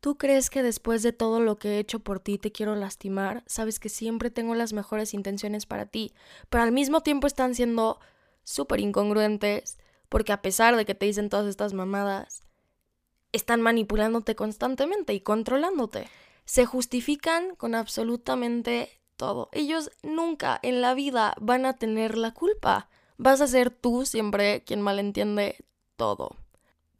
¿Tú 0.00 0.16
crees 0.16 0.48
que 0.50 0.62
después 0.62 1.02
de 1.02 1.12
todo 1.12 1.40
lo 1.40 1.56
que 1.56 1.76
he 1.76 1.78
hecho 1.78 2.00
por 2.00 2.20
ti 2.20 2.38
te 2.38 2.52
quiero 2.52 2.76
lastimar? 2.76 3.42
Sabes 3.46 3.80
que 3.80 3.88
siempre 3.88 4.30
tengo 4.30 4.54
las 4.54 4.72
mejores 4.72 5.12
intenciones 5.12 5.66
para 5.66 5.86
ti, 5.86 6.12
pero 6.50 6.62
al 6.62 6.72
mismo 6.72 7.02
tiempo 7.02 7.26
están 7.26 7.54
siendo 7.54 7.98
súper 8.44 8.80
incongruentes, 8.80 9.78
porque 10.08 10.32
a 10.32 10.42
pesar 10.42 10.76
de 10.76 10.84
que 10.84 10.94
te 10.94 11.06
dicen 11.06 11.28
todas 11.28 11.46
estas 11.46 11.72
mamadas, 11.72 12.42
están 13.32 13.60
manipulándote 13.60 14.34
constantemente 14.34 15.14
y 15.14 15.20
controlándote. 15.20 16.08
Se 16.44 16.64
justifican 16.64 17.54
con 17.56 17.74
absolutamente 17.74 19.00
todo. 19.16 19.48
Ellos 19.52 19.90
nunca 20.02 20.58
en 20.62 20.80
la 20.80 20.94
vida 20.94 21.34
van 21.40 21.66
a 21.66 21.76
tener 21.76 22.16
la 22.16 22.32
culpa. 22.32 22.88
Vas 23.18 23.40
a 23.40 23.46
ser 23.46 23.70
tú 23.70 24.06
siempre 24.06 24.62
quien 24.64 24.80
malentiende 24.80 25.56
todo. 25.96 26.36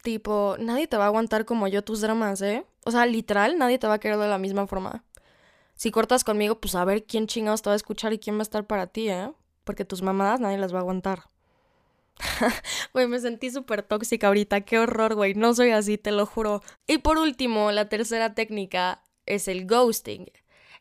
Tipo, 0.02 0.56
nadie 0.58 0.86
te 0.86 0.96
va 0.96 1.04
a 1.04 1.06
aguantar 1.06 1.44
como 1.44 1.68
yo 1.68 1.82
tus 1.82 2.00
dramas, 2.00 2.42
¿eh? 2.42 2.66
O 2.84 2.90
sea, 2.90 3.06
literal, 3.06 3.58
nadie 3.58 3.78
te 3.78 3.86
va 3.86 3.94
a 3.94 4.00
querer 4.00 4.18
de 4.18 4.28
la 4.28 4.38
misma 4.38 4.66
forma. 4.66 5.04
Si 5.74 5.90
cortas 5.90 6.24
conmigo, 6.24 6.60
pues 6.60 6.74
a 6.74 6.84
ver 6.84 7.04
quién 7.04 7.26
chingados 7.26 7.62
te 7.62 7.70
va 7.70 7.74
a 7.74 7.76
escuchar 7.76 8.12
y 8.12 8.18
quién 8.18 8.36
va 8.36 8.40
a 8.40 8.42
estar 8.42 8.66
para 8.66 8.88
ti, 8.88 9.08
¿eh? 9.08 9.32
Porque 9.64 9.84
tus 9.84 10.02
mamadas 10.02 10.40
nadie 10.40 10.58
las 10.58 10.74
va 10.74 10.78
a 10.78 10.80
aguantar. 10.80 11.30
Güey, 12.92 13.06
me 13.06 13.20
sentí 13.20 13.50
súper 13.50 13.82
tóxica 13.82 14.28
ahorita. 14.28 14.62
Qué 14.62 14.78
horror, 14.78 15.14
güey. 15.14 15.34
No 15.34 15.54
soy 15.54 15.70
así, 15.70 15.98
te 15.98 16.12
lo 16.12 16.26
juro. 16.26 16.62
Y 16.86 16.98
por 16.98 17.18
último, 17.18 17.72
la 17.72 17.88
tercera 17.88 18.34
técnica 18.34 19.02
es 19.26 19.48
el 19.48 19.66
ghosting. 19.66 20.26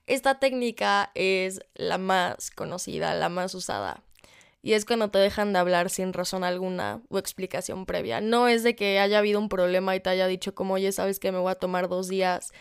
Esta 0.05 0.39
técnica 0.39 1.11
es 1.15 1.59
la 1.75 1.97
más 1.97 2.51
conocida, 2.51 3.13
la 3.13 3.29
más 3.29 3.53
usada 3.55 4.03
y 4.67 4.73
es 4.73 4.83
cuando 4.83 5.09
te 5.09 5.19
dejan 5.19 5.53
de 5.53 5.59
hablar 5.59 5.89
sin 5.89 6.11
razón 6.11 6.43
alguna 6.43 7.01
o 7.09 7.17
explicación 7.19 7.85
previa. 7.85 8.19
No 8.19 8.49
es 8.49 8.63
de 8.63 8.75
que 8.75 8.99
haya 8.99 9.19
habido 9.19 9.39
un 9.39 9.49
problema 9.49 9.95
y 9.95 10.01
te 10.01 10.09
haya 10.09 10.27
dicho 10.27 10.55
como, 10.55 10.73
oye, 10.73 10.91
sabes 10.91 11.19
que 11.19 11.31
me 11.31 11.37
voy 11.37 11.51
a 11.51 11.55
tomar 11.55 11.87
dos 11.87 12.07
días 12.09 12.51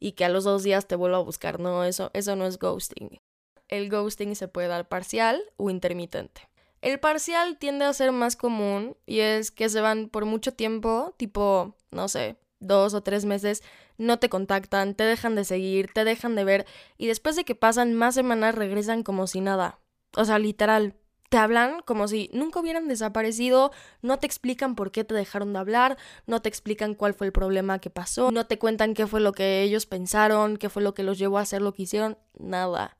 y 0.00 0.12
que 0.12 0.24
a 0.24 0.28
los 0.28 0.42
dos 0.42 0.64
días 0.64 0.88
te 0.88 0.96
vuelvo 0.96 1.18
a 1.18 1.22
buscar. 1.22 1.60
No, 1.60 1.84
eso, 1.84 2.10
eso 2.14 2.34
no 2.36 2.46
es 2.46 2.58
ghosting. 2.58 3.20
El 3.68 3.90
ghosting 3.90 4.34
se 4.34 4.48
puede 4.48 4.68
dar 4.68 4.88
parcial 4.88 5.40
o 5.56 5.70
intermitente. 5.70 6.48
El 6.82 6.98
parcial 6.98 7.58
tiende 7.58 7.84
a 7.84 7.92
ser 7.92 8.10
más 8.10 8.36
común 8.36 8.96
y 9.06 9.20
es 9.20 9.52
que 9.52 9.68
se 9.68 9.80
van 9.80 10.08
por 10.08 10.24
mucho 10.24 10.52
tiempo, 10.52 11.14
tipo, 11.16 11.76
no 11.92 12.08
sé, 12.08 12.36
dos 12.58 12.92
o 12.92 13.02
tres 13.02 13.24
meses 13.24 13.62
no 13.98 14.18
te 14.18 14.28
contactan, 14.28 14.96
te 14.96 15.04
dejan 15.04 15.36
de 15.36 15.44
seguir, 15.44 15.92
te 15.92 16.04
dejan 16.04 16.34
de 16.34 16.42
ver 16.42 16.66
y 16.98 17.06
después 17.06 17.36
de 17.36 17.44
que 17.44 17.54
pasan 17.54 17.94
más 17.94 18.16
semanas 18.16 18.56
regresan 18.56 19.04
como 19.04 19.28
si 19.28 19.40
nada. 19.40 19.78
O 20.16 20.24
sea, 20.24 20.40
literal, 20.40 20.96
te 21.28 21.36
hablan 21.36 21.80
como 21.82 22.08
si 22.08 22.28
nunca 22.32 22.58
hubieran 22.58 22.88
desaparecido, 22.88 23.70
no 24.02 24.18
te 24.18 24.26
explican 24.26 24.74
por 24.74 24.90
qué 24.90 25.04
te 25.04 25.14
dejaron 25.14 25.52
de 25.52 25.60
hablar, 25.60 25.96
no 26.26 26.42
te 26.42 26.48
explican 26.48 26.94
cuál 26.94 27.14
fue 27.14 27.28
el 27.28 27.32
problema 27.32 27.78
que 27.78 27.90
pasó, 27.90 28.32
no 28.32 28.46
te 28.46 28.58
cuentan 28.58 28.94
qué 28.94 29.06
fue 29.06 29.20
lo 29.20 29.32
que 29.32 29.62
ellos 29.62 29.86
pensaron, 29.86 30.56
qué 30.56 30.68
fue 30.68 30.82
lo 30.82 30.94
que 30.94 31.04
los 31.04 31.16
llevó 31.16 31.38
a 31.38 31.42
hacer 31.42 31.62
lo 31.62 31.72
que 31.74 31.84
hicieron, 31.84 32.18
nada. 32.38 32.96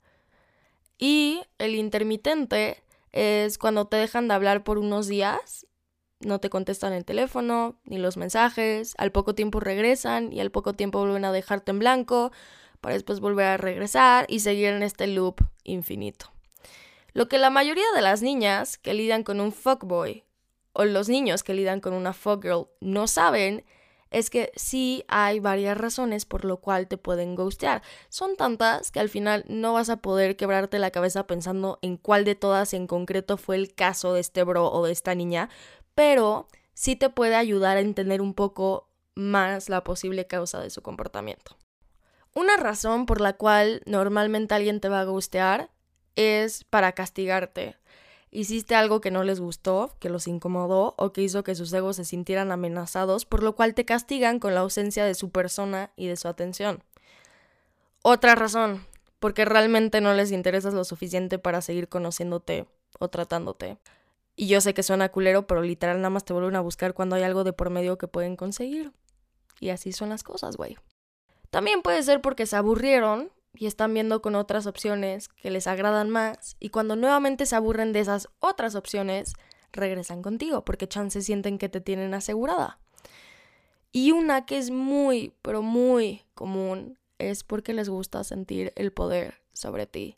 Y 0.98 1.42
el 1.58 1.74
intermitente 1.74 2.84
es 3.12 3.58
cuando 3.58 3.86
te 3.86 3.96
dejan 3.96 4.28
de 4.28 4.34
hablar 4.34 4.64
por 4.64 4.78
unos 4.78 5.06
días, 5.06 5.66
no 6.20 6.40
te 6.40 6.50
contestan 6.50 6.92
el 6.92 7.04
teléfono 7.04 7.78
ni 7.84 7.98
los 7.98 8.16
mensajes, 8.16 8.94
al 8.98 9.12
poco 9.12 9.34
tiempo 9.34 9.60
regresan 9.60 10.32
y 10.32 10.40
al 10.40 10.50
poco 10.50 10.72
tiempo 10.72 11.00
vuelven 11.00 11.24
a 11.24 11.32
dejarte 11.32 11.70
en 11.70 11.78
blanco 11.78 12.32
para 12.80 12.94
después 12.94 13.20
volver 13.20 13.46
a 13.46 13.56
regresar 13.56 14.26
y 14.28 14.40
seguir 14.40 14.68
en 14.68 14.82
este 14.82 15.06
loop 15.06 15.40
infinito. 15.64 16.32
Lo 17.12 17.28
que 17.28 17.38
la 17.38 17.50
mayoría 17.50 17.84
de 17.94 18.02
las 18.02 18.22
niñas 18.22 18.78
que 18.78 18.94
lidian 18.94 19.22
con 19.22 19.40
un 19.40 19.52
fuckboy 19.52 20.24
o 20.72 20.84
los 20.84 21.08
niños 21.08 21.42
que 21.42 21.54
lidian 21.54 21.80
con 21.80 21.92
una 21.92 22.12
fuckgirl 22.12 22.68
no 22.80 23.06
saben 23.06 23.64
es 24.12 24.30
que 24.30 24.52
sí 24.56 25.04
hay 25.08 25.40
varias 25.40 25.76
razones 25.76 26.24
por 26.24 26.44
lo 26.44 26.58
cual 26.58 26.86
te 26.88 26.96
pueden 26.96 27.34
ghostear. 27.34 27.82
Son 28.08 28.36
tantas 28.36 28.90
que 28.90 29.00
al 29.00 29.08
final 29.08 29.44
no 29.48 29.72
vas 29.72 29.88
a 29.90 29.96
poder 29.96 30.36
quebrarte 30.36 30.78
la 30.78 30.90
cabeza 30.90 31.26
pensando 31.26 31.78
en 31.82 31.96
cuál 31.96 32.24
de 32.24 32.34
todas 32.34 32.74
en 32.74 32.86
concreto 32.86 33.36
fue 33.36 33.56
el 33.56 33.74
caso 33.74 34.14
de 34.14 34.20
este 34.20 34.44
bro 34.44 34.70
o 34.70 34.86
de 34.86 34.92
esta 34.92 35.14
niña, 35.14 35.48
pero 35.94 36.48
sí 36.74 36.96
te 36.96 37.10
puede 37.10 37.34
ayudar 37.34 37.76
a 37.76 37.80
entender 37.80 38.20
un 38.20 38.34
poco 38.34 38.90
más 39.14 39.68
la 39.68 39.84
posible 39.84 40.26
causa 40.26 40.60
de 40.60 40.70
su 40.70 40.82
comportamiento. 40.82 41.56
Una 42.34 42.56
razón 42.56 43.04
por 43.04 43.20
la 43.20 43.34
cual 43.34 43.82
normalmente 43.84 44.54
alguien 44.54 44.80
te 44.80 44.88
va 44.88 45.00
a 45.00 45.04
gustear 45.04 45.70
es 46.16 46.64
para 46.64 46.92
castigarte. 46.92 47.76
Hiciste 48.34 48.74
algo 48.74 49.02
que 49.02 49.10
no 49.10 49.24
les 49.24 49.40
gustó, 49.40 49.94
que 50.00 50.08
los 50.08 50.26
incomodó 50.26 50.94
o 50.96 51.12
que 51.12 51.20
hizo 51.20 51.44
que 51.44 51.54
sus 51.54 51.70
egos 51.74 51.96
se 51.96 52.06
sintieran 52.06 52.50
amenazados, 52.50 53.26
por 53.26 53.42
lo 53.42 53.54
cual 53.54 53.74
te 53.74 53.84
castigan 53.84 54.38
con 54.38 54.54
la 54.54 54.60
ausencia 54.60 55.04
de 55.04 55.14
su 55.14 55.28
persona 55.28 55.92
y 55.96 56.06
de 56.06 56.16
su 56.16 56.28
atención. 56.28 56.82
Otra 58.02 58.34
razón, 58.34 58.86
porque 59.20 59.44
realmente 59.44 60.00
no 60.00 60.14
les 60.14 60.32
interesas 60.32 60.72
lo 60.72 60.84
suficiente 60.84 61.38
para 61.38 61.60
seguir 61.60 61.88
conociéndote 61.88 62.66
o 62.98 63.08
tratándote. 63.08 63.76
Y 64.34 64.46
yo 64.46 64.62
sé 64.62 64.72
que 64.72 64.82
suena 64.82 65.10
culero, 65.10 65.46
pero 65.46 65.60
literal 65.60 65.98
nada 65.98 66.08
más 66.08 66.24
te 66.24 66.32
vuelven 66.32 66.56
a 66.56 66.62
buscar 66.62 66.94
cuando 66.94 67.16
hay 67.16 67.24
algo 67.24 67.44
de 67.44 67.52
por 67.52 67.68
medio 67.68 67.98
que 67.98 68.08
pueden 68.08 68.36
conseguir. 68.36 68.92
Y 69.60 69.68
así 69.68 69.92
son 69.92 70.08
las 70.08 70.22
cosas, 70.22 70.56
güey. 70.56 70.78
También 71.50 71.82
puede 71.82 72.02
ser 72.02 72.22
porque 72.22 72.46
se 72.46 72.56
aburrieron 72.56 73.30
y 73.54 73.66
están 73.66 73.94
viendo 73.94 74.22
con 74.22 74.34
otras 74.34 74.66
opciones 74.66 75.28
que 75.28 75.50
les 75.50 75.66
agradan 75.66 76.10
más 76.10 76.56
y 76.58 76.70
cuando 76.70 76.96
nuevamente 76.96 77.46
se 77.46 77.56
aburren 77.56 77.92
de 77.92 78.00
esas 78.00 78.28
otras 78.40 78.74
opciones, 78.74 79.34
regresan 79.72 80.22
contigo 80.22 80.64
porque 80.64 80.88
chances 80.88 81.26
sienten 81.26 81.58
que 81.58 81.68
te 81.68 81.80
tienen 81.80 82.14
asegurada. 82.14 82.78
Y 83.92 84.12
una 84.12 84.46
que 84.46 84.58
es 84.58 84.70
muy, 84.70 85.34
pero 85.42 85.62
muy 85.62 86.22
común 86.34 86.98
es 87.18 87.44
porque 87.44 87.74
les 87.74 87.88
gusta 87.88 88.24
sentir 88.24 88.72
el 88.76 88.92
poder 88.92 89.42
sobre 89.52 89.86
ti. 89.86 90.16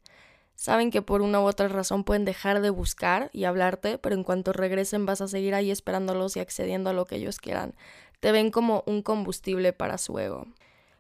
Saben 0.54 0.92
que 0.92 1.02
por 1.02 1.20
una 1.20 1.40
u 1.40 1.44
otra 1.44 1.66
razón 1.66 2.04
pueden 2.04 2.24
dejar 2.24 2.60
de 2.60 2.70
buscar 2.70 3.30
y 3.32 3.44
hablarte, 3.44 3.98
pero 3.98 4.14
en 4.14 4.22
cuanto 4.22 4.52
regresen 4.52 5.04
vas 5.04 5.20
a 5.20 5.28
seguir 5.28 5.54
ahí 5.54 5.70
esperándolos 5.72 6.36
y 6.36 6.40
accediendo 6.40 6.90
a 6.90 6.92
lo 6.92 7.06
que 7.06 7.16
ellos 7.16 7.38
quieran. 7.38 7.74
Te 8.20 8.30
ven 8.30 8.52
como 8.52 8.84
un 8.86 9.02
combustible 9.02 9.72
para 9.72 9.98
su 9.98 10.18
ego. 10.18 10.46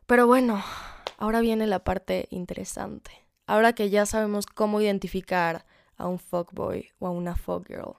Pero 0.06 0.26
bueno, 0.26 0.62
ahora 1.18 1.40
viene 1.40 1.66
la 1.66 1.84
parte 1.84 2.26
interesante. 2.30 3.26
Ahora 3.46 3.74
que 3.74 3.90
ya 3.90 4.06
sabemos 4.06 4.46
cómo 4.46 4.80
identificar 4.80 5.66
a 5.96 6.06
un 6.06 6.18
fuckboy 6.18 6.90
o 6.98 7.06
a 7.06 7.10
una 7.10 7.36
fuckgirl 7.36 7.96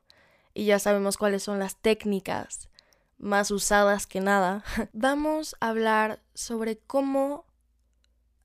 y 0.54 0.66
ya 0.66 0.80
sabemos 0.80 1.18
cuáles 1.18 1.44
son 1.44 1.60
las 1.60 1.76
técnicas 1.78 2.70
más 3.18 3.52
usadas 3.52 4.08
que 4.08 4.22
nada, 4.22 4.64
vamos 4.94 5.56
a 5.60 5.70
hablar 5.70 6.22
sobre 6.34 6.78
cómo 6.78 7.46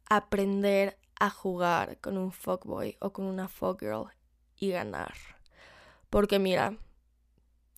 aprender 0.08 0.98
a 1.18 1.30
jugar 1.30 1.98
con 2.00 2.18
un 2.18 2.32
fuckboy 2.32 2.96
o 3.00 3.12
con 3.12 3.26
una 3.26 3.48
fuckgirl 3.48 4.06
y 4.56 4.70
ganar. 4.70 5.14
Porque 6.08 6.38
mira, 6.38 6.76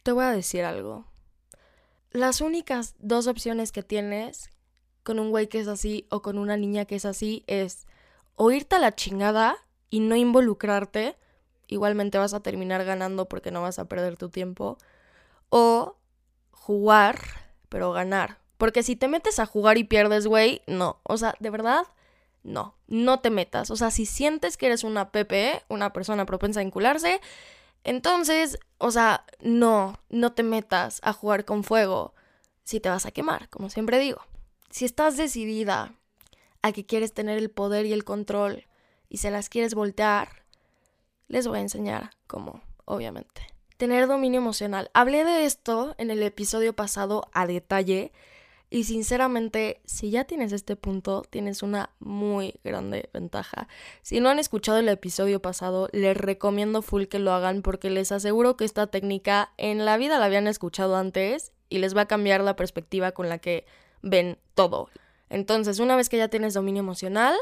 te 0.03 0.13
voy 0.13 0.25
a 0.25 0.31
decir 0.31 0.65
algo. 0.65 1.07
Las 2.11 2.41
únicas 2.41 2.95
dos 2.99 3.27
opciones 3.27 3.73
que 3.73 3.83
tienes 3.83 4.51
con 5.03 5.19
un 5.19 5.31
güey 5.31 5.49
que 5.49 5.61
es 5.61 5.69
así 5.69 6.07
o 6.11 6.23
con 6.23 6.39
una 6.39 6.57
niña 6.57 6.85
que 6.85 6.97
es 6.97 7.05
así 7.05 7.45
es 7.47 7.87
oírte 8.37 8.77
a 8.77 8.79
la 8.79 8.95
chingada 8.95 9.57
y 9.91 10.01
no 10.01 10.17
involucrarte. 10.17 11.17
Igualmente 11.67 12.19
vas 12.19 12.35
a 12.35 12.41
terminar 12.41 12.85
ganando 12.85 13.29
porque 13.29 13.51
no 13.51 13.63
vas 13.63 13.79
a 13.79 13.87
perder 13.87 14.17
tu 14.17 14.29
tiempo. 14.29 14.79
O 15.49 15.97
jugar, 16.51 17.19
pero 17.69 17.93
ganar. 17.93 18.39
Porque 18.59 18.83
si 18.83 18.97
te 18.97 19.09
metes 19.09 19.39
a 19.39 19.47
jugar 19.47 19.79
y 19.79 19.85
pierdes, 19.85 20.27
güey, 20.27 20.63
no. 20.67 21.01
O 21.03 21.17
sea, 21.17 21.35
de 21.41 21.51
verdad, 21.51 21.87
no. 22.43 22.77
No 22.87 23.21
te 23.21 23.31
metas. 23.31 23.71
O 23.71 23.77
sea, 23.77 23.91
si 23.91 24.07
sientes 24.07 24.57
que 24.57 24.67
eres 24.67 24.85
una 24.85 25.11
PPE, 25.11 25.65
una 25.69 25.93
persona 25.93 26.27
propensa 26.27 26.61
a 26.61 26.63
incularse, 26.63 27.21
entonces, 27.85 28.59
o 28.79 28.91
sea, 28.91 29.25
no, 29.41 29.99
no 30.09 30.33
te 30.33 30.43
metas 30.43 31.01
a 31.03 31.13
jugar 31.13 31.45
con 31.45 31.65
fuego 31.65 32.15
si 32.65 32.81
te 32.81 32.89
vas 32.89 33.07
a 33.07 33.11
quemar, 33.11 33.49
como 33.49 33.71
siempre 33.71 33.99
digo. 33.99 34.23
Si 34.73 34.87
estás 34.87 35.19
decidida 35.19 35.95
a 36.63 36.73
que 36.73 36.87
quieres 36.87 37.13
tener 37.13 37.37
el 37.37 37.51
poder 37.51 37.85
y 37.85 37.93
el 37.93 38.05
control 38.05 38.65
y 39.11 39.19
se 39.19 39.31
las 39.31 39.51
quieres 39.51 39.75
voltear, 39.75 40.47
les 41.29 41.47
voy 41.47 41.59
a 41.59 41.61
enseñar 41.61 42.13
cómo, 42.27 42.63
obviamente. 42.87 43.43
Tener 43.77 44.07
dominio 44.07 44.41
emocional. 44.41 44.91
Hablé 44.95 45.27
de 45.27 45.45
esto 45.45 45.95
en 45.99 46.11
el 46.11 46.23
episodio 46.23 46.73
pasado 46.73 47.29
a 47.35 47.47
detalle 47.47 48.13
y 48.71 48.85
sinceramente, 48.85 49.83
si 49.85 50.11
ya 50.11 50.25
tienes 50.25 50.53
este 50.53 50.75
punto, 50.75 51.21
tienes 51.29 51.63
una 51.63 51.91
muy 51.99 52.55
grande 52.65 53.11
ventaja. 53.13 53.69
Si 54.01 54.21
no 54.21 54.31
han 54.31 54.39
escuchado 54.39 54.79
el 54.79 54.89
episodio 54.89 55.43
pasado, 55.43 55.91
les 55.93 56.17
recomiendo 56.17 56.81
full 56.81 57.05
que 57.05 57.19
lo 57.19 57.35
hagan 57.35 57.61
porque 57.61 57.91
les 57.91 58.11
aseguro 58.11 58.57
que 58.57 58.65
esta 58.65 58.87
técnica 58.87 59.53
en 59.59 59.85
la 59.85 59.99
vida 59.99 60.19
la 60.19 60.25
habían 60.25 60.47
escuchado 60.47 60.97
antes 60.97 61.53
y 61.69 61.77
les 61.77 61.95
va 61.95 62.03
a 62.03 62.09
cambiar 62.09 62.41
la 62.41 62.57
perspectiva 62.57 63.13
con 63.13 63.29
la 63.29 63.37
que 63.37 63.67
ven 64.03 64.39
todo. 64.55 64.89
Entonces, 65.29 65.79
una 65.79 65.97
vez 65.97 66.09
que 66.09 66.19
ya 66.19 66.29
tienes 66.29 66.55
dominio 66.55 66.81
emocional, 66.81 67.35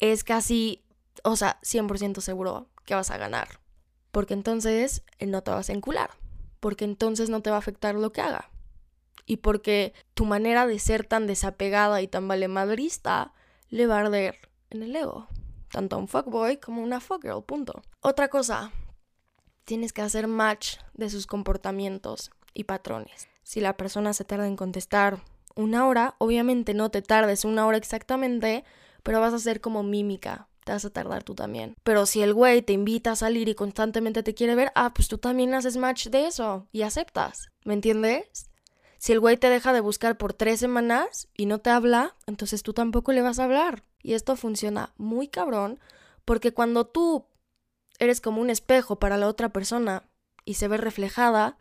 es 0.00 0.24
casi, 0.24 0.84
o 1.22 1.36
sea, 1.36 1.60
100% 1.62 2.20
seguro 2.20 2.68
que 2.84 2.94
vas 2.94 3.10
a 3.10 3.18
ganar. 3.18 3.60
Porque 4.10 4.34
entonces 4.34 5.02
eh, 5.18 5.26
no 5.26 5.42
te 5.42 5.50
vas 5.50 5.70
a 5.70 5.72
encular. 5.72 6.10
Porque 6.60 6.84
entonces 6.84 7.30
no 7.30 7.42
te 7.42 7.50
va 7.50 7.56
a 7.56 7.60
afectar 7.60 7.94
lo 7.94 8.12
que 8.12 8.22
haga. 8.22 8.50
Y 9.26 9.36
porque 9.38 9.92
tu 10.14 10.24
manera 10.24 10.66
de 10.66 10.78
ser 10.78 11.04
tan 11.04 11.26
desapegada 11.26 12.02
y 12.02 12.08
tan 12.08 12.26
valemadrista 12.26 13.32
le 13.68 13.86
va 13.86 13.96
a 13.96 14.00
arder 14.00 14.36
en 14.70 14.82
el 14.82 14.96
ego. 14.96 15.28
Tanto 15.70 15.96
a 15.96 15.98
un 15.98 16.08
fuckboy 16.08 16.56
como 16.56 16.80
a 16.80 16.84
una 16.84 17.00
fuckgirl, 17.00 17.44
punto. 17.44 17.82
Otra 18.00 18.28
cosa, 18.28 18.72
tienes 19.64 19.92
que 19.92 20.02
hacer 20.02 20.26
match 20.26 20.78
de 20.94 21.10
sus 21.10 21.26
comportamientos 21.26 22.30
y 22.54 22.64
patrones. 22.64 23.28
Si 23.42 23.60
la 23.60 23.76
persona 23.76 24.14
se 24.14 24.24
tarda 24.24 24.46
en 24.46 24.56
contestar 24.56 25.22
una 25.58 25.86
hora, 25.86 26.14
obviamente 26.18 26.72
no 26.72 26.90
te 26.90 27.02
tardes 27.02 27.44
una 27.44 27.66
hora 27.66 27.76
exactamente, 27.76 28.64
pero 29.02 29.20
vas 29.20 29.32
a 29.32 29.36
hacer 29.36 29.60
como 29.60 29.82
mímica. 29.82 30.48
Te 30.64 30.72
vas 30.72 30.84
a 30.84 30.90
tardar 30.90 31.24
tú 31.24 31.34
también. 31.34 31.74
Pero 31.82 32.06
si 32.06 32.22
el 32.22 32.32
güey 32.32 32.62
te 32.62 32.74
invita 32.74 33.12
a 33.12 33.16
salir 33.16 33.48
y 33.48 33.54
constantemente 33.54 34.22
te 34.22 34.34
quiere 34.34 34.54
ver, 34.54 34.70
ah, 34.74 34.92
pues 34.94 35.08
tú 35.08 35.18
también 35.18 35.54
haces 35.54 35.76
match 35.76 36.08
de 36.08 36.26
eso 36.26 36.68
y 36.72 36.82
aceptas. 36.82 37.48
¿Me 37.64 37.74
entiendes? 37.74 38.50
Si 38.98 39.12
el 39.12 39.20
güey 39.20 39.36
te 39.36 39.48
deja 39.48 39.72
de 39.72 39.80
buscar 39.80 40.16
por 40.16 40.32
tres 40.32 40.60
semanas 40.60 41.28
y 41.36 41.46
no 41.46 41.58
te 41.58 41.70
habla, 41.70 42.14
entonces 42.26 42.62
tú 42.62 42.72
tampoco 42.72 43.12
le 43.12 43.22
vas 43.22 43.38
a 43.38 43.44
hablar. 43.44 43.82
Y 44.02 44.12
esto 44.12 44.36
funciona 44.36 44.92
muy 44.96 45.28
cabrón 45.28 45.80
porque 46.24 46.52
cuando 46.52 46.86
tú 46.86 47.26
eres 47.98 48.20
como 48.20 48.40
un 48.40 48.50
espejo 48.50 48.98
para 48.98 49.16
la 49.16 49.26
otra 49.26 49.48
persona 49.48 50.04
y 50.44 50.54
se 50.54 50.68
ve 50.68 50.76
reflejada, 50.76 51.58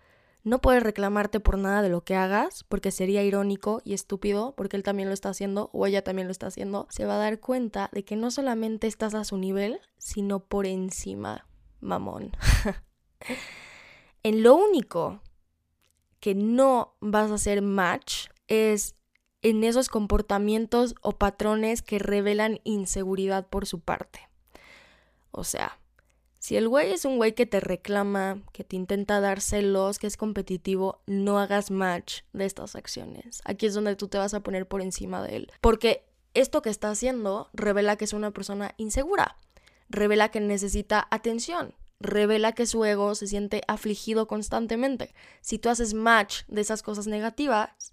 no 0.47 0.62
puedes 0.62 0.81
reclamarte 0.81 1.39
por 1.39 1.57
nada 1.57 1.81
de 1.81 1.89
lo 1.89 2.05
que 2.05 2.15
hagas, 2.15 2.63
porque 2.63 2.91
sería 2.91 3.23
irónico 3.23 3.81
y 3.83 3.93
estúpido, 3.93 4.53
porque 4.55 4.77
él 4.77 4.83
también 4.83 5.10
lo 5.10 5.13
está 5.13 5.29
haciendo 5.29 5.69
o 5.73 5.86
ella 5.86 6.03
también 6.03 6.27
lo 6.27 6.31
está 6.31 6.47
haciendo. 6.47 6.88
Se 6.89 7.05
va 7.05 7.15
a 7.15 7.19
dar 7.19 7.39
cuenta 7.39 7.89
de 7.91 8.05
que 8.05 8.15
no 8.15 8.31
solamente 8.31 8.88
estás 8.88 9.13
a 9.13 9.25
su 9.25 9.38
nivel, 9.38 9.81
sino 9.97 10.39
por 10.39 10.65
encima, 10.65 11.45
mamón. 11.81 12.31
en 14.23 14.41
lo 14.41 14.55
único 14.55 15.21
que 16.21 16.33
no 16.33 16.95
vas 17.01 17.29
a 17.29 17.36
hacer 17.36 17.62
match 17.62 18.27
es 18.47 18.95
en 19.41 19.63
esos 19.63 19.89
comportamientos 19.89 20.95
o 21.01 21.12
patrones 21.12 21.81
que 21.81 21.99
revelan 21.99 22.62
inseguridad 22.63 23.47
por 23.47 23.65
su 23.65 23.81
parte. 23.81 24.29
O 25.31 25.43
sea, 25.43 25.77
Si 26.47 26.55
el 26.55 26.69
güey 26.69 26.93
es 26.93 27.03
un 27.03 27.17
güey 27.17 27.33
que 27.33 27.45
te 27.45 27.60
reclama, 27.60 28.41
que 28.53 28.63
te 28.63 28.77
intenta 28.77 29.19
dar 29.19 29.41
celos, 29.41 29.99
que 29.99 30.07
es 30.07 30.15
competitivo, 30.15 31.01
no 31.05 31.39
hagas 31.39 31.71
match 31.71 32.21
de 32.31 32.45
estas 32.45 32.77
acciones. 32.77 33.41
Aquí 33.43 33.65
es 33.65 33.73
donde 33.73 33.97
tú 33.97 34.07
te 34.07 34.17
vas 34.17 34.33
a 34.33 34.39
poner 34.39 34.65
por 34.65 34.81
encima 34.81 35.21
de 35.21 35.36
él. 35.36 35.51
Porque 35.60 36.05
esto 36.33 36.62
que 36.62 36.69
está 36.69 36.89
haciendo 36.89 37.49
revela 37.51 37.97
que 37.97 38.05
es 38.05 38.13
una 38.13 38.31
persona 38.31 38.75
insegura, 38.77 39.36
revela 39.89 40.29
que 40.29 40.39
necesita 40.39 41.05
atención, 41.12 41.75
revela 41.99 42.53
que 42.53 42.65
su 42.65 42.86
ego 42.86 43.13
se 43.15 43.27
siente 43.27 43.62
afligido 43.67 44.25
constantemente. 44.27 45.13
Si 45.41 45.60
tú 45.60 45.67
haces 45.67 45.93
match 45.93 46.43
de 46.47 46.62
esas 46.62 46.81
cosas 46.81 47.07
negativas 47.07 47.91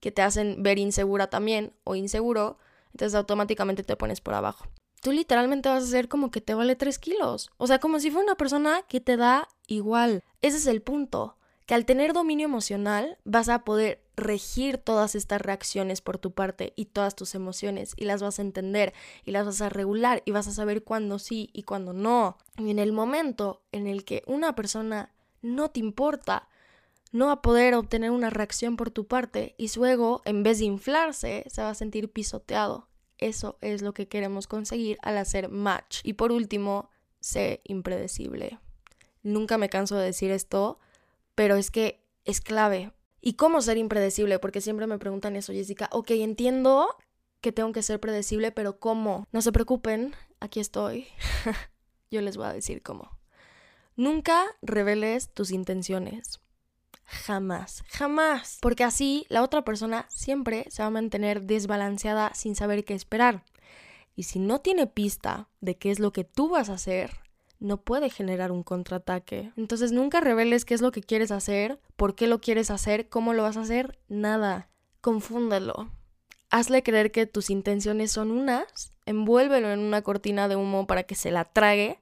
que 0.00 0.10
te 0.10 0.22
hacen 0.22 0.62
ver 0.62 0.78
insegura 0.78 1.28
también 1.28 1.74
o 1.84 1.96
inseguro, 1.96 2.56
entonces 2.92 3.14
automáticamente 3.14 3.82
te 3.82 3.94
pones 3.94 4.22
por 4.22 4.32
abajo. 4.32 4.64
Tú 5.00 5.12
literalmente 5.12 5.68
vas 5.68 5.84
a 5.84 5.86
ser 5.86 6.08
como 6.08 6.30
que 6.30 6.40
te 6.40 6.54
vale 6.54 6.76
3 6.76 6.98
kilos. 6.98 7.50
O 7.56 7.66
sea, 7.66 7.80
como 7.80 8.00
si 8.00 8.10
fuera 8.10 8.26
una 8.26 8.34
persona 8.36 8.82
que 8.82 9.00
te 9.00 9.16
da 9.16 9.48
igual. 9.66 10.22
Ese 10.42 10.58
es 10.58 10.66
el 10.66 10.82
punto. 10.82 11.36
Que 11.66 11.74
al 11.74 11.86
tener 11.86 12.12
dominio 12.12 12.46
emocional 12.46 13.16
vas 13.24 13.48
a 13.48 13.64
poder 13.64 14.02
regir 14.16 14.76
todas 14.78 15.14
estas 15.14 15.40
reacciones 15.40 16.02
por 16.02 16.18
tu 16.18 16.32
parte 16.32 16.74
y 16.76 16.86
todas 16.86 17.16
tus 17.16 17.34
emociones 17.34 17.94
y 17.96 18.04
las 18.04 18.22
vas 18.22 18.38
a 18.38 18.42
entender 18.42 18.92
y 19.24 19.30
las 19.30 19.46
vas 19.46 19.62
a 19.62 19.70
regular 19.70 20.22
y 20.26 20.32
vas 20.32 20.46
a 20.48 20.52
saber 20.52 20.84
cuándo 20.84 21.18
sí 21.18 21.48
y 21.52 21.62
cuándo 21.62 21.92
no. 21.92 22.36
Y 22.58 22.70
en 22.70 22.78
el 22.78 22.92
momento 22.92 23.62
en 23.72 23.86
el 23.86 24.04
que 24.04 24.22
una 24.26 24.54
persona 24.54 25.14
no 25.40 25.70
te 25.70 25.80
importa, 25.80 26.48
no 27.12 27.26
va 27.26 27.32
a 27.32 27.42
poder 27.42 27.74
obtener 27.74 28.10
una 28.10 28.30
reacción 28.30 28.76
por 28.76 28.90
tu 28.90 29.06
parte 29.06 29.54
y 29.56 29.68
su 29.68 29.86
ego, 29.86 30.20
en 30.24 30.42
vez 30.42 30.58
de 30.58 30.66
inflarse, 30.66 31.44
se 31.48 31.62
va 31.62 31.70
a 31.70 31.74
sentir 31.74 32.12
pisoteado. 32.12 32.89
Eso 33.20 33.58
es 33.60 33.82
lo 33.82 33.92
que 33.92 34.08
queremos 34.08 34.46
conseguir 34.46 34.98
al 35.02 35.18
hacer 35.18 35.50
match. 35.50 36.00
Y 36.02 36.14
por 36.14 36.32
último, 36.32 36.90
sé 37.20 37.60
impredecible. 37.64 38.58
Nunca 39.22 39.58
me 39.58 39.68
canso 39.68 39.96
de 39.96 40.06
decir 40.06 40.30
esto, 40.30 40.78
pero 41.34 41.56
es 41.56 41.70
que 41.70 42.02
es 42.24 42.40
clave. 42.40 42.92
¿Y 43.20 43.34
cómo 43.34 43.60
ser 43.60 43.76
impredecible? 43.76 44.38
Porque 44.38 44.62
siempre 44.62 44.86
me 44.86 44.98
preguntan 44.98 45.36
eso, 45.36 45.52
Jessica. 45.52 45.88
Ok, 45.92 46.12
entiendo 46.12 46.88
que 47.40 47.52
tengo 47.52 47.72
que 47.72 47.82
ser 47.82 48.00
predecible, 48.00 48.52
pero 48.52 48.78
¿cómo? 48.78 49.26
No 49.32 49.42
se 49.42 49.52
preocupen, 49.52 50.14
aquí 50.40 50.60
estoy. 50.60 51.06
Yo 52.10 52.22
les 52.22 52.36
voy 52.36 52.46
a 52.46 52.52
decir 52.52 52.82
cómo. 52.82 53.18
Nunca 53.96 54.46
reveles 54.62 55.32
tus 55.34 55.50
intenciones. 55.50 56.40
Jamás, 57.10 57.82
jamás. 57.88 58.58
Porque 58.62 58.84
así 58.84 59.26
la 59.28 59.42
otra 59.42 59.62
persona 59.62 60.06
siempre 60.08 60.66
se 60.70 60.82
va 60.82 60.86
a 60.86 60.90
mantener 60.90 61.42
desbalanceada 61.42 62.32
sin 62.34 62.54
saber 62.54 62.84
qué 62.84 62.94
esperar. 62.94 63.42
Y 64.14 64.24
si 64.24 64.38
no 64.38 64.60
tiene 64.60 64.86
pista 64.86 65.48
de 65.60 65.76
qué 65.76 65.90
es 65.90 65.98
lo 65.98 66.12
que 66.12 66.22
tú 66.22 66.48
vas 66.50 66.68
a 66.68 66.74
hacer, 66.74 67.10
no 67.58 67.78
puede 67.78 68.10
generar 68.10 68.52
un 68.52 68.62
contraataque. 68.62 69.52
Entonces 69.56 69.90
nunca 69.90 70.20
reveles 70.20 70.64
qué 70.64 70.74
es 70.74 70.80
lo 70.80 70.92
que 70.92 71.02
quieres 71.02 71.32
hacer, 71.32 71.80
por 71.96 72.14
qué 72.14 72.28
lo 72.28 72.40
quieres 72.40 72.70
hacer, 72.70 73.08
cómo 73.08 73.34
lo 73.34 73.42
vas 73.42 73.56
a 73.56 73.62
hacer, 73.62 73.98
nada. 74.08 74.68
Confúndelo. 75.00 75.90
Hazle 76.50 76.82
creer 76.82 77.10
que 77.10 77.26
tus 77.26 77.50
intenciones 77.50 78.12
son 78.12 78.30
unas, 78.30 78.92
envuélvelo 79.04 79.70
en 79.70 79.80
una 79.80 80.02
cortina 80.02 80.48
de 80.48 80.56
humo 80.56 80.86
para 80.86 81.02
que 81.02 81.14
se 81.16 81.30
la 81.30 81.44
trague. 81.44 81.98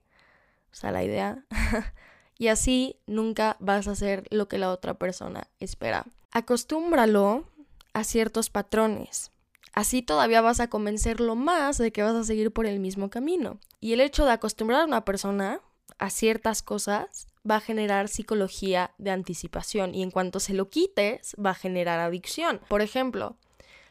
O 0.71 0.75
sea, 0.75 0.93
la 0.93 1.03
idea. 1.03 1.45
y 2.39 2.49
así 2.49 2.97
nunca 3.07 3.57
vas 3.59 3.89
a 3.89 3.93
hacer 3.93 4.27
lo 4.31 4.49
que 4.49 4.59
la 4.59 4.71
otra 4.71 4.95
persona 4.95 5.49
espera. 5.59 6.07
Acostúmbralo 6.31 7.45
a 7.93 8.05
ciertos 8.05 8.49
patrones. 8.49 9.33
Así 9.73 10.03
todavía 10.03 10.41
vas 10.41 10.61
a 10.61 10.71
convencerlo 10.71 11.35
más 11.37 11.79
de 11.79 11.93
que 11.93 12.03
vas 12.03 12.15
a 12.15 12.25
seguir 12.25 12.53
por 12.53 12.67
el 12.67 12.81
mismo 12.81 13.11
camino. 13.11 13.59
Y 13.81 13.93
el 13.93 14.01
hecho 14.01 14.25
de 14.25 14.33
acostumbrar 14.33 14.83
a 14.83 14.87
una 14.87 15.05
persona 15.05 15.61
a 15.99 16.11
ciertas 16.11 16.63
cosas 16.63 17.27
va 17.49 17.57
a 17.57 17.61
generar 17.61 18.09
psicología 18.09 18.93
de 18.99 19.11
anticipación 19.11 19.95
y 19.95 20.03
en 20.03 20.11
cuanto 20.11 20.41
se 20.41 20.55
lo 20.55 20.69
quites 20.69 21.35
va 21.45 21.51
a 21.51 21.55
generar 21.55 22.01
adicción. 22.01 22.61
Por 22.69 22.83
ejemplo, 22.83 23.37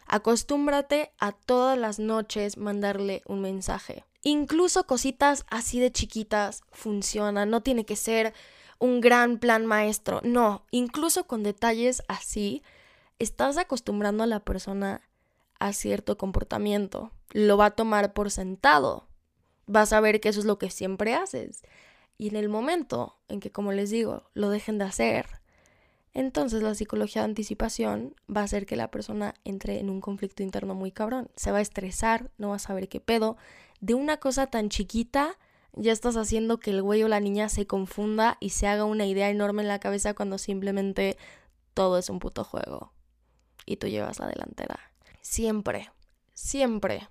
acostúmbrate 0.05 1.11
a 1.19 1.31
todas 1.31 1.77
las 1.77 1.99
noches 1.99 2.57
mandarle 2.57 3.23
un 3.25 3.41
mensaje. 3.41 4.05
Incluso 4.29 4.83
cositas 4.83 5.45
así 5.49 5.79
de 5.79 5.89
chiquitas 5.89 6.61
funcionan, 6.73 7.49
no 7.49 7.63
tiene 7.63 7.85
que 7.85 7.95
ser 7.95 8.33
un 8.77 8.99
gran 8.99 9.37
plan 9.37 9.65
maestro, 9.65 10.19
no, 10.21 10.65
incluso 10.69 11.27
con 11.27 11.43
detalles 11.43 12.03
así, 12.09 12.61
estás 13.19 13.55
acostumbrando 13.55 14.25
a 14.25 14.27
la 14.27 14.41
persona 14.41 14.99
a 15.59 15.71
cierto 15.71 16.17
comportamiento, 16.17 17.13
lo 17.31 17.55
va 17.55 17.67
a 17.67 17.75
tomar 17.77 18.11
por 18.11 18.29
sentado, 18.29 19.07
vas 19.65 19.93
a 19.93 20.01
ver 20.01 20.19
que 20.19 20.27
eso 20.27 20.41
es 20.41 20.45
lo 20.45 20.57
que 20.59 20.71
siempre 20.71 21.13
haces. 21.13 21.61
Y 22.17 22.27
en 22.27 22.35
el 22.35 22.49
momento 22.49 23.15
en 23.29 23.39
que, 23.39 23.53
como 23.53 23.71
les 23.71 23.91
digo, 23.91 24.29
lo 24.33 24.49
dejen 24.49 24.77
de 24.77 24.83
hacer, 24.83 25.36
entonces 26.17 26.63
la 26.63 26.73
psicología 26.73 27.21
de 27.21 27.27
anticipación 27.27 28.15
va 28.35 28.41
a 28.41 28.45
hacer 28.45 28.65
que 28.65 28.75
la 28.75 28.89
persona 28.89 29.35
entre 29.43 29.79
en 29.79 29.91
un 29.91 30.01
conflicto 30.01 30.41
interno 30.41 30.73
muy 30.73 30.91
cabrón. 30.91 31.29
Se 31.35 31.51
va 31.51 31.59
a 31.59 31.61
estresar, 31.61 32.31
no 32.39 32.49
va 32.49 32.55
a 32.55 32.59
saber 32.59 32.89
qué 32.89 32.99
pedo, 32.99 33.37
de 33.81 33.93
una 33.93 34.17
cosa 34.17 34.47
tan 34.47 34.69
chiquita 34.69 35.37
ya 35.73 35.91
estás 35.91 36.17
haciendo 36.17 36.59
que 36.59 36.71
el 36.71 36.81
güey 36.81 37.03
o 37.03 37.07
la 37.07 37.19
niña 37.19 37.49
se 37.49 37.67
confunda 37.67 38.37
y 38.39 38.49
se 38.49 38.65
haga 38.65 38.83
una 38.83 39.05
idea 39.05 39.29
enorme 39.29 39.61
en 39.61 39.67
la 39.67 39.79
cabeza 39.79 40.15
cuando 40.15 40.39
simplemente 40.39 41.19
todo 41.75 41.99
es 41.99 42.09
un 42.09 42.17
puto 42.17 42.43
juego 42.43 42.93
y 43.67 43.77
tú 43.77 43.85
llevas 43.85 44.17
la 44.17 44.25
delantera. 44.25 44.79
Siempre, 45.21 45.91
siempre 46.33 47.07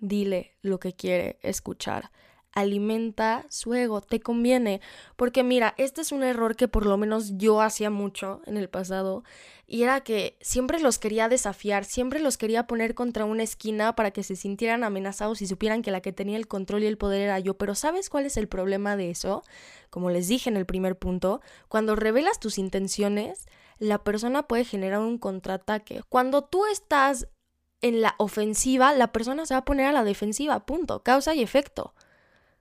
dile 0.00 0.56
lo 0.60 0.80
que 0.80 0.92
quiere 0.92 1.38
escuchar. 1.42 2.10
Alimenta 2.52 3.46
su 3.48 3.74
ego, 3.74 4.00
te 4.00 4.20
conviene. 4.20 4.80
Porque 5.16 5.42
mira, 5.44 5.74
este 5.76 6.00
es 6.00 6.12
un 6.12 6.22
error 6.22 6.56
que 6.56 6.68
por 6.68 6.84
lo 6.86 6.96
menos 6.96 7.36
yo 7.36 7.60
hacía 7.60 7.90
mucho 7.90 8.42
en 8.46 8.56
el 8.56 8.68
pasado 8.68 9.22
y 9.66 9.84
era 9.84 10.00
que 10.00 10.36
siempre 10.40 10.80
los 10.80 10.98
quería 10.98 11.28
desafiar, 11.28 11.84
siempre 11.84 12.18
los 12.18 12.36
quería 12.36 12.66
poner 12.66 12.96
contra 12.96 13.24
una 13.24 13.44
esquina 13.44 13.94
para 13.94 14.10
que 14.10 14.24
se 14.24 14.34
sintieran 14.34 14.82
amenazados 14.82 15.42
y 15.42 15.46
supieran 15.46 15.82
que 15.82 15.92
la 15.92 16.00
que 16.00 16.12
tenía 16.12 16.36
el 16.36 16.48
control 16.48 16.82
y 16.82 16.86
el 16.86 16.98
poder 16.98 17.22
era 17.22 17.38
yo. 17.38 17.54
Pero 17.56 17.76
¿sabes 17.76 18.10
cuál 18.10 18.26
es 18.26 18.36
el 18.36 18.48
problema 18.48 18.96
de 18.96 19.10
eso? 19.10 19.44
Como 19.88 20.10
les 20.10 20.26
dije 20.26 20.50
en 20.50 20.56
el 20.56 20.66
primer 20.66 20.98
punto, 20.98 21.40
cuando 21.68 21.94
revelas 21.94 22.40
tus 22.40 22.58
intenciones, 22.58 23.46
la 23.78 24.02
persona 24.02 24.48
puede 24.48 24.64
generar 24.64 24.98
un 24.98 25.18
contraataque. 25.18 26.02
Cuando 26.08 26.42
tú 26.42 26.66
estás 26.66 27.28
en 27.80 28.00
la 28.00 28.16
ofensiva, 28.18 28.92
la 28.92 29.12
persona 29.12 29.46
se 29.46 29.54
va 29.54 29.58
a 29.58 29.64
poner 29.64 29.86
a 29.86 29.92
la 29.92 30.04
defensiva, 30.04 30.66
punto, 30.66 31.04
causa 31.04 31.34
y 31.34 31.42
efecto. 31.42 31.94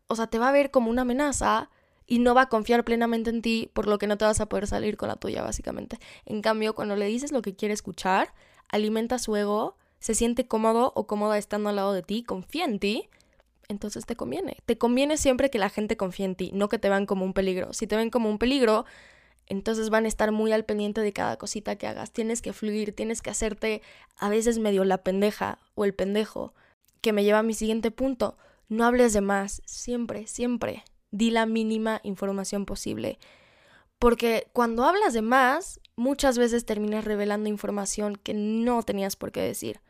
O 0.10 0.16
sea, 0.16 0.28
te 0.28 0.40
va 0.40 0.50
a 0.50 0.52
ver 0.52 0.72
como 0.72 0.90
una 0.90 1.04
amenaza 1.04 1.70
y 2.08 2.20
no 2.20 2.34
va 2.34 2.44
a 2.44 2.50
confiar 2.50 2.84
plenamente 2.84 3.30
en 3.30 3.44
ti, 3.44 3.70
por 3.74 3.88
lo 3.88 4.00
que 4.00 4.08
no 4.08 4.18
te 4.18 4.26
vas 4.26 4.42
a 4.42 4.48
poder 4.48 4.66
salir 4.66 4.98
con 4.98 5.08
la 5.08 5.16
tuya, 5.16 5.44
básicamente. 5.44 6.00
En 6.26 6.42
cambio, 6.42 6.74
cuando 6.74 6.96
le 6.96 7.06
dices 7.06 7.32
lo 7.32 7.44
que 7.44 7.56
quiere 7.56 7.76
escuchar, 7.76 8.34
alimenta 8.68 9.20
su 9.20 9.36
ego, 9.36 9.78
se 10.00 10.16
siente 10.16 10.48
cómodo 10.48 10.92
o 10.96 11.06
cómoda 11.06 11.38
estando 11.38 11.70
al 11.70 11.76
lado 11.76 11.94
de 11.94 12.02
ti, 12.02 12.24
confía 12.24 12.66
en 12.66 12.80
ti, 12.80 13.10
entonces 13.68 14.08
te 14.08 14.16
conviene. 14.16 14.58
Te 14.66 14.80
conviene 14.80 15.18
siempre 15.18 15.52
que 15.52 15.60
la 15.60 15.70
gente 15.70 15.98
confíe 15.98 16.26
en 16.26 16.36
ti, 16.36 16.50
no 16.54 16.68
que 16.68 16.80
te 16.80 16.90
vean 16.90 17.06
como 17.06 17.24
un 17.24 17.34
peligro. 17.34 17.72
Si 17.74 17.86
te 17.86 17.96
ven 17.96 18.10
como 18.10 18.30
un 18.30 18.40
peligro, 18.40 18.86
entonces 19.46 19.92
van 19.92 20.06
a 20.06 20.08
estar 20.08 20.32
muy 20.32 20.52
al 20.52 20.66
pendiente 20.66 21.02
de 21.02 21.14
cada 21.14 21.38
cosita 21.38 21.76
que 21.76 21.86
hagas. 21.86 22.12
Tienes 22.12 22.42
que 22.42 22.54
fluir, 22.54 22.96
tienes 22.96 23.22
que 23.22 23.30
hacerte 23.30 23.84
a 24.18 24.30
veces 24.30 24.58
medio 24.58 24.84
la 24.86 25.04
pendeja 25.04 25.60
o 25.76 25.86
el 25.86 25.94
pendejo, 25.94 26.54
que 27.02 27.14
me 27.14 27.24
lleva 27.24 27.40
a 27.40 27.44
mi 27.44 27.54
siguiente 27.54 27.92
punto. 27.92 28.38
No 28.70 28.86
hables 28.86 29.14
de 29.14 29.22
más, 29.22 29.62
siempre, 29.66 30.28
siempre 30.28 30.84
di 31.12 31.32
la 31.32 31.46
mínima 31.46 32.02
información 32.04 32.66
posible. 32.66 33.20
Porque 33.98 34.48
cuando 34.54 34.86
hablas 34.86 35.14
de 35.14 35.22
más, 35.22 35.82
muchas 35.96 36.38
veces 36.38 36.66
terminas 36.66 37.04
revelando 37.04 37.50
información 37.50 38.16
que 38.16 38.34
no 38.34 38.84
tenías 38.84 39.16
por 39.16 39.32
qué 39.32 39.42
decir. 39.42 39.82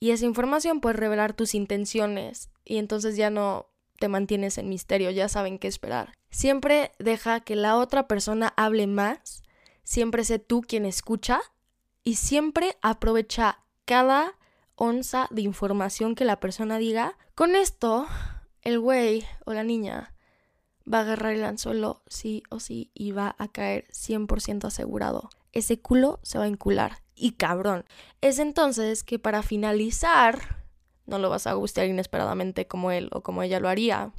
Y 0.00 0.10
esa 0.10 0.24
información 0.24 0.80
puede 0.80 0.96
revelar 0.96 1.34
tus 1.34 1.54
intenciones 1.54 2.50
y 2.64 2.78
entonces 2.78 3.16
ya 3.16 3.30
no 3.30 3.68
te 3.98 4.08
mantienes 4.08 4.58
en 4.58 4.68
misterio, 4.68 5.10
ya 5.10 5.28
saben 5.28 5.58
qué 5.58 5.68
esperar. 5.68 6.12
Siempre 6.30 6.90
deja 6.98 7.40
que 7.40 7.54
la 7.54 7.76
otra 7.76 8.08
persona 8.08 8.52
hable 8.56 8.88
más, 8.88 9.44
siempre 9.84 10.24
sé 10.24 10.40
tú 10.40 10.62
quien 10.62 10.84
escucha 10.84 11.40
y 12.02 12.16
siempre 12.16 12.76
aprovecha 12.82 13.60
cada 13.84 14.36
onza 14.76 15.28
de 15.30 15.42
información 15.42 16.14
que 16.14 16.24
la 16.24 16.40
persona 16.40 16.78
diga. 16.78 17.16
Con 17.34 17.56
esto, 17.56 18.06
el 18.62 18.78
güey 18.80 19.24
o 19.44 19.52
la 19.52 19.64
niña 19.64 20.14
va 20.92 20.98
a 20.98 21.00
agarrar 21.02 21.32
el 21.32 21.44
anzuelo 21.44 22.02
sí 22.06 22.42
o 22.50 22.60
sí 22.60 22.90
y 22.94 23.12
va 23.12 23.34
a 23.38 23.48
caer 23.48 23.86
100% 23.88 24.64
asegurado. 24.64 25.30
Ese 25.52 25.80
culo 25.80 26.20
se 26.22 26.38
va 26.38 26.44
a 26.44 26.48
encular. 26.48 27.02
Y 27.14 27.32
cabrón. 27.32 27.84
Es 28.20 28.38
entonces 28.38 29.04
que 29.04 29.18
para 29.18 29.42
finalizar, 29.42 30.64
no 31.06 31.18
lo 31.18 31.30
vas 31.30 31.46
a 31.46 31.52
gustar 31.54 31.86
inesperadamente 31.86 32.66
como 32.66 32.90
él 32.90 33.08
o 33.12 33.22
como 33.22 33.42
ella 33.42 33.60
lo 33.60 33.68
haría. 33.68 34.12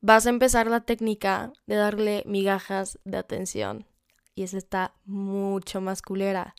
Vas 0.00 0.26
a 0.26 0.30
empezar 0.30 0.66
la 0.66 0.82
técnica 0.82 1.52
de 1.66 1.76
darle 1.76 2.22
migajas 2.26 2.98
de 3.04 3.16
atención. 3.16 3.86
Y 4.34 4.42
esa 4.42 4.58
está 4.58 4.94
mucho 5.06 5.80
más 5.80 6.02
culera. 6.02 6.54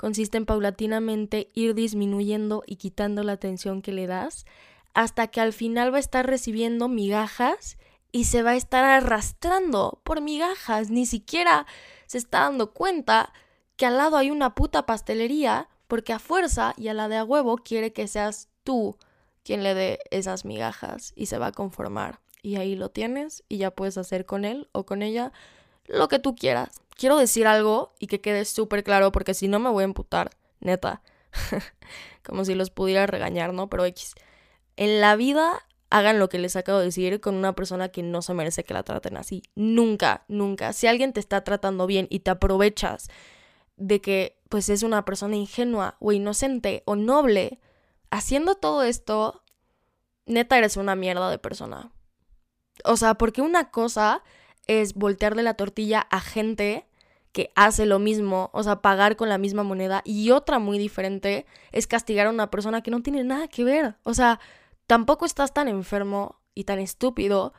Consiste 0.00 0.38
en 0.38 0.46
paulatinamente 0.46 1.50
ir 1.52 1.74
disminuyendo 1.74 2.62
y 2.64 2.76
quitando 2.76 3.22
la 3.22 3.32
atención 3.32 3.82
que 3.82 3.92
le 3.92 4.06
das 4.06 4.46
hasta 4.94 5.26
que 5.26 5.42
al 5.42 5.52
final 5.52 5.92
va 5.92 5.98
a 5.98 6.00
estar 6.00 6.26
recibiendo 6.26 6.88
migajas 6.88 7.76
y 8.10 8.24
se 8.24 8.42
va 8.42 8.52
a 8.52 8.56
estar 8.56 8.82
arrastrando 8.82 10.00
por 10.02 10.22
migajas. 10.22 10.88
Ni 10.88 11.04
siquiera 11.04 11.66
se 12.06 12.16
está 12.16 12.40
dando 12.40 12.72
cuenta 12.72 13.34
que 13.76 13.84
al 13.84 13.98
lado 13.98 14.16
hay 14.16 14.30
una 14.30 14.54
puta 14.54 14.86
pastelería 14.86 15.68
porque 15.86 16.14
a 16.14 16.18
fuerza 16.18 16.72
y 16.78 16.88
a 16.88 16.94
la 16.94 17.08
de 17.08 17.18
a 17.18 17.24
huevo 17.24 17.58
quiere 17.58 17.92
que 17.92 18.08
seas 18.08 18.48
tú 18.64 18.96
quien 19.44 19.62
le 19.62 19.74
dé 19.74 19.98
esas 20.10 20.46
migajas 20.46 21.12
y 21.14 21.26
se 21.26 21.36
va 21.36 21.48
a 21.48 21.52
conformar. 21.52 22.20
Y 22.40 22.56
ahí 22.56 22.74
lo 22.74 22.88
tienes 22.88 23.44
y 23.50 23.58
ya 23.58 23.70
puedes 23.70 23.98
hacer 23.98 24.24
con 24.24 24.46
él 24.46 24.66
o 24.72 24.86
con 24.86 25.02
ella 25.02 25.30
lo 25.84 26.08
que 26.08 26.18
tú 26.18 26.34
quieras. 26.34 26.80
Quiero 27.00 27.16
decir 27.16 27.46
algo 27.46 27.94
y 27.98 28.08
que 28.08 28.20
quede 28.20 28.44
súper 28.44 28.84
claro 28.84 29.10
porque 29.10 29.32
si 29.32 29.48
no 29.48 29.58
me 29.58 29.70
voy 29.70 29.80
a 29.80 29.84
emputar, 29.86 30.32
neta. 30.60 31.00
Como 32.22 32.44
si 32.44 32.54
los 32.54 32.68
pudiera 32.68 33.06
regañar, 33.06 33.54
¿no? 33.54 33.70
Pero 33.70 33.86
X. 33.86 34.14
En 34.76 35.00
la 35.00 35.16
vida 35.16 35.66
hagan 35.88 36.18
lo 36.18 36.28
que 36.28 36.38
les 36.38 36.56
acabo 36.56 36.78
de 36.78 36.84
decir 36.84 37.18
con 37.22 37.36
una 37.36 37.54
persona 37.54 37.88
que 37.88 38.02
no 38.02 38.20
se 38.20 38.34
merece 38.34 38.64
que 38.64 38.74
la 38.74 38.82
traten 38.82 39.16
así. 39.16 39.42
Nunca, 39.54 40.26
nunca. 40.28 40.74
Si 40.74 40.88
alguien 40.88 41.14
te 41.14 41.20
está 41.20 41.42
tratando 41.42 41.86
bien 41.86 42.06
y 42.10 42.18
te 42.18 42.32
aprovechas 42.32 43.08
de 43.78 44.02
que 44.02 44.38
pues 44.50 44.68
es 44.68 44.82
una 44.82 45.06
persona 45.06 45.36
ingenua 45.36 45.96
o 46.00 46.12
inocente 46.12 46.82
o 46.84 46.96
noble, 46.96 47.60
haciendo 48.10 48.56
todo 48.56 48.82
esto, 48.82 49.42
neta 50.26 50.58
eres 50.58 50.76
una 50.76 50.96
mierda 50.96 51.30
de 51.30 51.38
persona. 51.38 51.92
O 52.84 52.98
sea, 52.98 53.14
porque 53.14 53.40
una 53.40 53.70
cosa 53.70 54.22
es 54.66 54.92
voltearle 54.92 55.42
la 55.42 55.54
tortilla 55.54 56.06
a 56.10 56.20
gente 56.20 56.86
que 57.32 57.52
hace 57.54 57.86
lo 57.86 57.98
mismo, 57.98 58.50
o 58.52 58.62
sea, 58.62 58.82
pagar 58.82 59.16
con 59.16 59.28
la 59.28 59.38
misma 59.38 59.62
moneda, 59.62 60.02
y 60.04 60.30
otra 60.30 60.58
muy 60.58 60.78
diferente 60.78 61.46
es 61.72 61.86
castigar 61.86 62.26
a 62.26 62.30
una 62.30 62.50
persona 62.50 62.82
que 62.82 62.90
no 62.90 63.02
tiene 63.02 63.24
nada 63.24 63.48
que 63.48 63.64
ver. 63.64 63.96
O 64.02 64.14
sea, 64.14 64.40
tampoco 64.86 65.26
estás 65.26 65.54
tan 65.54 65.68
enfermo 65.68 66.40
y 66.54 66.64
tan 66.64 66.78
estúpido 66.80 67.52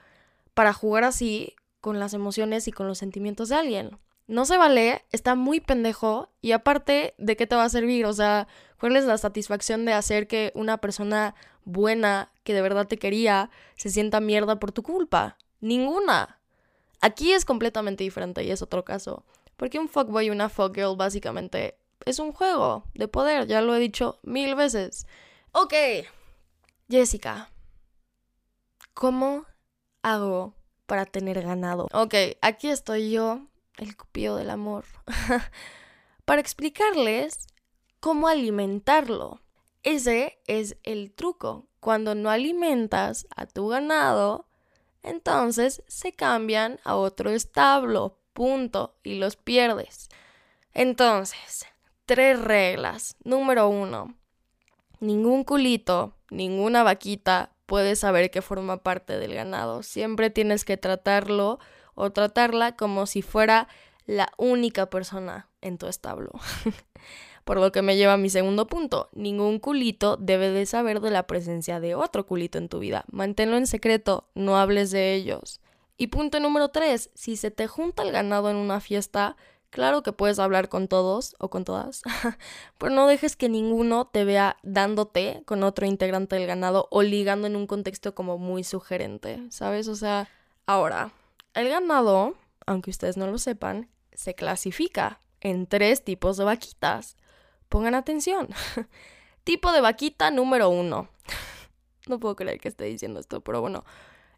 para 0.54 0.74
jugar 0.74 1.04
así 1.04 1.56
con 1.80 2.00
las 2.00 2.14
emociones 2.14 2.68
y 2.68 2.72
con 2.72 2.88
los 2.88 2.98
sentimientos 2.98 3.50
de 3.50 3.56
alguien. 3.56 3.98
No 4.28 4.46
se 4.46 4.58
vale, 4.58 5.04
está 5.12 5.36
muy 5.36 5.60
pendejo 5.60 6.30
y 6.42 6.52
aparte, 6.52 7.16
¿de 7.18 7.36
qué 7.36 7.48
te 7.48 7.56
va 7.56 7.66
a 7.66 7.70
servir? 7.70 8.06
O 8.06 8.14
sea, 8.14 8.48
¿cuál 8.80 8.96
es 8.96 9.06
la 9.06 9.18
satisfacción 9.18 9.86
de 9.86 9.94
hacer 9.94 10.28
que 10.28 10.52
una 10.56 10.78
persona 10.78 11.36
buena 11.66 12.32
que 12.44 12.54
de 12.54 12.62
verdad 12.62 12.88
te 12.88 12.98
quería 12.98 13.50
se 13.76 13.90
sienta 13.90 14.22
mierda 14.22 14.60
por 14.60 14.72
tu 14.72 14.84
culpa? 14.84 15.38
Ninguna. 15.60 16.40
Aquí 17.02 17.34
es 17.34 17.46
completamente 17.46 18.04
diferente 18.04 18.44
y 18.44 18.52
es 18.52 18.62
otro 18.62 18.86
caso. 18.86 19.26
Porque 19.62 19.78
un 19.78 19.90
fuckboy 19.90 20.26
y 20.26 20.30
una 20.32 20.50
fuckgirl 20.50 20.96
básicamente 20.96 21.78
es 22.04 22.18
un 22.18 22.32
juego 22.32 22.86
de 22.96 23.08
poder, 23.08 23.46
ya 23.46 23.62
lo 23.62 23.76
he 23.76 23.80
dicho 23.80 24.18
mil 24.24 24.56
veces. 24.56 25.06
Ok, 25.52 25.76
Jessica, 26.90 27.52
¿cómo 28.96 29.46
hago 30.02 30.56
para 30.88 31.06
tener 31.06 31.44
ganado? 31.44 31.86
Ok, 31.94 32.16
aquí 32.42 32.70
estoy 32.70 33.12
yo, 33.12 33.42
el 33.78 33.96
cupido 33.96 34.36
del 34.36 34.50
amor, 34.50 34.86
para 36.26 36.42
explicarles 36.42 37.46
cómo 38.00 38.30
alimentarlo. 38.30 39.42
Ese 39.84 40.40
es 40.48 40.78
el 40.82 41.12
truco. 41.14 41.68
Cuando 41.80 42.16
no 42.16 42.32
alimentas 42.32 43.28
a 43.36 43.46
tu 43.46 43.68
ganado, 43.68 44.48
entonces 45.04 45.84
se 45.88 46.14
cambian 46.14 46.80
a 46.84 46.96
otro 46.96 47.30
establo, 47.30 48.18
punto, 48.34 48.96
y 49.04 49.16
los 49.16 49.36
pierdes. 49.36 50.10
Entonces, 50.74 51.66
tres 52.06 52.40
reglas. 52.40 53.16
Número 53.24 53.68
uno, 53.68 54.16
ningún 55.00 55.44
culito, 55.44 56.14
ninguna 56.30 56.84
vaquita 56.84 57.52
puede 57.66 57.96
saber 57.96 58.32
que 58.32 58.42
forma 58.42 58.84
parte 58.84 59.18
del 59.18 59.34
ganado. 59.34 59.84
Siempre 59.84 60.30
tienes 60.30 60.66
que 60.66 60.78
tratarlo 60.78 61.60
o 61.96 62.12
tratarla 62.12 62.76
como 62.76 63.06
si 63.06 63.22
fuera 63.22 63.68
la 64.06 64.32
única 64.38 64.90
persona 64.90 65.48
en 65.62 65.78
tu 65.78 65.88
establo. 65.88 66.32
Por 67.44 67.60
lo 67.60 67.72
que 67.72 67.82
me 67.82 67.98
lleva 67.98 68.14
a 68.14 68.18
mi 68.18 68.30
segundo 68.30 68.68
punto. 68.68 69.10
Ningún 69.14 69.60
culito 69.60 70.18
debe 70.18 70.50
de 70.50 70.66
saber 70.66 71.00
de 71.00 71.12
la 71.12 71.28
presencia 71.28 71.80
de 71.80 71.96
otro 71.96 72.26
culito 72.26 72.58
en 72.58 72.70
tu 72.70 72.80
vida. 72.80 73.04
Manténlo 73.12 73.58
en 73.58 73.68
secreto, 73.68 74.28
no 74.36 74.58
hables 74.58 74.92
de 74.92 75.16
ellos. 75.16 75.60
Y 76.02 76.08
punto 76.08 76.40
número 76.40 76.70
tres. 76.70 77.12
Si 77.14 77.36
se 77.36 77.52
te 77.52 77.68
junta 77.68 78.02
el 78.02 78.12
ganado 78.12 78.50
en 78.50 78.56
una 78.56 78.80
fiesta, 78.80 79.38
Claro 79.70 80.02
que 80.02 80.12
puedes 80.12 80.40
hablar 80.40 80.68
con 80.68 80.90
todos 80.90 81.34
o 81.40 81.50
con 81.50 81.64
todas, 81.64 82.02
pero 82.78 82.92
no 82.92 83.08
dejes 83.08 83.38
que 83.38 83.48
ninguno 83.48 84.06
te 84.06 84.26
vea 84.26 84.58
dándote 84.64 85.44
con 85.46 85.64
otro 85.64 85.86
integrante 85.86 86.36
del 86.36 86.46
ganado 86.46 86.90
o 86.92 87.04
ligando 87.04 87.48
en 87.48 87.56
un 87.56 87.68
contexto 87.68 88.14
como 88.14 88.38
muy 88.38 88.66
sugerente, 88.66 89.42
¿sabes? 89.50 89.88
O 89.88 89.96
sea, 89.96 90.28
ahora, 90.66 91.14
el 91.54 91.70
ganado, 91.70 92.36
aunque 92.66 92.90
ustedes 92.90 93.16
no 93.16 93.28
lo 93.28 93.38
sepan, 93.38 93.90
se 94.12 94.36
clasifica 94.36 95.22
en 95.40 95.68
tres 95.68 96.04
tipos 96.04 96.36
de 96.36 96.44
vaquitas. 96.44 97.16
Pongan 97.70 97.96
atención. 97.96 98.50
tipo 99.46 99.72
de 99.72 99.80
vaquita 99.80 100.32
número 100.32 100.68
uno. 100.68 101.08
no 102.10 102.20
puedo 102.20 102.36
creer 102.36 102.60
que 102.60 102.68
esté 102.68 102.84
diciendo 102.84 103.22
esto, 103.22 103.40
pero 103.40 103.62
bueno. 103.62 103.86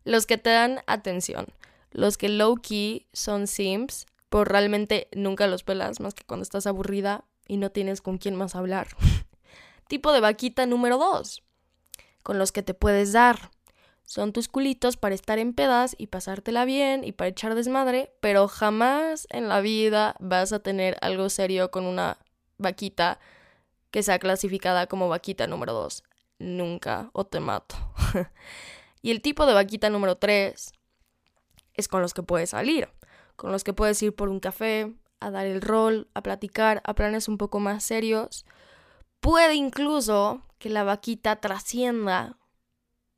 Los 0.03 0.25
que 0.25 0.37
te 0.37 0.49
dan 0.49 0.79
atención. 0.87 1.47
Los 1.91 2.17
que 2.17 2.29
low 2.29 2.55
key 2.55 3.07
son 3.13 3.47
simps 3.47 4.05
pero 4.33 4.45
realmente 4.45 5.09
nunca 5.13 5.45
los 5.45 5.61
pelas 5.61 5.99
más 5.99 6.15
que 6.15 6.23
cuando 6.23 6.41
estás 6.41 6.65
aburrida 6.65 7.23
y 7.47 7.57
no 7.57 7.69
tienes 7.69 8.01
con 8.01 8.17
quién 8.17 8.35
más 8.35 8.55
hablar. 8.55 8.87
tipo 9.87 10.11
de 10.11 10.21
vaquita 10.21 10.65
número 10.65 10.97
2, 10.97 11.43
con 12.23 12.39
los 12.39 12.51
que 12.51 12.63
te 12.63 12.73
puedes 12.73 13.13
dar. 13.13 13.51
Son 14.05 14.33
tus 14.33 14.47
culitos 14.47 14.97
para 14.97 15.13
estar 15.13 15.37
en 15.37 15.53
pedas 15.53 15.95
y 15.99 16.07
pasártela 16.07 16.65
bien 16.65 17.03
y 17.03 17.11
para 17.11 17.27
echar 17.27 17.53
desmadre, 17.53 18.11
pero 18.21 18.47
jamás 18.47 19.27
en 19.29 19.49
la 19.49 19.61
vida 19.61 20.15
vas 20.19 20.51
a 20.51 20.57
tener 20.61 20.97
algo 21.01 21.29
serio 21.29 21.69
con 21.69 21.85
una 21.85 22.17
vaquita 22.57 23.19
que 23.91 24.01
sea 24.01 24.17
clasificada 24.17 24.87
como 24.87 25.09
vaquita 25.09 25.45
número 25.45 25.73
2. 25.73 26.03
Nunca, 26.39 27.11
o 27.13 27.23
te 27.23 27.39
mato. 27.39 27.75
y 29.03 29.11
el 29.11 29.21
tipo 29.21 29.45
de 29.45 29.53
vaquita 29.53 29.91
número 29.91 30.17
3 30.17 30.71
es 31.75 31.87
con 31.87 32.01
los 32.01 32.15
que 32.15 32.23
puedes 32.23 32.49
salir 32.49 32.89
con 33.35 33.51
los 33.51 33.63
que 33.63 33.73
puedes 33.73 34.01
ir 34.01 34.15
por 34.15 34.29
un 34.29 34.39
café, 34.39 34.93
a 35.19 35.31
dar 35.31 35.45
el 35.45 35.61
rol, 35.61 36.07
a 36.13 36.21
platicar, 36.21 36.81
a 36.85 36.93
planes 36.95 37.27
un 37.27 37.37
poco 37.37 37.59
más 37.59 37.83
serios. 37.83 38.45
Puede 39.19 39.55
incluso 39.55 40.41
que 40.59 40.69
la 40.69 40.83
vaquita 40.83 41.37
trascienda 41.37 42.37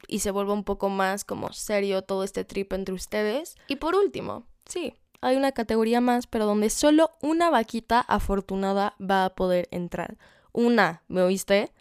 y 0.07 0.19
se 0.19 0.31
vuelva 0.31 0.53
un 0.53 0.63
poco 0.63 0.89
más 0.89 1.25
como 1.25 1.51
serio 1.51 2.03
todo 2.03 2.23
este 2.23 2.45
trip 2.45 2.73
entre 2.73 2.93
ustedes. 2.93 3.55
Y 3.67 3.77
por 3.77 3.95
último, 3.95 4.45
sí, 4.65 4.95
hay 5.21 5.35
una 5.35 5.51
categoría 5.51 5.99
más, 6.01 6.27
pero 6.27 6.45
donde 6.45 6.69
solo 6.69 7.11
una 7.21 7.49
vaquita 7.49 8.01
afortunada 8.01 8.95
va 9.01 9.25
a 9.25 9.35
poder 9.35 9.67
entrar. 9.71 10.17
Una, 10.51 11.03
¿me 11.07 11.21
oíste? 11.21 11.71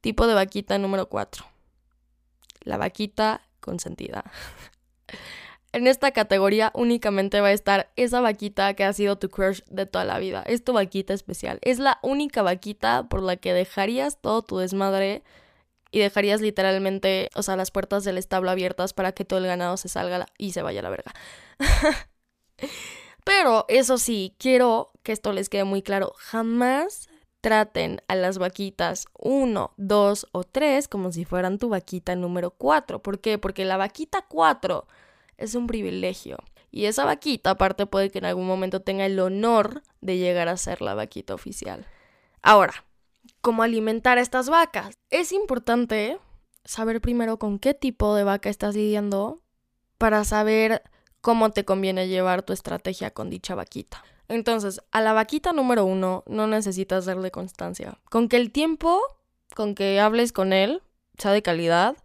Tipo 0.00 0.26
de 0.26 0.34
vaquita 0.34 0.78
número 0.78 1.08
4. 1.08 1.44
La 2.60 2.76
vaquita 2.76 3.42
consentida. 3.60 4.24
En 5.72 5.86
esta 5.86 6.10
categoría 6.10 6.72
únicamente 6.74 7.40
va 7.40 7.48
a 7.48 7.52
estar 7.52 7.92
esa 7.94 8.20
vaquita 8.20 8.74
que 8.74 8.82
ha 8.82 8.92
sido 8.92 9.18
tu 9.18 9.28
crush 9.28 9.60
de 9.68 9.86
toda 9.86 10.04
la 10.04 10.18
vida. 10.18 10.42
Es 10.46 10.64
tu 10.64 10.72
vaquita 10.72 11.14
especial. 11.14 11.60
Es 11.62 11.78
la 11.78 12.00
única 12.02 12.42
vaquita 12.42 13.08
por 13.08 13.22
la 13.22 13.36
que 13.36 13.52
dejarías 13.52 14.20
todo 14.20 14.42
tu 14.42 14.58
desmadre 14.58 15.22
y 15.92 16.00
dejarías 16.00 16.40
literalmente, 16.40 17.30
o 17.36 17.42
sea, 17.42 17.56
las 17.56 17.70
puertas 17.70 18.02
del 18.02 18.18
establo 18.18 18.50
abiertas 18.50 18.92
para 18.92 19.12
que 19.12 19.24
todo 19.24 19.38
el 19.38 19.46
ganado 19.46 19.76
se 19.76 19.88
salga 19.88 20.26
y 20.38 20.52
se 20.52 20.62
vaya 20.62 20.80
a 20.80 20.82
la 20.82 20.90
verga. 20.90 21.12
Pero 23.24 23.64
eso 23.68 23.98
sí, 23.98 24.34
quiero 24.38 24.90
que 25.04 25.12
esto 25.12 25.32
les 25.32 25.48
quede 25.48 25.64
muy 25.64 25.82
claro. 25.82 26.14
Jamás 26.16 27.08
traten 27.40 28.02
a 28.08 28.14
las 28.14 28.38
vaquitas 28.38 29.06
1, 29.18 29.72
2 29.76 30.26
o 30.32 30.44
3 30.44 30.88
como 30.88 31.12
si 31.12 31.24
fueran 31.24 31.58
tu 31.58 31.68
vaquita 31.68 32.14
número 32.16 32.50
4. 32.50 33.02
¿Por 33.02 33.20
qué? 33.20 33.38
Porque 33.38 33.64
la 33.64 33.76
vaquita 33.76 34.26
4 34.28 34.86
es 35.38 35.54
un 35.54 35.66
privilegio. 35.66 36.38
Y 36.70 36.84
esa 36.84 37.04
vaquita 37.04 37.50
aparte 37.50 37.86
puede 37.86 38.10
que 38.10 38.18
en 38.18 38.26
algún 38.26 38.46
momento 38.46 38.80
tenga 38.80 39.06
el 39.06 39.18
honor 39.18 39.82
de 40.00 40.18
llegar 40.18 40.48
a 40.48 40.56
ser 40.56 40.82
la 40.82 40.94
vaquita 40.94 41.34
oficial. 41.34 41.86
Ahora, 42.42 42.84
¿cómo 43.40 43.62
alimentar 43.62 44.18
a 44.18 44.20
estas 44.20 44.48
vacas? 44.48 44.94
Es 45.10 45.32
importante 45.32 46.18
saber 46.64 47.00
primero 47.00 47.38
con 47.38 47.58
qué 47.58 47.74
tipo 47.74 48.14
de 48.14 48.24
vaca 48.24 48.50
estás 48.50 48.76
lidiando 48.76 49.42
para 49.98 50.24
saber 50.24 50.82
cómo 51.20 51.50
te 51.50 51.64
conviene 51.64 52.08
llevar 52.08 52.42
tu 52.42 52.52
estrategia 52.52 53.10
con 53.10 53.30
dicha 53.30 53.54
vaquita. 53.54 54.04
Entonces, 54.30 54.80
a 54.92 55.00
la 55.00 55.12
vaquita 55.12 55.52
número 55.52 55.84
uno 55.84 56.22
no 56.28 56.46
necesitas 56.46 57.04
darle 57.04 57.32
constancia. 57.32 57.98
Con 58.08 58.28
que 58.28 58.36
el 58.36 58.52
tiempo, 58.52 59.00
con 59.56 59.74
que 59.74 59.98
hables 59.98 60.32
con 60.32 60.52
él, 60.52 60.82
sea 61.18 61.32
de 61.32 61.42
calidad, 61.42 61.96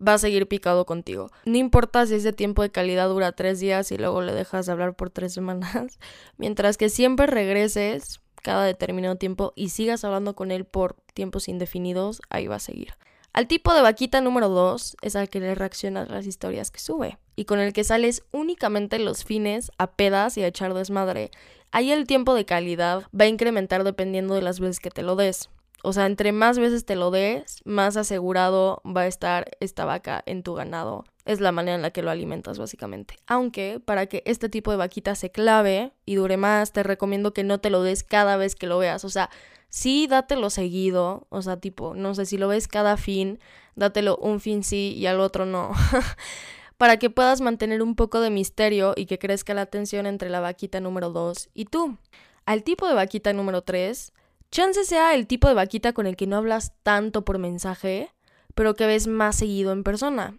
va 0.00 0.14
a 0.14 0.18
seguir 0.18 0.46
picado 0.46 0.86
contigo. 0.86 1.30
No 1.44 1.58
importa 1.58 2.06
si 2.06 2.14
ese 2.14 2.32
tiempo 2.32 2.62
de 2.62 2.70
calidad 2.70 3.08
dura 3.08 3.32
tres 3.32 3.58
días 3.58 3.90
y 3.90 3.98
luego 3.98 4.22
le 4.22 4.32
dejas 4.32 4.66
de 4.66 4.72
hablar 4.72 4.94
por 4.94 5.10
tres 5.10 5.34
semanas, 5.34 5.98
mientras 6.36 6.76
que 6.76 6.88
siempre 6.88 7.26
regreses 7.26 8.20
cada 8.42 8.64
determinado 8.64 9.16
tiempo 9.16 9.52
y 9.56 9.70
sigas 9.70 10.04
hablando 10.04 10.36
con 10.36 10.52
él 10.52 10.64
por 10.64 10.94
tiempos 11.14 11.48
indefinidos, 11.48 12.22
ahí 12.30 12.46
va 12.46 12.56
a 12.56 12.60
seguir. 12.60 12.94
Al 13.32 13.48
tipo 13.48 13.74
de 13.74 13.80
vaquita 13.82 14.20
número 14.20 14.48
dos 14.50 14.96
es 15.02 15.16
al 15.16 15.28
que 15.28 15.40
le 15.40 15.54
reacciona 15.56 16.02
a 16.02 16.06
las 16.06 16.26
historias 16.26 16.70
que 16.70 16.78
sube. 16.78 17.18
y 17.34 17.46
con 17.46 17.60
el 17.60 17.72
que 17.72 17.82
sales 17.82 18.24
únicamente 18.30 18.98
los 18.98 19.24
fines 19.24 19.72
a 19.78 19.92
pedas 19.92 20.36
y 20.36 20.42
a 20.42 20.46
echar 20.46 20.74
desmadre, 20.74 21.30
ahí 21.72 21.90
el 21.90 22.06
tiempo 22.06 22.34
de 22.34 22.44
calidad 22.44 23.04
va 23.18 23.24
a 23.24 23.28
incrementar 23.28 23.84
dependiendo 23.84 24.34
de 24.34 24.42
las 24.42 24.60
veces 24.60 24.80
que 24.80 24.90
te 24.90 25.02
lo 25.02 25.16
des. 25.16 25.50
O 25.82 25.92
sea, 25.92 26.06
entre 26.06 26.30
más 26.30 26.58
veces 26.58 26.84
te 26.84 26.94
lo 26.94 27.10
des, 27.10 27.60
más 27.64 27.96
asegurado 27.96 28.82
va 28.86 29.02
a 29.02 29.06
estar 29.08 29.50
esta 29.58 29.84
vaca 29.84 30.22
en 30.26 30.44
tu 30.44 30.54
ganado. 30.54 31.04
Es 31.24 31.40
la 31.40 31.50
manera 31.50 31.74
en 31.74 31.82
la 31.82 31.90
que 31.90 32.02
lo 32.02 32.10
alimentas, 32.10 32.58
básicamente. 32.58 33.16
Aunque 33.26 33.80
para 33.84 34.06
que 34.06 34.22
este 34.24 34.48
tipo 34.48 34.70
de 34.70 34.76
vaquita 34.76 35.16
se 35.16 35.30
clave 35.30 35.92
y 36.04 36.14
dure 36.14 36.36
más, 36.36 36.72
te 36.72 36.84
recomiendo 36.84 37.34
que 37.34 37.42
no 37.42 37.58
te 37.58 37.70
lo 37.70 37.82
des 37.82 38.04
cada 38.04 38.36
vez 38.36 38.54
que 38.54 38.68
lo 38.68 38.78
veas. 38.78 39.04
O 39.04 39.08
sea, 39.08 39.28
sí, 39.68 40.06
dátelo 40.06 40.50
seguido. 40.50 41.26
O 41.30 41.42
sea, 41.42 41.56
tipo, 41.58 41.94
no 41.94 42.14
sé, 42.14 42.26
si 42.26 42.38
lo 42.38 42.46
ves 42.46 42.68
cada 42.68 42.96
fin, 42.96 43.40
dátelo 43.74 44.16
un 44.18 44.38
fin 44.38 44.62
sí 44.62 44.94
y 44.96 45.06
al 45.06 45.20
otro 45.20 45.46
no. 45.46 45.72
para 46.78 46.98
que 46.98 47.10
puedas 47.10 47.40
mantener 47.40 47.82
un 47.82 47.94
poco 47.94 48.20
de 48.20 48.30
misterio 48.30 48.94
y 48.96 49.06
que 49.06 49.18
crezca 49.18 49.54
la 49.54 49.66
tensión 49.66 50.06
entre 50.06 50.30
la 50.30 50.40
vaquita 50.40 50.80
número 50.80 51.10
2 51.10 51.50
y 51.54 51.66
tú. 51.66 51.98
Al 52.44 52.64
tipo 52.64 52.88
de 52.88 52.94
vaquita 52.94 53.32
número 53.32 53.62
3, 53.62 54.12
chance 54.50 54.84
sea 54.84 55.14
el 55.14 55.26
tipo 55.26 55.48
de 55.48 55.54
vaquita 55.54 55.92
con 55.92 56.06
el 56.06 56.16
que 56.16 56.26
no 56.26 56.36
hablas 56.36 56.72
tanto 56.82 57.24
por 57.24 57.38
mensaje, 57.38 58.10
pero 58.54 58.74
que 58.74 58.86
ves 58.86 59.06
más 59.06 59.36
seguido 59.36 59.72
en 59.72 59.84
persona. 59.84 60.36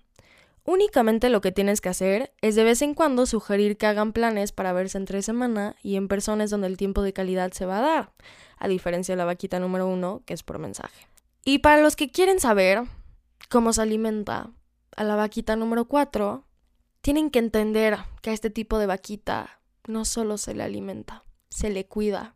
Únicamente 0.65 1.29
lo 1.29 1.41
que 1.41 1.51
tienes 1.51 1.81
que 1.81 1.89
hacer 1.89 2.31
es 2.41 2.55
de 2.55 2.63
vez 2.63 2.81
en 2.81 2.93
cuando 2.93 3.25
sugerir 3.25 3.77
que 3.77 3.85
hagan 3.85 4.13
planes 4.13 4.53
para 4.53 4.71
verse 4.71 4.97
entre 4.97 5.21
semana 5.21 5.75
y 5.83 5.97
en 5.97 6.07
personas 6.07 6.49
donde 6.49 6.67
el 6.67 6.77
tiempo 6.77 7.01
de 7.01 7.11
calidad 7.11 7.51
se 7.51 7.65
va 7.65 7.79
a 7.79 7.81
dar, 7.81 8.11
a 8.57 8.69
diferencia 8.69 9.13
de 9.13 9.17
la 9.17 9.25
vaquita 9.25 9.59
número 9.59 9.87
uno, 9.87 10.21
que 10.25 10.33
es 10.33 10.41
por 10.41 10.59
mensaje. 10.59 11.07
Y 11.43 11.59
para 11.59 11.81
los 11.81 11.97
que 11.97 12.09
quieren 12.09 12.39
saber 12.39 12.83
cómo 13.49 13.73
se 13.73 13.81
alimenta 13.81 14.51
a 14.95 15.03
la 15.03 15.15
vaquita 15.15 15.55
número 15.55 15.85
4, 15.85 16.45
tienen 17.01 17.29
que 17.29 17.39
entender 17.39 17.97
que 18.21 18.29
a 18.29 18.33
este 18.33 18.49
tipo 18.49 18.77
de 18.77 18.85
vaquita 18.85 19.59
no 19.87 20.05
solo 20.05 20.37
se 20.37 20.53
le 20.53 20.63
alimenta, 20.63 21.25
se 21.49 21.69
le 21.69 21.85
cuida. 21.85 22.35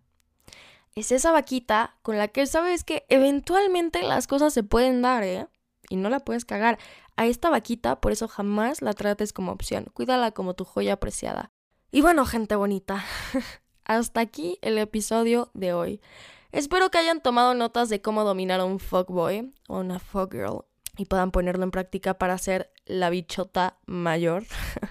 Es 0.95 1.11
esa 1.11 1.31
vaquita 1.31 1.97
con 2.01 2.17
la 2.17 2.27
que 2.27 2.45
sabes 2.47 2.83
que 2.83 3.05
eventualmente 3.09 4.03
las 4.03 4.27
cosas 4.27 4.53
se 4.53 4.63
pueden 4.63 5.01
dar, 5.01 5.23
¿eh? 5.23 5.47
Y 5.89 5.95
no 5.95 6.09
la 6.09 6.19
puedes 6.19 6.43
cagar. 6.43 6.79
A 7.15 7.25
esta 7.25 7.49
vaquita, 7.49 8.01
por 8.01 8.11
eso 8.11 8.27
jamás 8.27 8.81
la 8.81 8.93
trates 8.93 9.31
como 9.31 9.51
opción. 9.51 9.85
Cuídala 9.93 10.31
como 10.31 10.53
tu 10.53 10.65
joya 10.65 10.93
apreciada. 10.93 11.51
Y 11.91 12.01
bueno, 12.01 12.25
gente 12.25 12.55
bonita, 12.55 13.05
hasta 13.85 14.19
aquí 14.19 14.59
el 14.61 14.77
episodio 14.77 15.49
de 15.53 15.73
hoy. 15.73 16.01
Espero 16.51 16.89
que 16.91 16.97
hayan 16.97 17.21
tomado 17.21 17.53
notas 17.53 17.89
de 17.89 18.01
cómo 18.01 18.23
dominar 18.23 18.59
a 18.59 18.65
un 18.65 18.79
fuckboy 18.79 19.53
o 19.67 19.79
una 19.79 19.99
fuckgirl 19.99 20.65
y 20.97 21.05
puedan 21.05 21.31
ponerlo 21.31 21.63
en 21.63 21.71
práctica 21.71 22.15
para 22.15 22.37
ser 22.37 22.71
la 22.85 23.09
bichota 23.09 23.77
mayor. 23.85 24.43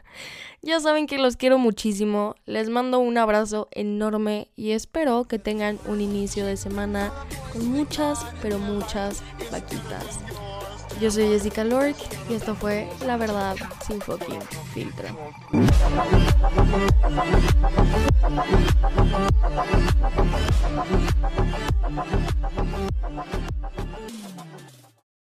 ya 0.63 0.81
saben 0.81 1.07
que 1.07 1.19
los 1.19 1.37
quiero 1.37 1.59
muchísimo, 1.59 2.35
les 2.47 2.71
mando 2.71 2.99
un 2.99 3.19
abrazo 3.19 3.69
enorme 3.73 4.49
y 4.57 4.73
espero 4.73 5.25
que 5.25 5.39
tengan 5.39 5.79
un 5.87 6.01
inicio 6.01 6.47
de 6.47 6.57
semana 6.57 7.13
con 7.53 7.67
muchas, 7.67 8.25
pero 8.41 8.59
muchas 8.59 9.23
vaquitas. 9.51 10.21
Yo 11.01 11.11
soy 11.11 11.29
Jessica 11.29 11.63
Lork 11.63 11.97
y 12.31 12.35
esto 12.35 12.55
fue 12.55 12.89
La 13.07 13.19
Verdad 13.19 13.57
sin 13.87 14.01
fucking 14.01 14.41
filtro. 14.73 15.09